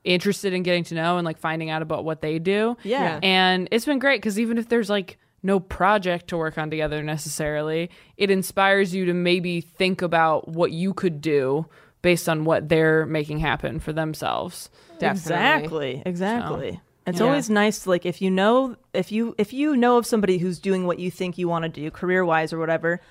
interested 0.04 0.54
in 0.54 0.64
getting 0.64 0.84
to 0.86 0.96
know 0.96 1.18
and 1.18 1.26
like 1.26 1.38
finding 1.38 1.70
out 1.70 1.82
about 1.82 2.04
what 2.04 2.22
they 2.22 2.40
do. 2.40 2.76
Yeah. 2.84 3.04
Yeah. 3.04 3.20
And 3.24 3.68
it's 3.72 3.86
been 3.86 4.00
great 4.00 4.22
cuz 4.22 4.40
even 4.40 4.58
if 4.58 4.68
there's 4.70 4.90
like 4.90 5.18
no 5.44 5.60
project 5.60 6.28
to 6.28 6.38
work 6.38 6.58
on 6.58 6.70
together 6.70 7.02
necessarily, 7.04 7.90
it 8.18 8.30
inspires 8.30 8.94
you 8.94 9.06
to 9.06 9.14
maybe 9.14 9.60
think 9.62 10.02
about 10.02 10.48
what 10.48 10.72
you 10.72 10.94
could 10.94 11.20
do 11.22 11.66
based 12.04 12.28
on 12.30 12.46
what 12.46 12.70
they're 12.70 13.06
making 13.06 13.40
happen 13.40 13.80
for 13.80 13.94
themselves. 13.94 14.70
Exactly. 15.00 16.02
Exactly. 16.06 16.80
It's 17.08 17.20
Yeah. 17.20 17.26
always 17.26 17.50
nice 17.50 17.84
to 17.84 17.90
like 17.90 18.06
if 18.06 18.22
you 18.22 18.30
know 18.30 18.76
if 18.94 19.12
you 19.12 19.34
if 19.38 19.52
you 19.54 19.76
know 19.76 19.98
of 19.98 20.06
somebody 20.06 20.38
who's 20.38 20.60
doing 20.60 20.86
what 20.86 21.00
you 21.00 21.10
think 21.10 21.38
you 21.38 21.48
want 21.48 21.64
to 21.64 21.70
do 21.70 21.90
career 21.92 22.24
wise 22.24 22.54
or 22.54 22.60
whatever, 22.60 23.02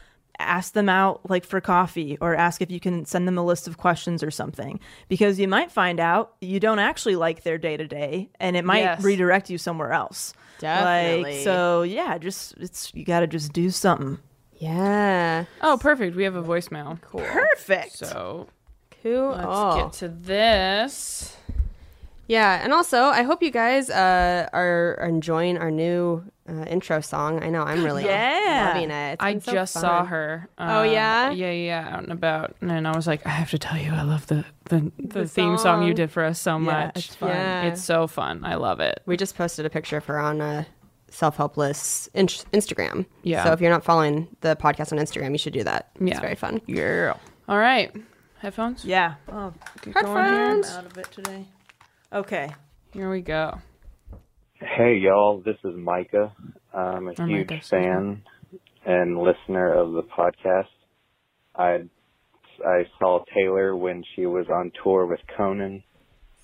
ask 0.41 0.73
them 0.73 0.89
out 0.89 1.29
like 1.31 1.45
for 1.45 1.61
coffee 1.61 2.17
or 2.21 2.35
ask 2.35 2.61
if 2.63 2.71
you 2.71 2.81
can 2.81 3.05
send 3.05 3.27
them 3.29 3.37
a 3.39 3.45
list 3.45 3.67
of 3.69 3.77
questions 3.79 4.23
or 4.23 4.31
something 4.31 4.81
because 5.09 5.39
you 5.41 5.47
might 5.49 5.71
find 5.71 6.01
out 6.01 6.35
you 6.41 6.59
don't 6.61 6.79
actually 6.79 7.17
like 7.17 7.43
their 7.43 7.59
day 7.59 7.77
to 7.77 7.87
day 7.87 8.31
and 8.41 8.57
it 8.57 8.65
might 8.65 8.81
Yes. 8.81 9.03
redirect 9.03 9.51
you 9.51 9.59
somewhere 9.59 9.93
else. 9.93 10.33
Definitely. 10.59 11.33
Like 11.35 11.45
so 11.45 11.83
yeah, 11.83 12.19
just 12.19 12.55
it's 12.59 12.93
you 12.95 13.05
got 13.05 13.21
to 13.21 13.27
just 13.27 13.53
do 13.53 13.71
something. 13.71 14.19
yeah. 14.59 15.45
Oh, 15.63 15.79
perfect. 15.81 16.17
We 16.17 16.25
have 16.25 16.35
a 16.37 16.43
voicemail. 16.43 17.01
Cool. 17.01 17.23
Perfect. 17.23 17.97
So 17.97 18.49
Cool. 19.03 19.31
let's 19.31 19.45
Oh. 19.49 19.77
get 19.85 19.93
to 19.95 20.09
this. 20.09 21.37
Yeah, 22.27 22.61
and 22.63 22.73
also 22.73 23.05
I 23.05 23.23
hope 23.23 23.43
you 23.43 23.51
guys 23.51 23.91
uh, 23.91 24.49
are, 24.53 24.97
are 25.01 25.09
enjoying 25.09 25.59
our 25.59 25.71
new 25.71 26.23
uh, 26.51 26.65
intro 26.65 27.01
song. 27.01 27.43
I 27.43 27.49
know 27.51 27.63
I'm 27.63 27.85
really 27.85 28.05
Yeah. 28.05 28.73
loving 28.75 28.91
it. 28.91 29.13
It's 29.15 29.23
I 29.23 29.39
so 29.39 29.53
just 29.53 29.73
saw 29.75 29.99
fun. 30.01 30.07
her. 30.09 30.49
Oh, 30.59 30.81
uh, 30.81 30.83
yeah? 30.83 31.31
yeah, 31.31 31.51
yeah, 31.51 31.89
out 31.95 32.03
and 32.03 32.13
about, 32.13 32.57
and 32.61 32.87
I 32.89 32.95
was 32.97 33.07
like, 33.07 33.25
I 33.27 33.31
have 33.31 33.51
to 33.51 33.59
tell 33.59 33.79
you, 33.79 33.93
I 33.93 34.03
love 34.03 34.27
the 34.27 34.45
the, 34.65 34.93
the, 34.99 35.27
theme 35.27 35.59
song 35.59 35.83
you 35.87 35.95
did 35.95 36.11
for 36.13 36.23
us 36.25 36.41
so 36.41 36.59
much. 36.59 36.97
it's 36.97 37.15
fun. 37.17 37.29
Yeah. 37.31 37.63
It's 37.65 37.83
so 37.83 38.07
fun. 38.07 38.45
I 38.45 38.55
love 38.55 38.79
it. 38.81 39.03
We 39.07 39.17
just 39.17 39.37
posted 39.37 39.67
a 39.67 39.71
picture 39.71 39.97
of 39.97 40.05
her 40.05 40.19
on 40.19 40.41
uh, 40.41 40.65
Self 41.11 41.37
Helpless 41.37 42.09
in- 42.15 42.27
Instagram. 42.29 43.07
Yeah. 43.25 43.43
So 43.45 43.53
if 43.53 43.61
you're 43.61 43.71
not 43.73 43.83
following 43.85 44.29
the 44.43 44.55
podcast 44.55 44.93
on 44.93 44.99
Instagram, 44.99 45.33
you 45.33 45.39
should 45.39 45.53
do 45.53 45.65
that. 45.65 45.91
Yeah. 46.01 46.11
It's 46.13 46.21
very 46.21 46.37
fun. 46.37 46.61
Yeah. 46.67 47.15
All 47.49 47.59
right. 47.59 47.93
Headphones. 48.39 48.85
Yeah. 48.85 49.15
Oh, 49.29 49.53
get 49.83 49.95
going 49.95 50.07
here. 50.07 50.17
I'm 50.17 50.27
Headphones. 50.63 50.71
out 50.71 50.87
of 50.87 50.97
it 50.99 51.11
today. 51.11 51.45
Okay. 52.13 52.51
Here 52.93 53.11
we 53.11 53.21
go. 53.23 53.59
Hey 54.61 54.97
y'all, 55.03 55.41
this 55.45 55.57
is 55.65 55.75
Micah. 55.77 56.33
I'm 56.75 57.09
a 57.09 57.13
Oh, 57.19 57.27
huge 57.27 57.51
Micah, 57.51 57.65
fan 57.65 58.23
and 58.85 59.19
listener 59.19 59.73
of 59.73 59.93
the 59.93 60.03
podcast. 60.03 60.67
I 61.55 61.85
I 62.67 62.85
saw 62.99 63.25
Taylor 63.35 63.75
when 63.75 64.05
she 64.15 64.27
was 64.27 64.47
on 64.51 64.71
tour 64.83 65.07
with 65.07 65.21
Conan. 65.37 65.83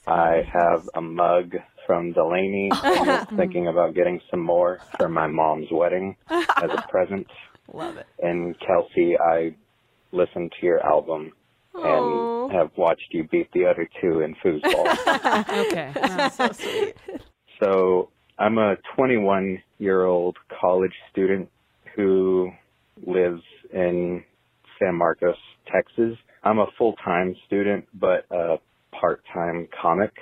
I 0.06 0.42
have 0.50 0.88
a 0.94 1.00
mug 1.00 1.56
from 1.86 2.14
Delanie. 2.14 2.68
and 2.72 3.06
was 3.06 3.26
thinking 3.36 3.68
about 3.68 3.94
getting 3.94 4.20
some 4.30 4.40
more 4.40 4.78
for 4.98 5.08
my 5.08 5.26
mom's 5.26 5.68
wedding 5.70 6.16
as 6.30 6.70
a 6.70 6.84
present. 6.88 7.26
Love 7.72 7.96
it. 7.98 8.06
And 8.22 8.56
Kelsey, 8.60 9.16
I 9.18 9.54
listened 10.12 10.52
to 10.60 10.66
your 10.66 10.80
album 10.86 11.32
and 11.74 12.52
have 12.52 12.70
watched 12.78 13.08
you 13.10 13.24
beat 13.30 13.50
the 13.52 13.66
other 13.66 13.86
two 14.00 14.20
in 14.20 14.34
foosball. 14.36 14.86
Okay. 15.66 15.92
That's 15.94 16.36
so 16.36 16.52
sweet. 16.52 16.94
So 17.62 18.10
I'm 18.38 18.58
a 18.58 18.76
21 18.96 19.62
year 19.78 20.04
old 20.04 20.36
college 20.60 20.92
student 21.10 21.48
who 21.94 22.50
lives 23.06 23.42
in 23.72 24.22
San 24.78 24.94
Marcos, 24.94 25.36
Texas. 25.72 26.18
I'm 26.44 26.58
a 26.58 26.66
full 26.76 26.94
time 27.04 27.34
student, 27.46 27.86
but 27.94 28.26
a 28.30 28.56
part 28.98 29.22
time 29.32 29.68
comic. 29.80 30.12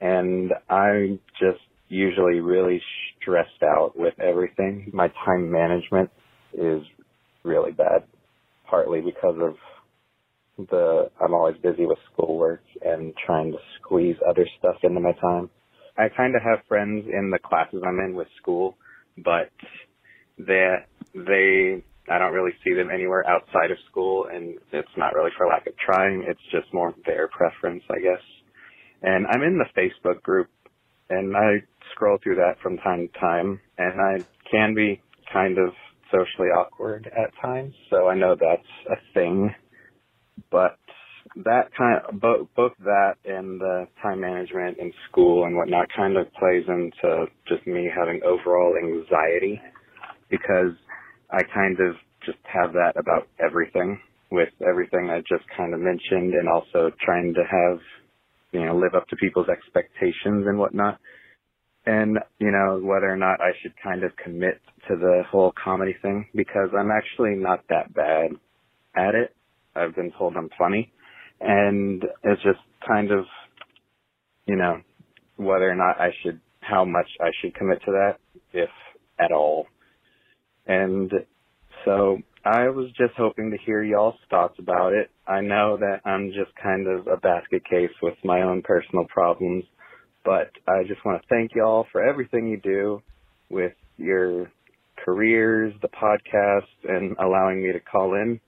And 0.00 0.52
I'm 0.68 1.20
just 1.38 1.60
usually 1.88 2.40
really 2.40 2.80
stressed 3.20 3.62
out 3.62 3.92
with 3.96 4.14
everything. 4.20 4.90
My 4.92 5.08
time 5.24 5.50
management 5.50 6.10
is 6.54 6.82
really 7.44 7.72
bad, 7.72 8.04
partly 8.68 9.00
because 9.00 9.36
of 9.40 9.54
the 10.68 11.10
I'm 11.20 11.34
always 11.34 11.56
busy 11.62 11.86
with 11.86 11.98
schoolwork 12.12 12.62
and 12.82 13.14
trying 13.24 13.52
to 13.52 13.58
squeeze 13.78 14.16
other 14.28 14.46
stuff 14.58 14.76
into 14.82 15.00
my 15.00 15.12
time. 15.12 15.50
I 16.00 16.08
kind 16.08 16.34
of 16.34 16.42
have 16.42 16.60
friends 16.66 17.06
in 17.12 17.30
the 17.30 17.38
classes 17.38 17.82
I'm 17.86 18.00
in 18.00 18.14
with 18.14 18.28
school, 18.40 18.76
but 19.18 19.50
they 20.38 20.76
they 21.14 21.82
I 22.10 22.18
don't 22.18 22.32
really 22.32 22.52
see 22.64 22.74
them 22.74 22.90
anywhere 22.92 23.28
outside 23.28 23.70
of 23.70 23.78
school, 23.90 24.26
and 24.32 24.58
it's 24.72 24.96
not 24.96 25.14
really 25.14 25.30
for 25.36 25.46
lack 25.46 25.66
of 25.66 25.74
trying. 25.76 26.24
It's 26.26 26.40
just 26.50 26.72
more 26.72 26.94
their 27.06 27.28
preference, 27.28 27.84
I 27.90 28.00
guess. 28.00 28.22
And 29.02 29.26
I'm 29.26 29.42
in 29.42 29.58
the 29.58 29.80
Facebook 29.80 30.22
group, 30.22 30.48
and 31.08 31.36
I 31.36 31.62
scroll 31.92 32.18
through 32.22 32.36
that 32.36 32.58
from 32.62 32.78
time 32.78 33.08
to 33.08 33.20
time, 33.20 33.60
and 33.78 34.00
I 34.00 34.24
can 34.50 34.74
be 34.74 35.00
kind 35.32 35.58
of 35.58 35.72
socially 36.10 36.48
awkward 36.48 37.10
at 37.16 37.32
times. 37.40 37.74
So 37.90 38.08
I 38.08 38.16
know 38.16 38.34
that's 38.34 38.62
a 38.90 38.96
thing, 39.14 39.54
but 40.50 40.78
that 41.36 41.70
kind 41.76 42.00
of 42.08 42.20
both 42.20 42.48
both 42.56 42.72
that 42.84 43.14
and 43.24 43.60
the 43.60 43.86
time 44.02 44.20
management 44.20 44.78
in 44.78 44.92
school 45.08 45.44
and 45.44 45.56
whatnot 45.56 45.86
kind 45.94 46.16
of 46.16 46.26
plays 46.34 46.64
into 46.66 47.26
just 47.48 47.66
me 47.66 47.88
having 47.94 48.20
overall 48.24 48.74
anxiety 48.76 49.60
because 50.28 50.72
I 51.30 51.42
kind 51.54 51.78
of 51.80 51.94
just 52.26 52.38
have 52.52 52.72
that 52.72 52.94
about 52.96 53.28
everything 53.38 54.00
with 54.30 54.50
everything 54.68 55.10
I 55.10 55.20
just 55.20 55.48
kind 55.56 55.72
of 55.72 55.80
mentioned 55.80 56.34
and 56.34 56.48
also 56.48 56.90
trying 57.04 57.34
to 57.34 57.42
have 57.48 57.78
you 58.52 58.66
know 58.66 58.76
live 58.76 58.94
up 58.94 59.06
to 59.08 59.16
people's 59.16 59.48
expectations 59.48 60.46
and 60.46 60.58
whatnot 60.58 60.98
and 61.86 62.18
you 62.40 62.50
know 62.50 62.80
whether 62.82 63.08
or 63.08 63.16
not 63.16 63.40
I 63.40 63.52
should 63.62 63.74
kind 63.82 64.02
of 64.02 64.10
commit 64.16 64.60
to 64.88 64.96
the 64.96 65.22
whole 65.30 65.52
comedy 65.62 65.94
thing 66.02 66.26
because 66.34 66.70
I'm 66.76 66.90
actually 66.90 67.36
not 67.36 67.60
that 67.68 67.94
bad 67.94 68.32
at 68.96 69.14
it. 69.14 69.32
I've 69.76 69.94
been 69.94 70.10
told 70.18 70.34
I'm 70.36 70.50
funny 70.58 70.92
and 71.40 72.04
it's 72.24 72.42
just 72.42 72.60
kind 72.86 73.10
of 73.10 73.24
you 74.46 74.56
know 74.56 74.80
whether 75.36 75.70
or 75.70 75.74
not 75.74 76.00
I 76.00 76.10
should 76.22 76.40
how 76.60 76.84
much 76.84 77.08
I 77.20 77.30
should 77.40 77.54
commit 77.54 77.80
to 77.86 77.92
that 77.92 78.16
if 78.52 78.70
at 79.18 79.32
all. 79.32 79.66
And 80.66 81.10
so 81.84 82.18
I 82.44 82.68
was 82.68 82.88
just 82.96 83.14
hoping 83.16 83.50
to 83.50 83.58
hear 83.64 83.82
y'all's 83.82 84.14
thoughts 84.30 84.54
about 84.58 84.92
it. 84.92 85.10
I 85.26 85.40
know 85.40 85.76
that 85.78 86.00
I'm 86.04 86.28
just 86.28 86.54
kind 86.62 86.86
of 86.86 87.06
a 87.06 87.16
basket 87.16 87.62
case 87.68 87.90
with 88.02 88.14
my 88.24 88.42
own 88.42 88.62
personal 88.62 89.04
problems, 89.08 89.64
but 90.24 90.50
I 90.66 90.84
just 90.86 91.04
want 91.04 91.20
to 91.20 91.28
thank 91.28 91.54
y'all 91.54 91.86
for 91.92 92.02
everything 92.02 92.48
you 92.48 92.58
do 92.58 93.02
with 93.50 93.72
your 93.96 94.50
careers, 95.04 95.74
the 95.82 95.88
podcast, 95.88 96.68
and 96.84 97.16
allowing 97.18 97.62
me 97.62 97.72
to 97.72 97.80
call 97.80 98.14
in. 98.14 98.40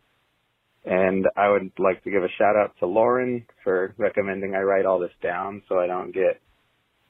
And 0.85 1.29
I 1.37 1.49
would 1.49 1.71
like 1.79 2.03
to 2.05 2.11
give 2.11 2.25
a 2.25 2.29
shout 2.39 2.57
out 2.57 2.75
to 2.81 2.87
Lauren 2.87 3.47
for 3.63 3.95
recommending 3.99 4.55
I 4.55 4.63
write 4.63 4.85
all 4.85 4.99
this 4.99 5.13
down 5.23 5.63
so 5.69 5.79
I 5.79 5.87
don't 5.87 6.13
get 6.13 6.41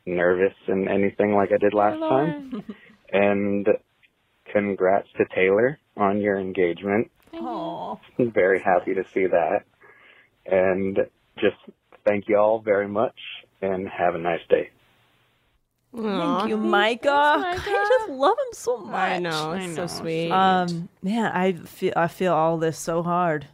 nervous 0.05 0.55
and 0.67 0.89
anything 0.89 1.35
like 1.35 1.51
I 1.53 1.59
did 1.59 1.75
last 1.75 1.99
time. 1.99 2.65
And 3.15 3.69
congrats 4.51 5.07
to 5.19 5.27
Taylor 5.35 5.79
on 5.99 6.23
your 6.23 6.39
engagement. 6.39 7.11
Aw. 7.35 7.97
Very 8.19 8.59
happy 8.59 8.95
to 8.95 9.05
see 9.13 9.27
that. 9.27 9.65
And 10.47 10.99
just 11.39 11.57
thank 12.07 12.27
you 12.27 12.39
all 12.39 12.59
very 12.61 12.89
much 12.89 13.15
and 13.61 13.87
have 13.87 14.15
a 14.15 14.19
nice 14.19 14.41
day. 14.49 14.71
Thank 15.95 16.49
you, 16.49 16.57
Micah. 16.57 17.03
God, 17.05 17.45
I 17.45 17.57
just 17.99 18.11
love 18.11 18.39
him 18.39 18.55
so 18.55 18.79
much. 18.79 18.95
I 18.95 19.19
know, 19.19 19.53
it's 19.53 19.75
so 19.75 19.87
sweet. 19.87 20.31
Um, 20.31 20.89
man, 21.03 21.31
I 21.33 21.53
feel 21.53 21.93
I 21.95 22.09
feel 22.09 22.33
all 22.33 22.57
this 22.57 22.79
so 22.79 23.03
hard. 23.03 23.47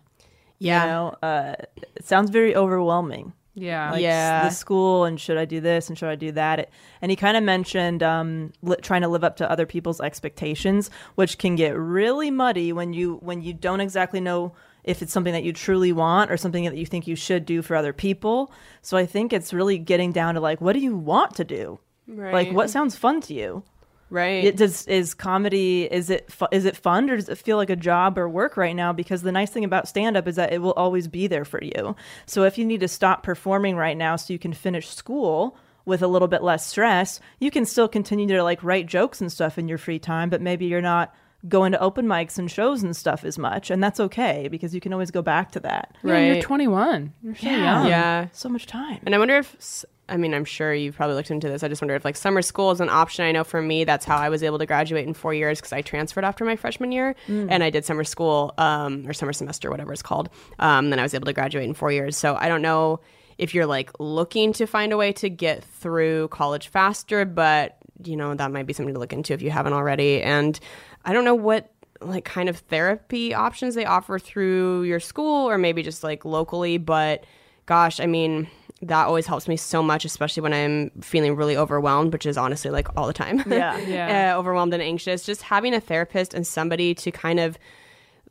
Yeah. 0.59 0.85
You 0.85 0.91
know, 0.91 1.15
uh, 1.23 1.55
it 1.97 2.05
sounds 2.07 2.31
very 2.31 2.55
overwhelming. 2.57 3.33
Yeah. 3.55 3.91
Like 3.93 4.03
Yeah. 4.03 4.45
the 4.45 4.51
school 4.55 5.05
and 5.05 5.21
should 5.21 5.37
I 5.37 5.45
do 5.45 5.61
this 5.61 5.89
and 5.89 5.99
should 5.99 6.09
I 6.09 6.15
do 6.15 6.31
that? 6.33 6.61
It, 6.61 6.71
and 7.03 7.11
he 7.11 7.17
kind 7.17 7.37
of 7.37 7.43
mentioned 7.43 8.03
um, 8.05 8.53
li- 8.63 8.77
trying 8.83 9.03
to 9.03 9.09
live 9.09 9.25
up 9.25 9.37
to 9.37 9.51
other 9.51 9.67
people's 9.67 10.01
expectations, 10.01 10.91
which 11.17 11.39
can 11.39 11.57
get 11.57 11.77
really 11.77 12.31
muddy 12.31 12.73
when 12.73 12.93
you 12.93 13.17
when 13.17 13.43
you 13.43 13.53
don't 13.53 13.81
exactly 13.81 14.21
know 14.21 14.53
if 14.85 15.03
it's 15.03 15.13
something 15.13 15.33
that 15.33 15.43
you 15.45 15.53
truly 15.53 15.93
want 15.93 16.31
or 16.31 16.37
something 16.37 16.65
that 16.65 16.77
you 16.77 16.87
think 16.87 17.07
you 17.07 17.17
should 17.17 17.45
do 17.45 17.61
for 17.63 17.75
other 17.77 17.93
people. 17.93 18.53
So 18.81 18.97
I 18.97 19.07
think 19.07 19.33
it's 19.33 19.53
really 19.53 19.77
getting 19.79 20.13
down 20.13 20.35
to 20.35 20.41
like, 20.41 20.61
what 20.61 20.73
do 20.75 20.79
you 20.79 20.97
want 20.97 21.35
to 21.37 21.45
do? 21.45 21.79
Like, 22.07 22.53
what 22.53 22.71
sounds 22.71 22.97
fun 22.97 23.21
to 23.23 23.35
you? 23.35 23.65
Right. 24.11 24.45
It 24.45 24.57
does 24.57 24.87
is 24.87 25.15
comedy 25.15 25.85
is 25.91 26.11
it 26.11 26.31
fu- 26.33 26.47
is 26.53 26.65
it 26.65 26.77
fun 26.77 27.09
or 27.11 27.17
does 27.17 27.29
it 27.29 27.39
feel 27.39 27.57
like 27.57 27.71
a 27.71 27.77
job 27.77 28.19
or 28.19 28.29
work 28.29 28.57
right 28.57 28.75
now 28.77 28.93
because 28.93 29.23
the 29.23 29.33
nice 29.33 29.51
thing 29.51 29.65
about 29.65 29.89
stand 29.89 30.17
up 30.17 30.27
is 30.29 30.37
that 30.37 30.53
it 30.53 30.61
will 30.63 30.73
always 30.75 31.09
be 31.09 31.27
there 31.27 31.45
for 31.45 31.63
you. 31.63 31.97
So 32.27 32.45
if 32.45 32.59
you 32.59 32.65
need 32.65 32.81
to 32.81 32.89
stop 32.89 33.23
performing 33.23 33.77
right 33.77 33.97
now 33.97 34.17
so 34.17 34.33
you 34.33 34.39
can 34.39 34.53
finish 34.53 34.89
school 34.89 35.57
with 35.85 36.03
a 36.03 36.07
little 36.07 36.29
bit 36.29 36.43
less 36.43 36.67
stress, 36.67 37.19
you 37.41 37.51
can 37.51 37.65
still 37.65 37.89
continue 37.89 38.27
to 38.29 38.43
like 38.43 38.63
write 38.63 38.87
jokes 38.87 39.21
and 39.21 39.33
stuff 39.33 39.59
in 39.59 39.69
your 39.69 39.79
free 39.79 39.99
time, 39.99 40.29
but 40.31 40.41
maybe 40.43 40.67
you're 40.67 40.83
not 40.83 41.15
going 41.49 41.71
to 41.73 41.81
open 41.81 42.05
mics 42.05 42.37
and 42.37 42.51
shows 42.51 42.83
and 42.83 42.97
stuff 42.97 43.25
as 43.25 43.39
much 43.39 43.71
and 43.71 43.83
that's 43.83 44.01
okay 44.01 44.49
because 44.51 44.75
you 44.75 44.81
can 44.81 44.93
always 44.93 45.13
go 45.13 45.23
back 45.23 45.53
to 45.53 45.61
that. 45.61 45.97
Yeah, 46.03 46.13
Right. 46.13 46.25
You're 46.33 46.43
21. 46.43 47.13
You're 47.23 47.37
so 47.37 47.47
Yeah. 47.47 47.63
young. 47.63 47.87
yeah. 47.87 48.27
So 48.33 48.49
much 48.49 48.67
time. 48.67 48.99
And 49.07 49.15
I 49.15 49.19
wonder 49.19 49.37
if, 49.37 49.55
s- 49.55 49.85
I 50.09 50.17
mean, 50.17 50.33
I'm 50.35 50.45
sure 50.45 50.73
you've 50.73 50.97
probably 50.97 51.17
looked 51.17 51.31
into 51.31 51.49
this. 51.49 51.63
I 51.63 51.69
just 51.69 51.83
wonder 51.83 51.95
if 51.95 52.05
like 52.05 52.17
summer 52.17 52.41
school 52.43 52.71
is 52.71 52.81
an 52.81 52.89
option. 52.89 53.25
I 53.25 53.33
know 53.33 53.45
for 53.45 53.61
me, 53.61 53.85
that's 53.85 54.05
how 54.05 54.17
I 54.17 54.29
was 54.29 54.43
able 54.43 54.59
to 54.59 54.67
graduate 54.67 55.07
in 55.07 55.15
four 55.15 55.35
years 55.35 55.61
because 55.61 55.73
I 55.73 55.83
transferred 55.83 56.25
after 56.25 56.45
my 56.45 56.57
freshman 56.57 56.93
year 56.93 57.15
and 57.51 57.63
I 57.63 57.71
did 57.71 57.85
summer 57.85 58.05
school 58.05 58.55
um, 58.59 59.07
or 59.07 59.13
summer 59.13 59.33
semester, 59.33 59.71
whatever 59.71 59.93
it's 59.93 60.03
called. 60.03 60.31
Um, 60.59 60.91
then 60.91 60.99
I 60.99 61.03
was 61.03 61.15
able 61.15 61.27
to 61.27 61.33
graduate 61.33 61.65
in 61.65 61.75
four 61.75 61.93
years. 61.93 62.17
So 62.17 62.37
I 62.37 62.49
don't 62.49 62.63
know 62.63 63.01
if 63.37 63.55
you're 63.55 63.67
like 63.67 63.91
looking 64.01 64.53
to 64.55 64.67
find 64.67 64.93
a 64.93 64.97
way 64.97 65.13
to 65.13 65.29
get 65.29 65.63
through 65.63 66.29
college 66.29 66.69
faster, 66.69 67.25
but 67.25 67.77
you 68.05 68.17
know, 68.17 68.35
that 68.35 68.51
might 68.51 68.67
be 68.67 68.73
something 68.73 68.95
to 68.95 69.01
look 69.01 69.13
into 69.13 69.33
if 69.35 69.43
you 69.43 69.51
haven't 69.51 69.73
already. 69.73 70.23
And 70.23 70.59
I 71.05 71.13
don't 71.13 71.25
know 71.25 71.35
what 71.35 71.71
like 72.01 72.25
kind 72.25 72.49
of 72.49 72.59
therapy 72.59 73.35
options 73.35 73.75
they 73.75 73.85
offer 73.85 74.19
through 74.19 74.85
your 74.85 75.01
school 75.01 75.49
or 75.49 75.59
maybe 75.59 75.83
just 75.83 76.05
like 76.05 76.25
locally, 76.25 76.79
but 76.79 77.25
gosh, 77.67 78.01
I 78.01 78.07
mean, 78.07 78.49
that 78.83 79.07
always 79.07 79.27
helps 79.27 79.49
me 79.49 79.57
so 79.57 79.83
much, 79.83 80.05
especially 80.05 80.43
when 80.43 80.53
I'm 80.53 80.91
feeling 81.01 81.35
really 81.37 81.57
overwhelmed, 81.57 82.13
which 82.13 82.27
is 82.27 82.37
honestly 82.39 82.71
like 82.71 82.89
all 82.97 83.07
the 83.07 83.13
time. 83.13 83.43
Yeah. 83.47 83.77
Yeah. 83.89 84.35
uh, 84.35 84.39
overwhelmed 84.39 84.73
and 84.75 84.83
anxious. 84.83 85.25
Just 85.25 85.43
having 85.43 85.75
a 85.75 85.81
therapist 85.81 86.35
and 86.35 86.47
somebody 86.47 86.95
to 86.95 87.11
kind 87.11 87.41
of 87.41 87.59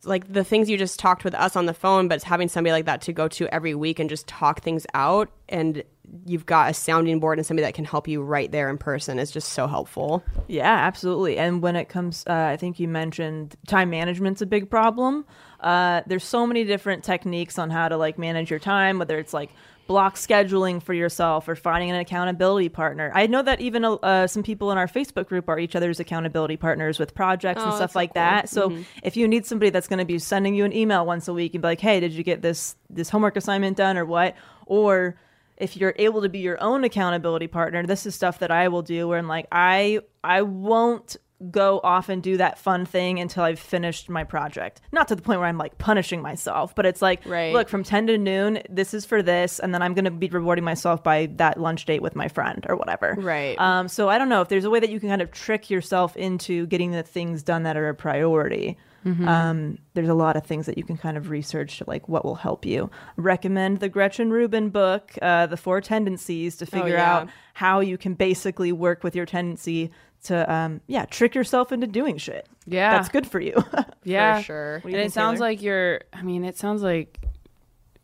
like 0.03 0.31
the 0.31 0.43
things 0.43 0.69
you 0.69 0.77
just 0.77 0.99
talked 0.99 1.23
with 1.23 1.33
us 1.33 1.55
on 1.55 1.65
the 1.65 1.73
phone, 1.73 2.07
but 2.07 2.21
having 2.23 2.47
somebody 2.47 2.71
like 2.71 2.85
that 2.85 3.01
to 3.01 3.13
go 3.13 3.27
to 3.29 3.53
every 3.53 3.73
week 3.75 3.99
and 3.99 4.09
just 4.09 4.27
talk 4.27 4.61
things 4.61 4.85
out. 4.93 5.29
And 5.49 5.83
you've 6.25 6.45
got 6.45 6.69
a 6.69 6.73
sounding 6.73 7.19
board 7.19 7.39
and 7.39 7.45
somebody 7.45 7.65
that 7.65 7.73
can 7.73 7.83
help 7.83 8.07
you 8.07 8.21
right 8.21 8.49
there 8.51 8.69
in 8.69 8.77
person 8.77 9.19
is 9.19 9.31
just 9.31 9.49
so 9.49 9.67
helpful. 9.67 10.23
Yeah, 10.47 10.71
absolutely. 10.71 11.37
And 11.37 11.61
when 11.61 11.75
it 11.75 11.89
comes, 11.89 12.23
uh, 12.27 12.33
I 12.33 12.55
think 12.57 12.79
you 12.79 12.87
mentioned 12.87 13.55
time 13.67 13.89
management's 13.89 14.41
a 14.41 14.45
big 14.45 14.69
problem. 14.69 15.25
Uh, 15.59 16.01
there's 16.05 16.23
so 16.23 16.45
many 16.47 16.63
different 16.63 17.03
techniques 17.03 17.57
on 17.57 17.69
how 17.71 17.89
to 17.89 17.97
like 17.97 18.17
manage 18.17 18.49
your 18.49 18.59
time, 18.59 18.99
whether 18.99 19.17
it's 19.17 19.33
like 19.33 19.49
block 19.87 20.15
scheduling 20.15 20.81
for 20.83 20.93
yourself 20.93 21.47
or 21.47 21.55
finding 21.55 21.89
an 21.89 21.95
accountability 21.97 22.69
partner. 22.69 23.11
I 23.15 23.27
know 23.27 23.41
that 23.41 23.61
even 23.61 23.83
uh, 23.85 24.27
some 24.27 24.43
people 24.43 24.71
in 24.71 24.77
our 24.77 24.87
Facebook 24.87 25.27
group 25.27 25.47
are 25.49 25.57
each 25.57 25.75
other's 25.75 25.99
accountability 25.99 26.57
partners 26.57 26.99
with 26.99 27.15
projects 27.15 27.61
and 27.63 27.71
Oh, 27.71 27.75
stuff 27.75 27.93
so 27.93 27.99
like 27.99 28.09
cool. 28.09 28.21
that. 28.21 28.49
So 28.49 28.77
if 29.03 29.17
you 29.17 29.27
need 29.27 29.45
somebody 29.45 29.69
that's 29.69 29.87
going 29.87 29.99
to 29.99 30.05
be 30.05 30.19
sending 30.19 30.53
you 30.55 30.65
an 30.65 30.73
email 30.73 31.05
once 31.05 31.27
a 31.27 31.33
week 31.33 31.55
and 31.55 31.61
be 31.61 31.67
like, 31.69 31.79
"Hey, 31.81 31.99
did 31.99 32.11
you 32.13 32.23
get 32.23 32.41
this 32.41 32.75
this 32.89 33.09
homework 33.09 33.37
assignment 33.37 33.77
done 33.77 33.97
or 33.97 34.05
what?" 34.05 34.35
or 34.65 35.17
if 35.57 35.75
you're 35.75 35.95
able 35.97 36.21
to 36.21 36.29
be 36.29 36.37
your 36.37 36.61
own 36.61 36.83
accountability 36.83 37.47
partner, 37.47 37.83
this 37.83 38.05
is 38.05 38.13
stuff 38.13 38.37
that 38.39 38.51
I 38.51 38.67
will 38.67 38.83
do 38.83 39.07
where 39.07 39.17
I'm 39.17 39.27
like, 39.27 39.47
I 39.51 40.01
I 40.23 40.43
won't 40.43 41.17
go 41.51 41.79
off 41.83 42.09
and 42.09 42.23
do 42.23 42.37
that 42.37 42.57
fun 42.57 42.85
thing 42.85 43.19
until 43.19 43.43
I've 43.43 43.59
finished 43.59 44.09
my 44.09 44.23
project. 44.23 44.81
Not 44.91 45.07
to 45.09 45.15
the 45.15 45.21
point 45.21 45.39
where 45.39 45.47
I'm 45.47 45.57
like 45.57 45.77
punishing 45.77 46.21
myself, 46.21 46.73
but 46.73 46.85
it's 46.85 47.01
like, 47.01 47.21
Right. 47.25 47.53
look, 47.53 47.69
from 47.69 47.83
10 47.83 48.07
to 48.07 48.17
noon, 48.17 48.59
this 48.69 48.93
is 48.93 49.05
for 49.05 49.21
this. 49.21 49.59
And 49.59 49.73
then 49.73 49.81
I'm 49.81 49.93
going 49.93 50.05
to 50.05 50.11
be 50.11 50.27
rewarding 50.29 50.65
myself 50.65 51.03
by 51.03 51.27
that 51.35 51.59
lunch 51.59 51.85
date 51.85 52.01
with 52.01 52.15
my 52.15 52.27
friend 52.27 52.65
or 52.67 52.75
whatever. 52.75 53.15
Right. 53.19 53.59
Um, 53.59 53.87
so 53.87 54.09
I 54.09 54.17
don't 54.17 54.29
know 54.29 54.41
if 54.41 54.49
there's 54.49 54.65
a 54.65 54.69
way 54.69 54.79
that 54.79 54.89
you 54.89 54.99
can 54.99 55.09
kind 55.09 55.21
of 55.21 55.31
trick 55.31 55.69
yourself 55.69 56.17
into 56.17 56.65
getting 56.67 56.91
the 56.91 57.03
things 57.03 57.43
done 57.43 57.63
that 57.63 57.77
are 57.77 57.89
a 57.89 57.93
priority. 57.95 58.77
Um, 59.05 59.77
there's 59.93 60.09
a 60.09 60.13
lot 60.13 60.35
of 60.35 60.45
things 60.45 60.65
that 60.65 60.77
you 60.77 60.83
can 60.83 60.97
kind 60.97 61.17
of 61.17 61.29
research, 61.29 61.77
to 61.77 61.85
like 61.87 62.09
what 62.09 62.25
will 62.25 62.35
help 62.35 62.65
you. 62.65 62.89
Recommend 63.15 63.79
the 63.79 63.89
Gretchen 63.89 64.31
Rubin 64.31 64.69
book, 64.69 65.13
uh, 65.21 65.47
The 65.47 65.57
Four 65.57 65.81
Tendencies, 65.81 66.57
to 66.57 66.65
figure 66.65 66.95
yeah. 66.95 67.13
out 67.13 67.29
how 67.53 67.79
you 67.79 67.97
can 67.97 68.15
basically 68.15 68.71
work 68.71 69.03
with 69.03 69.15
your 69.15 69.25
tendency 69.25 69.91
to, 70.23 70.51
um, 70.51 70.81
yeah, 70.87 71.05
trick 71.05 71.35
yourself 71.35 71.71
into 71.71 71.87
doing 71.87 72.17
shit. 72.17 72.47
Yeah. 72.65 72.91
That's 72.91 73.09
good 73.09 73.27
for 73.27 73.39
you. 73.39 73.63
Yeah, 74.03 74.41
sure. 74.41 74.75
And 74.75 74.83
think, 74.83 74.95
it 74.95 75.11
sounds 75.11 75.39
Taylor? 75.39 75.49
like 75.49 75.61
you're. 75.61 76.01
I 76.13 76.21
mean, 76.21 76.45
it 76.45 76.57
sounds 76.57 76.81
like 76.81 77.19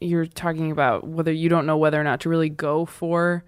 you're 0.02 0.26
talking 0.26 0.70
about 0.70 1.08
whether 1.08 1.32
you 1.32 1.48
don't 1.48 1.66
know 1.66 1.78
whether 1.78 2.00
or 2.00 2.04
not 2.04 2.20
to 2.22 2.30
really 2.30 2.50
go 2.50 2.86
for 2.86 3.46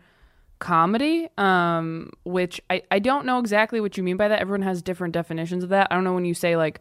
comedy. 0.59 1.27
Um, 1.37 2.11
which 2.23 2.61
I 2.69 2.83
I 2.89 2.99
don't 2.99 3.25
know 3.25 3.39
exactly 3.39 3.81
what 3.81 3.97
you 3.97 4.03
mean 4.03 4.15
by 4.15 4.29
that. 4.29 4.39
Everyone 4.39 4.61
has 4.61 4.81
different 4.81 5.13
definitions 5.13 5.65
of 5.65 5.69
that. 5.71 5.89
I 5.91 5.95
don't 5.95 6.05
know 6.05 6.13
when 6.13 6.25
you 6.25 6.33
say 6.33 6.55
like. 6.55 6.79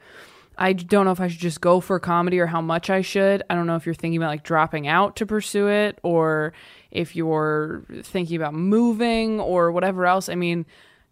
I 0.56 0.72
don't 0.72 1.04
know 1.04 1.10
if 1.12 1.20
I 1.20 1.28
should 1.28 1.40
just 1.40 1.60
go 1.60 1.80
for 1.80 1.98
comedy 1.98 2.38
or 2.38 2.46
how 2.46 2.60
much 2.60 2.88
I 2.90 3.00
should. 3.00 3.42
I 3.50 3.54
don't 3.54 3.66
know 3.66 3.76
if 3.76 3.86
you're 3.86 3.94
thinking 3.94 4.18
about 4.18 4.28
like 4.28 4.44
dropping 4.44 4.86
out 4.86 5.16
to 5.16 5.26
pursue 5.26 5.68
it 5.68 5.98
or 6.02 6.52
if 6.90 7.16
you're 7.16 7.84
thinking 8.02 8.36
about 8.36 8.54
moving 8.54 9.40
or 9.40 9.72
whatever 9.72 10.06
else. 10.06 10.28
I 10.28 10.36
mean, 10.36 10.64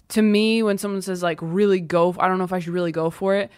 to 0.09 0.23
me, 0.23 0.63
when 0.63 0.79
someone 0.79 1.03
says 1.03 1.23
like 1.23 1.39
really 1.43 1.81
go, 1.81 2.15
I 2.19 2.29
don't 2.29 2.39
know 2.39 2.45
if 2.45 2.53
I 2.53 2.61
should 2.61 2.73
really 2.75 2.93
go 2.93 3.11
for 3.11 3.35
it. 3.35 3.51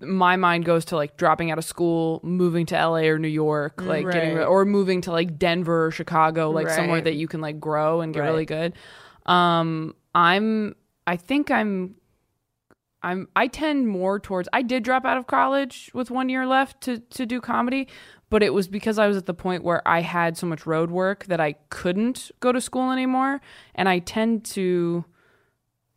My 0.00 0.36
mind 0.36 0.64
goes 0.64 0.86
to 0.86 0.96
like 0.96 1.16
dropping 1.16 1.50
out 1.50 1.58
of 1.58 1.64
school, 1.64 2.20
moving 2.22 2.66
to 2.66 2.74
LA 2.74 3.02
or 3.08 3.18
New 3.18 3.28
York, 3.28 3.80
like 3.82 4.10
getting, 4.10 4.34
Right. 4.34 4.44
or 4.46 4.64
moving 4.64 5.00
to 5.02 5.12
like 5.12 5.38
Denver 5.38 5.86
or 5.86 5.90
Chicago, 5.90 6.50
like 6.50 6.68
somewhere 6.70 7.00
that 7.02 7.14
you 7.14 7.28
can 7.28 7.40
like 7.40 7.60
grow 7.60 8.00
and 8.00 8.12
get 8.12 8.20
Right. 8.20 8.26
really 8.30 8.46
good. 8.46 8.72
Um, 9.26 9.94
I'm, 10.14 10.74
I 11.06 11.16
think 11.16 11.50
I'm 11.50 11.94
I'm 13.02 13.28
I 13.34 13.48
tend 13.48 13.88
more 13.88 14.18
towards 14.20 14.48
I 14.52 14.62
did 14.62 14.82
drop 14.82 15.04
out 15.04 15.16
of 15.16 15.26
college 15.26 15.90
with 15.94 16.10
one 16.10 16.28
year 16.28 16.46
left 16.46 16.80
to 16.82 16.98
to 16.98 17.26
do 17.26 17.40
comedy, 17.40 17.88
but 18.30 18.42
it 18.42 18.54
was 18.54 18.68
because 18.68 18.98
I 18.98 19.06
was 19.06 19.16
at 19.16 19.26
the 19.26 19.34
point 19.34 19.64
where 19.64 19.86
I 19.86 20.00
had 20.00 20.36
so 20.36 20.46
much 20.46 20.66
road 20.66 20.90
work 20.90 21.24
that 21.26 21.40
I 21.40 21.54
couldn't 21.70 22.30
go 22.40 22.52
to 22.52 22.60
school 22.60 22.90
anymore 22.90 23.40
and 23.74 23.88
I 23.88 23.98
tend 23.98 24.44
to 24.46 25.04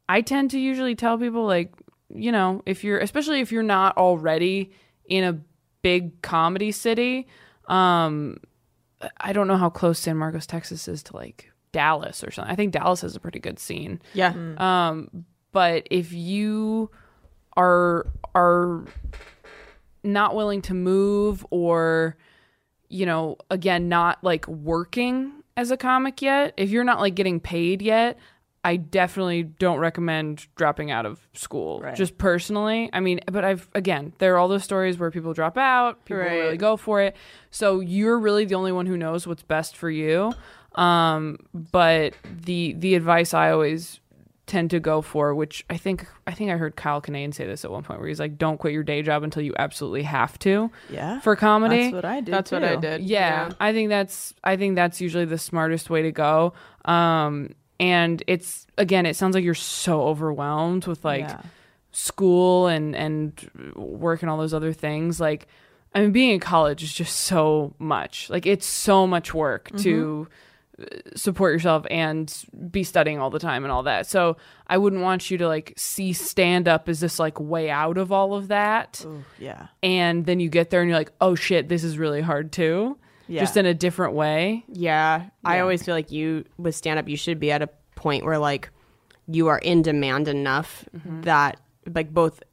I 0.10 0.22
tend 0.22 0.52
to 0.52 0.60
usually 0.60 0.96
tell 0.96 1.18
people 1.18 1.46
like, 1.46 1.74
you 2.10 2.32
know, 2.32 2.62
if 2.66 2.84
you're 2.84 3.00
especially 3.00 3.40
if 3.40 3.52
you're 3.52 3.64
not 3.64 3.98
already 3.98 4.72
in 5.06 5.24
a 5.24 5.40
big 5.82 6.22
comedy 6.22 6.72
city, 6.72 7.28
um 7.68 8.38
I 9.18 9.34
don't 9.34 9.48
know 9.48 9.58
how 9.58 9.70
close 9.70 10.00
San 10.00 10.18
Marcos, 10.18 10.48
Texas 10.48 10.88
is 10.88 11.04
to 11.04 11.16
like 11.16 11.52
Dallas 11.72 12.24
or 12.24 12.32
something. 12.32 12.52
I 12.52 12.56
think 12.56 12.72
Dallas 12.72 13.02
has 13.02 13.16
a 13.16 13.20
pretty 13.20 13.40
good 13.40 13.60
scene. 13.60 14.02
Yeah. 14.14 14.34
Um, 14.58 15.26
but 15.56 15.88
if 15.90 16.12
you 16.12 16.92
are 17.56 18.08
are 18.36 18.84
not 20.04 20.36
willing 20.36 20.62
to 20.64 20.74
move 20.74 21.46
or 21.50 22.18
you 22.90 23.06
know, 23.06 23.38
again, 23.50 23.88
not 23.90 24.22
like 24.24 24.48
working 24.48 25.32
as 25.58 25.72
a 25.72 25.78
comic 25.78 26.22
yet, 26.22 26.54
if 26.58 26.70
you're 26.70 26.84
not 26.84 27.00
like 27.00 27.16
getting 27.16 27.40
paid 27.40 27.82
yet, 27.82 28.20
I 28.66 28.76
definitely 28.76 29.44
don't 29.44 29.80
recommend 29.80 30.48
dropping 30.56 30.92
out 30.92 31.06
of 31.06 31.26
school. 31.34 31.80
Right. 31.80 31.96
Just 31.96 32.18
personally. 32.18 32.90
I 32.92 33.00
mean, 33.00 33.22
but 33.32 33.46
I've 33.46 33.70
again, 33.74 34.12
there 34.18 34.34
are 34.36 34.38
all 34.38 34.50
those 34.50 34.64
stories 34.66 35.00
where 35.00 35.10
people 35.10 35.34
drop 35.34 35.58
out, 35.58 36.04
people 36.04 36.22
Right. 36.24 36.40
really 36.40 36.58
go 36.58 36.76
for 36.76 37.02
it. 37.02 37.16
So 37.50 37.80
you're 37.80 38.20
really 38.20 38.44
the 38.44 38.56
only 38.56 38.74
one 38.74 38.86
who 38.88 38.98
knows 38.98 39.26
what's 39.26 39.44
best 39.44 39.78
for 39.78 39.90
you. 39.90 40.34
Um, 40.76 41.40
but 41.54 42.14
the 42.46 42.74
the 42.78 42.96
advice 42.96 43.34
I 43.34 43.52
always 43.52 44.02
tend 44.48 44.70
to 44.70 44.80
go 44.80 45.02
for, 45.02 45.34
which 45.34 45.66
I 45.70 45.78
think 45.78 46.08
I 46.28 46.32
think 46.32 46.52
I 46.52 46.58
heard 46.58 46.76
Kyle 46.76 47.02
Kinane 47.02 47.34
say 47.34 47.46
this 47.48 47.66
at 47.66 47.72
one 47.72 47.84
point, 47.84 48.00
where 48.00 48.08
he's 48.10 48.20
like, 48.20 48.38
"Don't 48.38 48.58
quit 48.58 48.74
your 48.74 48.84
day 48.84 49.02
job 49.02 49.24
until 49.24 49.42
you 49.42 49.54
absolutely 49.58 50.04
have 50.04 50.38
to." 50.40 50.70
yeah. 50.90 51.20
For 51.22 51.36
comedy, 51.36 51.84
That's 51.84 51.94
what 51.96 52.06
I 52.06 52.20
did. 52.22 52.34
That's 52.34 52.52
what 52.52 52.64
I 52.64 52.76
did. 52.76 53.02
yeah, 53.02 53.52
I 53.60 53.74
think 53.74 53.90
that's 53.90 54.34
I 54.44 54.56
think 54.58 54.76
that's 54.76 55.02
usually 55.02 55.26
the 55.26 55.38
smartest 55.40 55.90
way 55.90 56.04
to 56.04 56.12
go. 56.12 56.54
Um, 56.86 57.56
and 57.80 58.24
it's 58.28 58.68
again, 58.78 59.06
it 59.06 59.16
sounds 59.16 59.34
like 59.36 59.44
you're 59.44 59.54
so 59.56 60.02
overwhelmed 60.04 60.86
with 60.88 61.04
like 61.04 61.22
Yeah. 61.28 61.42
school 61.92 62.68
and 62.68 62.96
and 62.96 63.50
work 63.76 64.22
and 64.22 64.30
all 64.30 64.38
those 64.38 64.54
other 64.54 64.74
things. 64.74 65.20
Like, 65.20 65.48
I 65.94 66.02
mean, 66.02 66.12
being 66.12 66.32
in 66.32 66.40
college 66.40 66.84
is 66.84 66.94
just 66.94 67.16
so 67.22 67.74
much. 67.80 68.30
Like, 68.30 68.46
it's 68.46 68.66
so 68.66 69.08
much 69.08 69.34
work 69.34 69.72
to 69.78 70.28
uh, 70.30 70.34
support 71.16 71.54
yourself 71.54 71.86
and 71.90 72.46
be 72.70 72.84
studying 72.84 73.20
all 73.20 73.30
the 73.30 73.40
time 73.40 73.64
and 73.64 73.72
all 73.72 73.84
that. 73.84 74.08
So 74.08 74.38
I 74.68 74.78
wouldn't 74.78 75.02
want 75.02 75.32
you 75.32 75.38
to 75.38 75.48
like 75.48 75.74
see 75.78 76.14
stand 76.14 76.68
up 76.68 76.90
as 76.90 77.00
this 77.00 77.20
like 77.20 77.40
way 77.40 77.70
out 77.70 77.98
of 77.98 78.12
all 78.12 78.34
of 78.34 78.50
that 78.50 79.04
Ooh, 79.06 79.24
yeah. 79.40 79.68
and 79.82 80.26
then 80.26 80.40
you 80.40 80.50
get 80.50 80.70
there 80.70 80.82
and 80.82 80.90
you're 80.90 80.98
like, 80.98 81.14
oh 81.22 81.36
shit, 81.36 81.70
this 81.70 81.84
is 81.84 81.98
really 81.98 82.22
hard 82.22 82.52
too. 82.52 82.98
Yeah. 83.28 83.42
Just 83.42 83.58
in 83.58 83.66
a 83.66 83.74
different 83.74 84.14
way. 84.14 84.66
Yeah. 84.68 85.26
I 85.44 85.60
always 85.60 85.84
feel 85.84 85.96
like 85.96 86.12
you 86.12 86.46
with 86.58 86.76
stand 86.76 87.00
up 87.00 87.08
you 87.08 87.18
should 87.18 87.40
be 87.40 87.52
at 87.52 87.62
a 87.62 87.70
point 87.96 88.26
where 88.26 88.38
like 88.38 88.70
you 89.28 89.48
are 89.48 89.60
in 89.60 89.82
demand 89.82 90.28
enough 90.28 90.86
mm-hmm. 90.96 91.22
that 91.22 91.60
like 91.94 92.14
both 92.14 92.44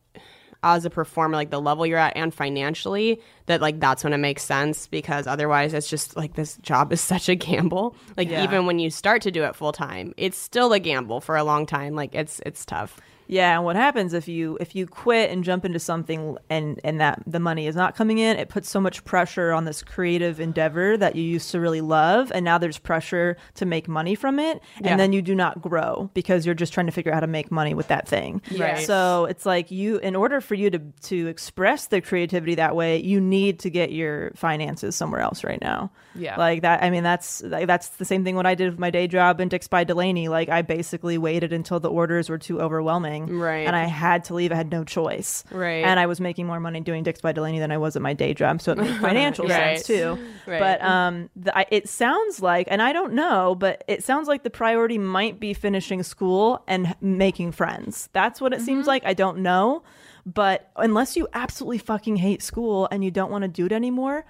as 0.63 0.85
a 0.85 0.91
performer 0.91 1.35
like 1.37 1.51
the 1.51 1.61
level 1.61 1.85
you're 1.87 1.99
at 1.99 2.17
and 2.17 2.33
financially 2.33 3.21
that 3.47 3.61
like 3.61 3.81
that's 3.81 4.05
when 4.05 4.13
it 4.13 4.19
makes 4.19 4.43
sense 4.43 4.87
because 4.87 5.27
otherwise 5.27 5.75
it's 5.75 5.89
just 5.89 6.17
like 6.17 6.35
this 6.35 6.57
job 6.59 6.93
is 6.93 7.01
such 7.13 7.29
a 7.29 7.35
gamble. 7.35 7.97
Like 8.17 8.29
Yeah. 8.29 8.45
even 8.45 8.67
when 8.67 8.79
you 8.79 8.91
start 8.91 9.23
to 9.23 9.31
do 9.31 9.43
it 9.45 9.57
full 9.57 9.73
time 9.73 10.15
it's 10.17 10.39
still 10.39 10.73
a 10.73 10.79
gamble 10.79 11.21
for 11.21 11.37
a 11.37 11.45
long 11.45 11.67
time. 11.67 11.95
Like 11.95 12.15
it's 12.15 12.41
it's 12.47 12.65
tough 12.65 13.01
Yeah, 13.33 13.57
and 13.57 13.65
what 13.65 13.77
happens 13.77 14.13
if 14.13 14.29
you 14.29 14.59
if 14.61 14.75
you 14.77 14.87
quit 14.87 15.31
and 15.31 15.43
jump 15.43 15.65
into 15.65 15.79
something 15.79 16.37
and 16.51 16.79
and 16.85 17.01
that 17.01 17.23
the 17.27 17.41
money 17.41 17.67
is 17.67 17.75
not 17.75 17.97
coming 17.97 18.19
in, 18.19 18.37
it 18.37 18.51
puts 18.51 18.69
so 18.69 18.79
much 18.81 19.05
pressure 19.05 19.53
on 19.53 19.65
this 19.65 19.83
creative 19.83 20.39
endeavor 20.39 20.99
that 20.99 21.17
you 21.17 21.23
used 21.23 21.51
to 21.53 21.59
really 21.61 21.81
love 21.81 22.31
and 22.35 22.45
now 22.45 22.59
there's 22.59 22.79
pressure 22.79 23.39
to 23.55 23.65
make 23.65 23.89
money 23.89 24.15
from 24.15 24.39
it 24.39 24.61
Yeah. 24.81 24.91
and 24.91 25.01
then 25.01 25.15
you 25.15 25.23
do 25.23 25.35
not 25.35 25.63
grow 25.63 26.11
because 26.13 26.45
you're 26.45 26.55
just 26.55 26.75
trying 26.75 26.87
to 26.87 26.93
figure 26.93 27.11
out 27.11 27.15
how 27.17 27.21
to 27.21 27.27
make 27.27 27.51
money 27.51 27.73
with 27.73 27.89
that 27.89 28.07
thing. 28.07 28.43
Right. 28.59 28.85
So, 28.87 29.25
it's 29.25 29.47
like 29.47 29.71
you 29.71 29.97
in 29.99 30.15
order 30.15 30.41
for 30.43 30.55
you 30.55 30.69
to 30.71 30.79
to 30.79 31.27
express 31.29 31.87
the 31.87 32.03
creativity 32.03 32.57
that 32.57 32.77
way, 32.77 32.99
you 33.01 33.19
need 33.19 33.61
to 33.61 33.71
get 33.71 33.93
your 33.93 34.33
finances 34.35 34.95
somewhere 34.95 35.23
else 35.23 35.43
right 35.43 35.61
now. 35.63 35.91
Yeah. 36.15 36.37
Like 36.37 36.61
that 36.63 36.83
I 36.83 36.91
mean 36.91 37.03
that's 37.03 37.43
like, 37.43 37.67
that's 37.67 37.89
the 37.97 38.05
same 38.05 38.25
thing 38.25 38.37
what 38.37 38.47
I 38.47 38.55
did 38.55 38.69
with 38.71 38.79
my 38.79 38.91
day 38.91 39.07
job 39.09 39.41
in 39.41 39.49
Dicks 39.49 39.69
by 39.69 39.87
Delanie. 39.87 40.29
Like 40.29 40.51
I 40.51 40.61
basically 40.61 41.17
waited 41.17 41.53
until 41.55 41.81
the 41.81 41.89
orders 41.91 42.29
were 42.29 42.39
too 42.39 42.61
overwhelming 42.61 43.22
Right. 43.27 43.67
and 43.67 43.75
I 43.77 43.85
had 43.85 44.25
to 44.25 44.35
leave. 44.35 44.53
I 44.53 44.55
had 44.57 44.71
no 44.71 44.85
choice. 44.85 45.45
Right. 45.51 45.85
And 45.85 45.99
I 46.01 46.07
was 46.07 46.21
making 46.21 46.47
more 46.47 46.61
money 46.61 46.81
doing 46.81 47.03
Dicks 47.03 47.21
by 47.21 47.33
Delanie 47.33 47.59
than 47.59 47.71
I 47.73 47.79
was 47.79 47.97
at 47.97 48.03
my 48.03 48.13
day 48.15 48.35
job, 48.35 48.61
so 48.63 48.73
it 48.73 48.79
made 48.79 48.97
financial 49.01 49.47
Right. 49.47 49.79
sense 49.79 49.87
too. 49.87 50.19
Right. 50.47 50.59
But 50.59 50.83
um, 50.83 51.31
the, 51.37 51.57
I, 51.57 51.67
it 51.71 51.89
sounds 51.89 52.43
like, 52.43 52.67
and 52.71 52.83
I 52.83 52.93
don't 52.93 53.13
know, 53.13 53.55
but 53.55 53.85
it 53.87 54.03
sounds 54.03 54.27
like 54.27 54.43
the 54.43 54.51
priority 54.51 54.99
might 54.99 55.39
be 55.39 55.55
finishing 55.55 56.03
school 56.03 56.65
and 56.67 56.97
making 57.01 57.53
friends. 57.53 58.09
That's 58.13 58.41
what 58.41 58.53
it 58.53 58.57
Mm-hmm. 58.57 58.65
seems 58.67 58.87
like. 58.89 59.05
I 59.07 59.15
don't 59.15 59.39
know, 59.39 59.83
but 60.27 60.71
unless 60.77 61.17
you 61.17 61.29
absolutely 61.33 61.79
fucking 61.79 62.17
hate 62.17 62.43
school 62.43 62.89
and 62.91 63.05
you 63.05 63.11
don't 63.11 63.31
want 63.31 63.43
to 63.43 63.49
do 63.49 63.67
it 63.67 63.73
anymore. 63.73 64.25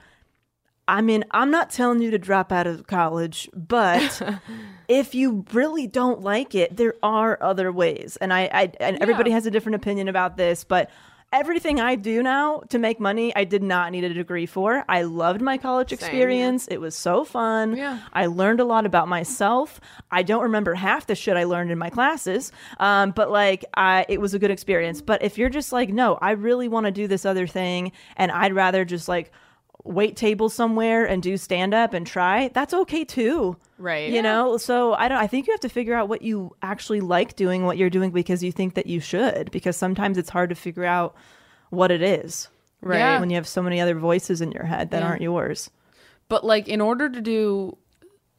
I 0.89 1.01
mean, 1.01 1.24
I'm 1.30 1.51
not 1.51 1.70
telling 1.70 2.03
you 2.03 2.11
to 2.11 2.18
drop 2.18 2.51
out 2.51 2.66
of 2.66 2.87
college, 2.87 3.49
but 3.55 4.20
if 4.89 5.14
you 5.14 5.45
really 5.53 5.87
don't 5.87 6.22
like 6.22 6.55
it, 6.55 6.76
there 6.76 6.95
are 7.03 7.39
other 7.41 7.70
ways. 7.70 8.16
And 8.20 8.33
I, 8.33 8.51
I 8.53 8.72
and 8.80 9.01
everybody 9.01 9.30
has 9.30 9.47
a 9.47 9.51
different 9.51 9.76
opinion 9.76 10.09
about 10.09 10.37
this, 10.37 10.64
but 10.64 10.91
everything 11.33 11.80
I 11.80 11.95
do 11.95 12.22
now 12.22 12.62
to 12.68 12.78
make 12.78 13.01
money, 13.01 13.35
I 13.35 13.45
did 13.45 13.62
not 13.62 13.91
need 13.91 14.05
a 14.05 14.12
degree 14.12 14.45
for. 14.45 14.85
I 14.89 15.03
loved 15.03 15.41
my 15.41 15.57
college 15.57 15.93
experience. 15.93 16.68
It 16.68 16.78
was 16.78 16.95
so 16.95 17.24
fun. 17.24 17.76
Yeah. 17.76 18.01
I 18.12 18.26
learned 18.26 18.61
a 18.61 18.64
lot 18.64 18.85
about 18.85 19.09
myself. 19.09 19.80
I 20.11 20.22
don't 20.22 20.43
remember 20.43 20.74
half 20.74 21.07
the 21.07 21.14
shit 21.14 21.37
I 21.37 21.45
learned 21.45 21.70
in 21.70 21.78
my 21.78 21.91
classes, 21.91 22.53
um, 22.78 23.12
but 23.12 23.30
like, 23.30 23.64
I 23.74 24.05
it 24.09 24.20
was 24.20 24.35
a 24.35 24.39
good 24.39 24.51
experience. 24.51 25.01
But 25.01 25.22
if 25.22 25.39
you're 25.39 25.49
just 25.49 25.72
like, 25.72 25.89
no, 25.89 26.18
I 26.20 26.33
really 26.33 26.68
want 26.68 26.87
to 26.87 26.93
do 26.93 27.07
this 27.07 27.24
other 27.24 27.47
thing, 27.47 27.93
and 28.16 28.30
I'd 28.30 28.53
rather 28.53 28.85
just 28.85 29.09
like 29.09 29.33
wait 29.85 30.16
tables 30.16 30.55
somewhere 30.55 31.05
and 31.05 31.22
do 31.22 31.37
stand 31.37 31.74
up 31.74 31.93
and 31.93 32.07
try, 32.07 32.49
that's 32.55 32.72
okay 32.72 33.05
too. 33.05 33.57
Right. 33.78 34.11
You 34.12 34.22
know, 34.22 34.57
so 34.57 34.95
I 34.95 35.09
don't 35.09 35.18
I 35.18 35.26
think 35.26 35.47
you 35.47 35.53
have 35.53 35.61
to 35.61 35.68
figure 35.68 35.95
out 35.95 36.09
what 36.09 36.22
you 36.22 36.55
actually 36.62 37.01
like 37.01 37.35
doing 37.35 37.64
what 37.66 37.76
you're 37.78 37.91
doing 37.91 38.11
because 38.12 38.43
you 38.45 38.53
think 38.53 38.74
that 38.74 38.87
you 38.87 39.01
should 39.01 39.51
because 39.51 39.76
sometimes 39.76 40.18
it's 40.18 40.30
hard 40.30 40.51
to 40.51 40.55
figure 40.55 40.85
out 40.85 41.14
what 41.70 41.91
it 41.91 42.01
is. 42.03 42.49
Right. 42.80 42.99
Yeah. 42.99 43.18
When 43.20 43.30
you 43.30 43.37
have 43.37 43.49
so 43.49 43.62
many 43.62 43.80
other 43.80 43.95
voices 43.97 44.41
in 44.41 44.53
your 44.53 44.64
head 44.64 44.91
that 44.93 45.03
Yeah. 45.03 45.09
aren't 45.09 45.22
yours. 45.22 45.70
But 46.28 46.45
like 46.45 46.68
in 46.68 46.80
order 46.80 47.09
to 47.09 47.20
do 47.20 47.76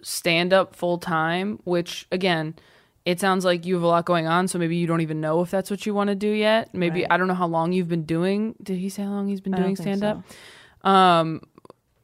stand 0.01 0.53
up 0.53 0.75
full 0.75 0.97
time, 0.97 1.59
which 1.63 2.07
again, 2.11 2.55
it 3.05 3.19
sounds 3.19 3.43
like 3.43 3.65
you 3.65 3.73
have 3.73 3.83
a 3.83 3.87
lot 3.87 4.05
going 4.05 4.27
on, 4.27 4.47
so 4.47 4.57
maybe 4.57 4.77
you 4.77 4.87
don't 4.87 5.01
even 5.01 5.19
know 5.19 5.41
if 5.41 5.51
that's 5.51 5.69
what 5.69 5.85
you 5.85 5.93
want 5.93 6.07
to 6.07 6.15
do 6.15 6.29
yet. 6.29 6.73
Maybe 6.73 7.01
Right. 7.01 7.11
I 7.11 7.17
don't 7.17 7.27
know 7.27 7.33
how 7.33 7.47
long 7.47 7.73
you've 7.73 7.89
been 7.89 8.03
doing. 8.05 8.55
Did 8.63 8.77
he 8.77 8.87
say 8.87 9.03
how 9.03 9.09
long 9.09 9.27
he's 9.27 9.41
been 9.41 9.51
doing 9.53 9.75
stand 9.75 10.03
up? 10.05 10.23
Um, 10.83 11.41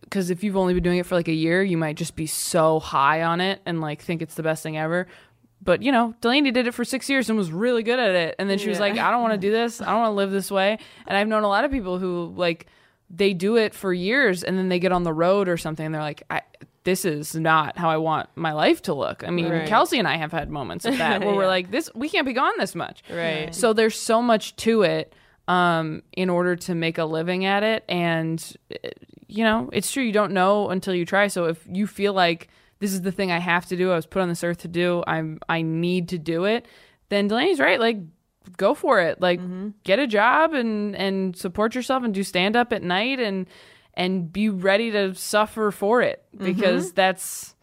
because 0.04 0.32
if 0.32 0.44
you've 0.44 0.58
only 0.58 0.74
been 0.74 0.82
doing 0.82 0.98
it 0.98 1.06
for 1.06 1.14
like 1.14 1.28
a 1.28 1.34
year, 1.34 1.62
you 1.62 1.78
might 1.78 1.96
just 1.96 2.16
be 2.16 2.26
so 2.26 2.80
high 2.80 3.22
on 3.22 3.42
it 3.42 3.62
and 3.68 3.80
like 3.80 4.02
think 4.02 4.24
it's 4.24 4.34
the 4.34 4.42
best 4.42 4.64
thing 4.64 4.76
ever. 4.76 5.06
But 5.62 5.84
you 5.84 5.92
know, 5.92 6.16
Delanie 6.22 6.52
did 6.52 6.66
it 6.66 6.74
for 6.74 6.84
six 6.84 7.10
years 7.10 7.30
and 7.30 7.38
was 7.38 7.52
really 7.52 7.84
good 7.84 8.00
at 8.00 8.16
it. 8.16 8.36
And 8.40 8.50
then 8.50 8.58
she 8.58 8.70
was 8.70 8.80
like, 8.80 8.98
I 8.98 9.12
don't 9.12 9.22
want 9.22 9.34
to 9.34 9.40
do 9.40 9.52
this. 9.52 9.82
I 9.82 9.86
don't 9.92 10.00
want 10.00 10.12
to 10.12 10.16
live 10.16 10.32
this 10.32 10.50
way. 10.50 10.80
And 11.06 11.16
I've 11.16 11.28
known 11.28 11.44
a 11.44 11.48
lot 11.48 11.64
of 11.64 11.70
people 11.70 12.00
who 12.00 12.34
like 12.36 12.66
they 13.12 13.34
do 13.36 13.56
it 13.58 13.76
for 13.76 13.94
years 13.94 14.44
and 14.44 14.58
then 14.58 14.70
they 14.70 14.80
get 14.80 14.92
on 14.92 15.04
the 15.04 15.14
road 15.14 15.48
or 15.48 15.58
something 15.58 15.86
and 15.86 15.94
they're 15.94 16.02
like, 16.02 16.24
I, 16.32 16.42
this 16.86 17.06
is 17.06 17.36
not 17.36 17.78
how 17.78 17.90
I 17.90 17.98
want 17.98 18.30
my 18.36 18.54
life 18.54 18.82
to 18.84 18.94
look. 18.96 19.24
I 19.28 19.30
mean, 19.30 19.50
Right. 19.50 19.68
Kelsey 19.68 20.00
and 20.00 20.08
I 20.08 20.18
have 20.18 20.32
had 20.32 20.50
moments 20.50 20.86
of 20.86 20.98
that 20.98 21.22
where 21.22 21.36
we're 21.36 21.46
like, 21.58 21.70
this, 21.70 21.90
we 21.94 22.10
can't 22.10 22.26
be 22.26 22.34
gone 22.34 22.54
this 22.58 22.74
much. 22.74 23.04
Right. 23.12 23.54
So 23.54 23.74
there's 23.74 24.00
so 24.00 24.22
much 24.24 24.56
to 24.58 24.82
it 24.84 25.14
um, 25.50 26.04
in 26.14 26.30
order 26.30 26.56
to 26.56 26.76
make 26.76 27.00
a 27.00 27.06
living 27.06 27.44
at 27.44 27.64
it. 27.64 27.84
And, 27.90 28.40
uh, 28.72 28.90
you 29.28 29.44
know, 29.44 29.70
it's 29.74 29.92
true. 29.92 30.04
You 30.04 30.14
don't 30.14 30.32
know 30.32 30.70
until 30.70 30.94
you 30.94 31.06
try. 31.06 31.28
So 31.28 31.46
if 31.46 31.66
you 31.68 31.88
feel 31.88 32.14
like 32.14 32.50
this 32.78 32.94
is 32.94 33.02
the 33.02 33.12
thing 33.12 33.32
I 33.32 33.40
have 33.40 33.66
to 33.66 33.76
do, 33.76 33.92
I 33.92 33.96
was 33.96 34.06
put 34.06 34.22
on 34.22 34.30
this 34.30 34.44
earth 34.44 34.60
to 34.60 34.68
do, 34.68 35.04
I'm, 35.08 35.40
I 35.50 35.64
need 35.64 36.10
to 36.10 36.20
do 36.20 36.46
it, 36.46 36.68
then 37.10 37.28
Delanie's 37.28 37.60
right. 37.60 37.80
Like, 37.80 37.98
go 38.58 38.76
for 38.76 39.02
it. 39.02 39.20
Like, 39.20 39.40
get 39.84 39.98
a 39.98 40.06
job 40.06 40.54
and, 40.54 40.96
and 40.96 41.36
support 41.36 41.74
yourself 41.74 42.04
and 42.04 42.14
do 42.14 42.24
stand 42.24 42.56
up 42.56 42.72
at 42.72 42.84
night 42.84 43.20
and, 43.20 43.48
and 43.96 44.32
be 44.32 44.50
ready 44.50 44.92
to 44.92 45.16
suffer 45.16 45.72
for 45.72 46.04
it 46.04 46.24
because 46.38 46.94
that's, 46.94 47.56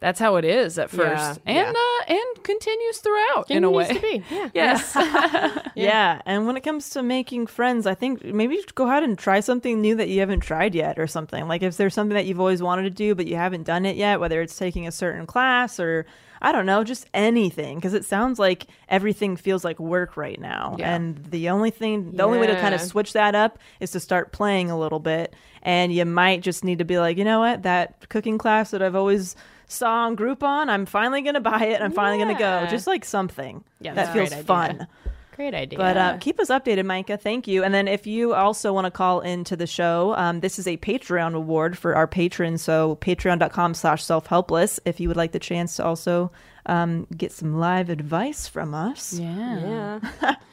that's 0.00 0.20
how 0.20 0.36
it 0.36 0.44
is 0.44 0.78
at 0.78 0.90
first, 0.90 1.40
Yeah, 1.46 1.68
and 1.68 1.76
uh, 1.76 2.12
and 2.12 2.44
continues 2.44 2.98
throughout 2.98 3.50
in 3.50 3.64
a 3.64 3.70
way. 3.70 4.22
Yeah. 4.30 4.48
Yes. 4.54 4.96
Yeah. 5.74 6.20
And 6.26 6.46
when 6.46 6.56
it 6.56 6.62
comes 6.62 6.90
to 6.90 7.02
making 7.02 7.46
friends, 7.46 7.86
I 7.86 7.94
think 7.94 8.24
maybe 8.24 8.56
you 8.56 8.64
go 8.74 8.86
ahead 8.88 9.04
and 9.04 9.16
try 9.16 9.40
something 9.40 9.80
new 9.80 9.94
that 9.96 10.08
you 10.08 10.20
haven't 10.20 10.40
tried 10.40 10.74
yet 10.74 10.98
or 10.98 11.06
something. 11.06 11.46
Like 11.46 11.62
if 11.62 11.76
there's 11.76 11.94
something 11.94 12.14
that 12.14 12.26
you've 12.26 12.40
always 12.40 12.62
wanted 12.62 12.82
to 12.82 12.90
do, 12.90 13.14
but 13.14 13.26
you 13.26 13.36
haven't 13.36 13.62
done 13.64 13.86
it 13.86 13.96
yet, 13.96 14.18
whether 14.18 14.42
it's 14.42 14.56
taking 14.56 14.86
a 14.88 14.92
certain 14.92 15.26
class 15.26 15.78
or 15.78 16.04
I 16.40 16.52
don't 16.52 16.66
know, 16.66 16.84
just 16.84 17.06
anything. 17.14 17.76
Because 17.76 17.94
it 17.94 18.04
sounds 18.04 18.38
like 18.38 18.66
everything 18.88 19.36
feels 19.36 19.64
like 19.64 19.78
work 19.78 20.16
right 20.16 20.40
now. 20.40 20.76
Yeah. 20.78 20.94
And 20.94 21.24
the 21.26 21.48
only 21.50 21.70
thing, 21.70 22.12
the 22.12 22.22
only 22.24 22.38
way 22.38 22.46
to 22.48 22.60
kind 22.60 22.74
of 22.74 22.80
switch 22.80 23.12
that 23.12 23.34
up 23.34 23.58
is 23.80 23.90
to 23.92 24.00
start 24.00 24.32
playing 24.32 24.70
a 24.70 24.78
little 24.78 25.00
bit. 25.00 25.34
And 25.62 25.92
you 25.92 26.04
might 26.04 26.42
just 26.42 26.64
need 26.64 26.78
to 26.78 26.84
be 26.84 26.98
like, 26.98 27.16
you 27.18 27.24
know 27.24 27.40
what, 27.40 27.62
that 27.64 28.08
cooking 28.08 28.38
class 28.38 28.70
that 28.70 28.82
I've 28.82 28.94
always 28.94 29.36
saw 29.68 30.06
on 30.06 30.16
Groupon, 30.16 30.68
I'm 30.68 30.86
finally 30.86 31.22
going 31.22 31.34
to 31.34 31.40
buy 31.40 31.66
it. 31.66 31.80
I'm 31.80 31.92
finally 31.92 32.22
going 32.22 32.34
to 32.34 32.40
go. 32.40 32.66
Just 32.70 32.86
like 32.86 33.04
something 33.04 33.62
Yeah, 33.80 33.94
that 33.94 34.12
feels 34.12 34.34
fun. 34.44 34.88
Great 35.36 35.54
idea. 35.54 35.78
But 35.78 35.96
uh, 35.96 36.16
keep 36.18 36.40
us 36.40 36.48
updated, 36.48 36.84
Micah. 36.84 37.16
Thank 37.16 37.46
you. 37.46 37.62
And 37.62 37.72
then 37.72 37.86
if 37.86 38.08
you 38.08 38.34
also 38.34 38.72
want 38.72 38.86
to 38.86 38.90
call 38.90 39.20
into 39.20 39.54
the 39.54 39.68
show, 39.68 40.14
um, 40.16 40.40
this 40.40 40.58
is 40.58 40.66
a 40.66 40.76
Patreon 40.78 41.34
award 41.34 41.78
for 41.78 41.94
our 41.94 42.08
patrons. 42.08 42.60
So 42.60 42.98
patreon.com 43.00 43.74
slash 43.74 44.02
self-helpless 44.02 44.80
if 44.84 44.98
you 44.98 45.06
would 45.06 45.16
like 45.16 45.30
the 45.30 45.38
chance 45.38 45.76
to 45.76 45.84
also 45.84 46.32
um, 46.66 47.06
get 47.16 47.30
some 47.30 47.56
live 47.60 47.88
advice 47.88 48.48
from 48.48 48.74
us. 48.74 49.12
yeah. 49.14 50.00
yeah. 50.20 50.34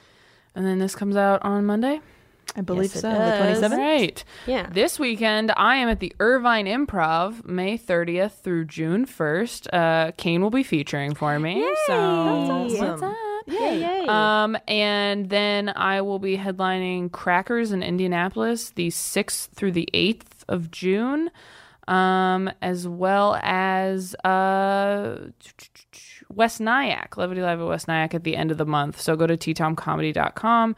And 0.56 0.66
then 0.66 0.80
this 0.80 0.96
comes 0.96 1.18
out 1.18 1.44
on 1.44 1.66
Monday. 1.66 2.00
I 2.56 2.62
believe 2.62 2.94
Yes, 2.94 3.02
so. 3.02 3.10
The 3.10 3.68
27th? 3.68 3.78
Right. 3.78 4.24
Yeah. 4.48 4.70
This 4.72 4.98
weekend, 5.00 5.52
I 5.56 5.76
am 5.78 5.90
at 5.90 6.00
the 6.00 6.14
Irvine 6.20 6.66
Improv, 6.66 7.46
May 7.46 7.78
30th 7.78 8.42
through 8.42 8.66
June 8.66 9.06
1st. 9.06 9.68
Uh, 9.74 10.12
Kane 10.18 10.42
will 10.42 10.50
be 10.50 10.64
featuring 10.64 11.14
for 11.16 11.38
me. 11.40 11.62
So 11.88 12.68
That's 12.70 12.80
what's 12.80 13.02
up? 13.02 13.16
Yay, 13.48 13.80
yay. 13.80 14.06
Um, 14.08 14.58
and 14.68 15.30
then 15.30 15.70
I 15.76 16.02
will 16.02 16.18
be 16.20 16.38
headlining 16.38 17.12
Crackers 17.12 17.72
in 17.72 17.84
Indianapolis 17.84 18.72
the 18.72 18.88
6th 18.88 19.50
through 19.50 19.74
the 19.74 19.88
8th 19.94 20.44
of 20.48 20.72
June, 20.72 21.30
um, 21.88 22.50
as 22.62 22.88
well 22.88 23.38
as 23.44 24.16
uh, 24.24 25.28
West 26.34 26.60
Nyack, 26.60 27.18
Levity 27.18 27.42
Live 27.42 27.60
at 27.60 27.68
West 27.68 27.88
Nyack 27.88 28.16
at 28.16 28.24
the 28.24 28.36
end 28.36 28.50
of 28.50 28.58
the 28.58 28.66
month. 28.66 29.00
So 29.00 29.16
go 29.16 29.28
to 29.28 29.38
ttomcomedy.com 29.38 30.76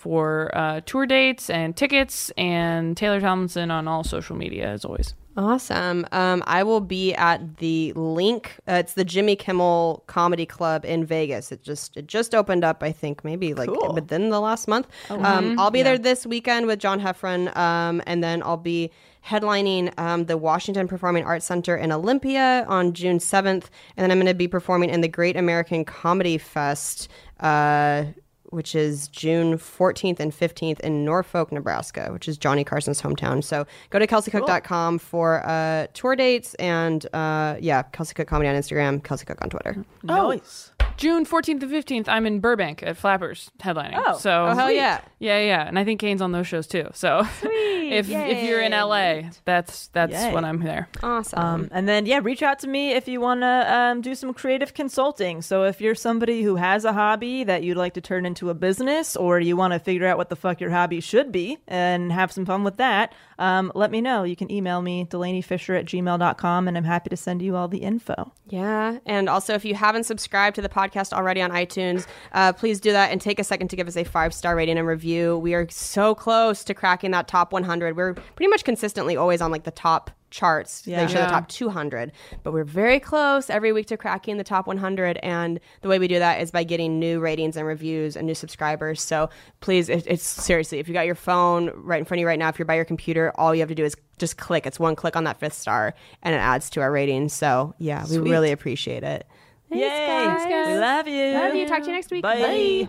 for 0.00 0.50
uh, 0.54 0.80
tour 0.86 1.04
dates 1.04 1.50
and 1.50 1.76
tickets, 1.76 2.30
and 2.38 2.96
Taylor 2.96 3.20
Tomlinson 3.20 3.70
on 3.70 3.86
all 3.86 4.02
social 4.02 4.34
media, 4.34 4.66
as 4.66 4.84
always. 4.84 5.14
Awesome. 5.36 6.06
Um, 6.10 6.42
I 6.46 6.62
will 6.64 6.80
be 6.80 7.14
at 7.14 7.58
the 7.58 7.92
LINQ. 7.94 8.46
Uh, 8.68 8.72
it's 8.74 8.94
the 8.94 9.04
Jimmy 9.04 9.36
Kimmel 9.36 10.02
Comedy 10.06 10.44
Club 10.46 10.84
in 10.84 11.04
Vegas. 11.04 11.52
It 11.52 11.62
just 11.62 11.96
it 11.96 12.06
just 12.08 12.34
opened 12.34 12.64
up. 12.64 12.82
I 12.82 12.92
think 12.92 13.22
maybe 13.24 13.54
like 13.54 13.68
Cool. 13.68 13.94
within 13.94 14.30
the 14.30 14.40
last 14.40 14.66
month. 14.68 14.88
um, 15.10 15.58
I'll 15.58 15.70
be 15.70 15.82
there 15.82 15.98
this 15.98 16.26
weekend 16.26 16.66
with 16.66 16.78
John 16.80 16.98
Heffron, 17.00 17.54
um, 17.56 18.02
and 18.06 18.24
then 18.24 18.42
I'll 18.42 18.56
be 18.56 18.90
headlining 19.24 19.96
um, 19.98 20.24
the 20.24 20.36
Washington 20.38 20.88
Performing 20.88 21.24
Arts 21.24 21.44
Center 21.46 21.76
in 21.76 21.92
Olympia 21.92 22.64
on 22.68 22.92
June 22.94 23.20
seventh, 23.20 23.70
and 23.96 24.02
then 24.02 24.10
I'm 24.10 24.16
going 24.18 24.26
to 24.26 24.34
be 24.34 24.48
performing 24.48 24.88
in 24.90 25.00
the 25.02 25.08
Great 25.08 25.36
American 25.36 25.84
Comedy 25.84 26.38
Fest. 26.38 27.08
Uh, 27.38 28.04
which 28.50 28.74
is 28.74 29.08
June 29.08 29.54
14th 29.58 30.20
and 30.20 30.32
15th 30.32 30.80
in 30.80 31.04
Norfolk, 31.04 31.52
Nebraska, 31.52 32.10
which 32.12 32.28
is 32.28 32.36
Johnny 32.36 32.64
Carson's 32.64 33.00
hometown. 33.00 33.42
So 33.42 33.66
go 33.90 33.98
to 33.98 34.06
kelseycook.com 34.06 34.98
for 34.98 35.46
uh, 35.46 35.86
tour 35.94 36.16
dates 36.16 36.54
and 36.54 37.06
uh, 37.14 37.56
yeah, 37.60 37.82
Kelsey 37.82 38.14
Cook 38.14 38.28
Comedy 38.28 38.48
on 38.48 38.54
Instagram, 38.54 39.02
Kelsey 39.02 39.24
Cook 39.24 39.38
on 39.40 39.50
Twitter. 39.50 39.84
Nice. 40.02 40.69
June 40.96 41.24
14th 41.24 41.62
and 41.62 41.72
15th, 41.72 42.08
I'm 42.08 42.26
in 42.26 42.40
Burbank 42.40 42.82
at 42.82 42.96
Flappers 42.96 43.50
headlining. 43.58 43.94
Oh. 43.96 44.18
so 44.18 44.46
Oh, 44.48 44.54
hell 44.54 44.70
yeah. 44.70 45.00
Yeah, 45.18 45.38
yeah, 45.40 45.66
and 45.66 45.78
I 45.78 45.84
think 45.84 46.00
Kane's 46.00 46.20
on 46.22 46.32
those 46.32 46.46
shows 46.46 46.66
too. 46.66 46.88
So 46.92 47.20
if 47.42 48.08
if 48.08 48.44
you're 48.44 48.60
in 48.60 48.72
LA, 48.72 49.30
that's 49.44 49.88
that's 49.88 50.12
Yay. 50.12 50.32
when 50.32 50.44
I'm 50.44 50.60
there. 50.62 50.88
Awesome. 51.02 51.38
Um, 51.38 51.68
and 51.72 51.88
then, 51.88 52.06
yeah, 52.06 52.20
reach 52.22 52.42
out 52.42 52.58
to 52.60 52.68
me 52.68 52.92
if 52.92 53.06
you 53.06 53.20
want 53.20 53.42
to 53.42 53.74
um, 53.74 54.00
do 54.00 54.14
some 54.14 54.32
creative 54.32 54.72
consulting. 54.72 55.42
So, 55.42 55.64
if 55.64 55.80
you're 55.80 55.94
somebody 55.94 56.42
who 56.42 56.56
has 56.56 56.84
a 56.86 56.92
hobby 56.92 57.44
that 57.44 57.62
you'd 57.62 57.76
like 57.76 57.94
to 57.94 58.00
turn 58.00 58.24
into 58.24 58.48
a 58.48 58.54
business, 58.54 59.14
or 59.14 59.40
you 59.40 59.56
want 59.56 59.74
to 59.74 59.78
figure 59.78 60.06
out 60.06 60.16
what 60.16 60.30
the 60.30 60.36
fuck 60.36 60.58
your 60.60 60.70
hobby 60.70 61.00
should 61.00 61.30
be 61.30 61.58
and 61.68 62.10
have 62.12 62.32
some 62.32 62.46
fun 62.46 62.64
with 62.64 62.78
that, 62.78 63.12
um, 63.38 63.70
let 63.74 63.90
me 63.90 64.00
know. 64.00 64.22
You 64.22 64.36
can 64.36 64.50
email 64.50 64.80
me, 64.80 65.04
DelanieFischer 65.04 65.78
at 65.78 65.84
gmail.com, 65.84 66.68
and 66.68 66.78
I'm 66.78 66.84
happy 66.84 67.10
to 67.10 67.16
send 67.16 67.42
you 67.42 67.56
all 67.56 67.68
the 67.68 67.78
info. 67.78 68.32
Yeah. 68.48 68.98
And 69.04 69.28
also, 69.28 69.52
if 69.52 69.66
you 69.66 69.74
haven't 69.74 70.04
subscribed 70.04 70.56
to 70.56 70.62
the 70.62 70.68
podcast 70.70 71.12
already 71.12 71.42
on 71.42 71.50
iTunes, 71.50 72.06
uh, 72.32 72.52
please 72.52 72.80
do 72.80 72.92
that 72.92 73.10
and 73.12 73.20
take 73.20 73.38
a 73.38 73.44
second 73.44 73.68
to 73.68 73.76
give 73.76 73.88
us 73.88 73.96
a 73.96 74.04
five 74.04 74.32
star 74.32 74.54
rating 74.56 74.78
and 74.78 74.86
review. 74.86 75.38
We 75.38 75.54
are 75.54 75.66
so 75.70 76.14
close 76.14 76.64
to 76.64 76.74
cracking 76.74 77.10
that 77.12 77.28
top 77.28 77.52
100. 77.52 77.96
We're 77.96 78.14
pretty 78.14 78.48
much 78.48 78.64
consistently 78.64 79.16
always 79.16 79.40
on 79.40 79.50
like 79.50 79.64
the 79.64 79.70
top 79.70 80.10
charts. 80.30 80.86
Yeah. 80.86 81.04
They 81.04 81.12
show 81.12 81.18
Yeah. 81.18 81.24
the 81.26 81.32
top 81.32 81.48
200, 81.48 82.12
but 82.44 82.52
we're 82.52 82.62
very 82.62 83.00
close 83.00 83.50
every 83.50 83.72
week 83.72 83.86
to 83.88 83.96
cracking 83.96 84.36
the 84.36 84.44
top 84.44 84.68
100. 84.68 85.18
And 85.24 85.58
the 85.82 85.88
way 85.88 85.98
we 85.98 86.06
do 86.06 86.20
that 86.20 86.40
is 86.40 86.52
by 86.52 86.62
getting 86.62 87.00
new 87.00 87.18
ratings 87.18 87.56
and 87.56 87.66
reviews 87.66 88.14
and 88.16 88.28
new 88.28 88.36
subscribers. 88.36 89.02
So 89.02 89.28
please, 89.60 89.88
it, 89.88 90.06
it's 90.06 90.22
seriously, 90.22 90.78
if 90.78 90.86
you 90.86 90.94
got 90.94 91.04
your 91.06 91.16
phone 91.16 91.72
right 91.74 91.98
in 91.98 92.04
front 92.04 92.18
of 92.18 92.20
you 92.20 92.26
right 92.28 92.38
now, 92.38 92.48
if 92.48 92.60
you're 92.60 92.66
by 92.66 92.76
your 92.76 92.84
computer, 92.84 93.32
all 93.34 93.52
you 93.56 93.60
have 93.60 93.70
to 93.70 93.74
do 93.74 93.84
is 93.84 93.96
just 94.18 94.36
click. 94.36 94.66
It's 94.66 94.78
one 94.78 94.94
click 94.94 95.16
on 95.16 95.24
that 95.24 95.40
fifth 95.40 95.54
star 95.54 95.94
and 96.22 96.32
it 96.32 96.38
adds 96.38 96.70
to 96.70 96.80
our 96.80 96.92
ratings. 96.92 97.32
So 97.32 97.74
yeah, 97.78 98.06
we 98.08 98.18
really 98.18 98.52
appreciate 98.52 99.02
it. 99.02 99.26
Thanks, 99.70 100.44
Yay! 100.44 100.50
guys. 100.50 100.66
We 100.66 100.78
love 100.78 101.08
you. 101.08 101.32
Love 101.32 101.54
you. 101.54 101.68
Talk 101.68 101.82
to 101.82 101.86
you 101.86 101.92
next 101.94 102.10
week. 102.10 102.22
Bye. 102.22 102.88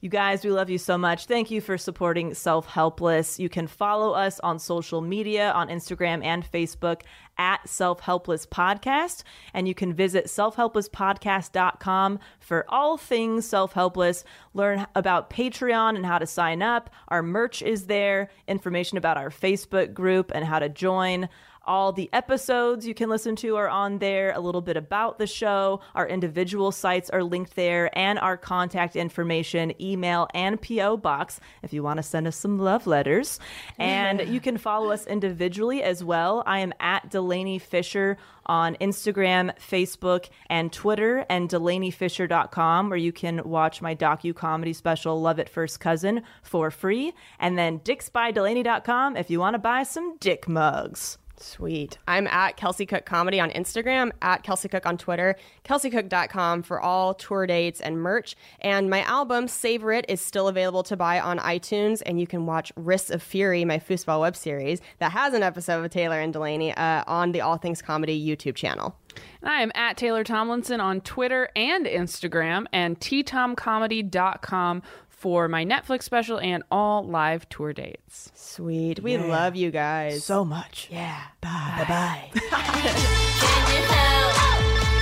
You 0.00 0.08
guys, 0.08 0.44
we 0.44 0.52
love 0.52 0.70
you 0.70 0.78
so 0.78 0.96
much. 0.96 1.26
Thank 1.26 1.50
you 1.50 1.60
for 1.60 1.76
supporting 1.76 2.32
Self 2.32 2.68
Helpless. 2.68 3.40
You 3.40 3.48
can 3.48 3.66
follow 3.66 4.12
us 4.12 4.38
on 4.40 4.60
social 4.60 5.00
media 5.00 5.50
on 5.50 5.68
Instagram 5.68 6.24
and 6.24 6.48
Facebook 6.48 7.00
at 7.36 7.68
Self 7.68 7.98
Helpless 7.98 8.46
Podcast. 8.46 9.24
And 9.52 9.66
you 9.66 9.74
can 9.74 9.92
visit 9.92 10.26
selfhelplesspodcast.com 10.26 12.20
for 12.38 12.64
all 12.68 12.96
things 12.96 13.48
self 13.48 13.72
helpless. 13.72 14.22
Learn 14.54 14.86
about 14.94 15.30
Patreon 15.30 15.96
and 15.96 16.06
how 16.06 16.18
to 16.18 16.26
sign 16.26 16.62
up. 16.62 16.90
Our 17.08 17.24
merch 17.24 17.60
is 17.60 17.86
there, 17.86 18.30
information 18.46 18.98
about 18.98 19.16
our 19.16 19.30
Facebook 19.30 19.94
group 19.94 20.30
and 20.32 20.44
how 20.44 20.60
to 20.60 20.68
join. 20.68 21.28
All 21.64 21.92
the 21.92 22.08
episodes 22.12 22.86
you 22.86 22.94
can 22.94 23.08
listen 23.08 23.36
to 23.36 23.56
are 23.56 23.68
on 23.68 23.98
there, 23.98 24.32
a 24.32 24.40
little 24.40 24.60
bit 24.60 24.76
about 24.76 25.18
the 25.18 25.26
show. 25.26 25.80
Our 25.94 26.08
individual 26.08 26.72
sites 26.72 27.10
are 27.10 27.22
linked 27.22 27.56
there, 27.56 27.96
and 27.96 28.18
our 28.18 28.36
contact 28.36 28.96
information, 28.96 29.72
email, 29.80 30.28
and 30.34 30.60
P.O. 30.60 30.96
box 30.96 31.40
if 31.62 31.72
you 31.72 31.82
want 31.82 31.98
to 31.98 32.02
send 32.02 32.26
us 32.26 32.36
some 32.36 32.58
love 32.58 32.86
letters. 32.86 33.38
And 33.78 34.28
you 34.28 34.40
can 34.40 34.56
follow 34.56 34.90
us 34.90 35.06
individually 35.06 35.82
as 35.82 36.02
well. 36.02 36.42
I 36.46 36.60
am 36.60 36.72
at 36.80 37.10
Delanie 37.10 37.60
Fischer 37.60 38.16
on 38.46 38.76
Instagram, 38.76 39.54
Facebook, 39.58 40.30
and 40.48 40.72
Twitter, 40.72 41.26
and 41.28 41.50
DelanieFischer.com, 41.50 42.88
where 42.88 42.98
you 42.98 43.12
can 43.12 43.42
watch 43.44 43.82
my 43.82 43.94
docu 43.94 44.34
comedy 44.34 44.72
special, 44.72 45.20
Love 45.20 45.38
It 45.38 45.50
First 45.50 45.80
Cousin, 45.80 46.22
for 46.42 46.70
free. 46.70 47.12
And 47.38 47.58
then 47.58 47.80
DicksByDelanie.com 47.80 49.16
if 49.16 49.28
you 49.28 49.38
want 49.38 49.54
to 49.54 49.58
buy 49.58 49.82
some 49.82 50.16
dick 50.16 50.48
mugs. 50.48 51.18
Sweet. 51.40 51.98
I'm 52.06 52.26
at 52.26 52.56
Kelsey 52.56 52.86
Cook 52.86 53.04
Comedy 53.04 53.40
on 53.40 53.50
Instagram, 53.50 54.10
at 54.22 54.42
Kelsey 54.42 54.68
Cook 54.68 54.86
on 54.86 54.98
Twitter, 54.98 55.36
kelseycook.com 55.64 56.62
for 56.62 56.80
all 56.80 57.14
tour 57.14 57.46
dates 57.46 57.80
and 57.80 58.00
merch. 58.00 58.36
And 58.60 58.90
my 58.90 59.02
album, 59.02 59.48
Savor 59.48 59.92
It, 59.92 60.04
is 60.08 60.20
still 60.20 60.48
available 60.48 60.82
to 60.84 60.96
buy 60.96 61.20
on 61.20 61.38
iTunes. 61.38 62.02
And 62.04 62.20
you 62.20 62.26
can 62.26 62.46
watch 62.46 62.72
Wrists 62.76 63.10
of 63.10 63.22
Fury, 63.22 63.64
my 63.64 63.78
foosball 63.78 64.20
web 64.20 64.36
series 64.36 64.80
that 64.98 65.12
has 65.12 65.34
an 65.34 65.42
episode 65.42 65.82
with 65.82 65.92
Taylor 65.92 66.20
and 66.20 66.34
Delanie 66.34 66.76
uh, 66.76 67.04
on 67.06 67.32
the 67.32 67.40
All 67.40 67.56
Things 67.56 67.82
Comedy 67.82 68.18
YouTube 68.18 68.54
channel. 68.54 68.96
I 69.42 69.62
am 69.62 69.72
at 69.74 69.96
Taylor 69.96 70.24
Tomlinson 70.24 70.80
on 70.80 71.00
Twitter 71.00 71.48
and 71.56 71.86
Instagram 71.86 72.66
and 72.72 72.98
ttomcomedy.com 73.00 74.82
for 75.18 75.48
my 75.48 75.64
Netflix 75.64 76.04
special 76.04 76.38
and 76.38 76.62
all 76.70 77.02
live 77.04 77.48
tour 77.48 77.72
dates. 77.72 78.30
Sweet. 78.34 79.02
We 79.02 79.18
love 79.18 79.56
you 79.56 79.72
guys. 79.72 80.24
So 80.24 80.44
much. 80.44 80.88
yeah. 80.92 81.20
Bye. 81.40 81.84
Bye. 81.88 82.30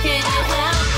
Can 0.03 0.96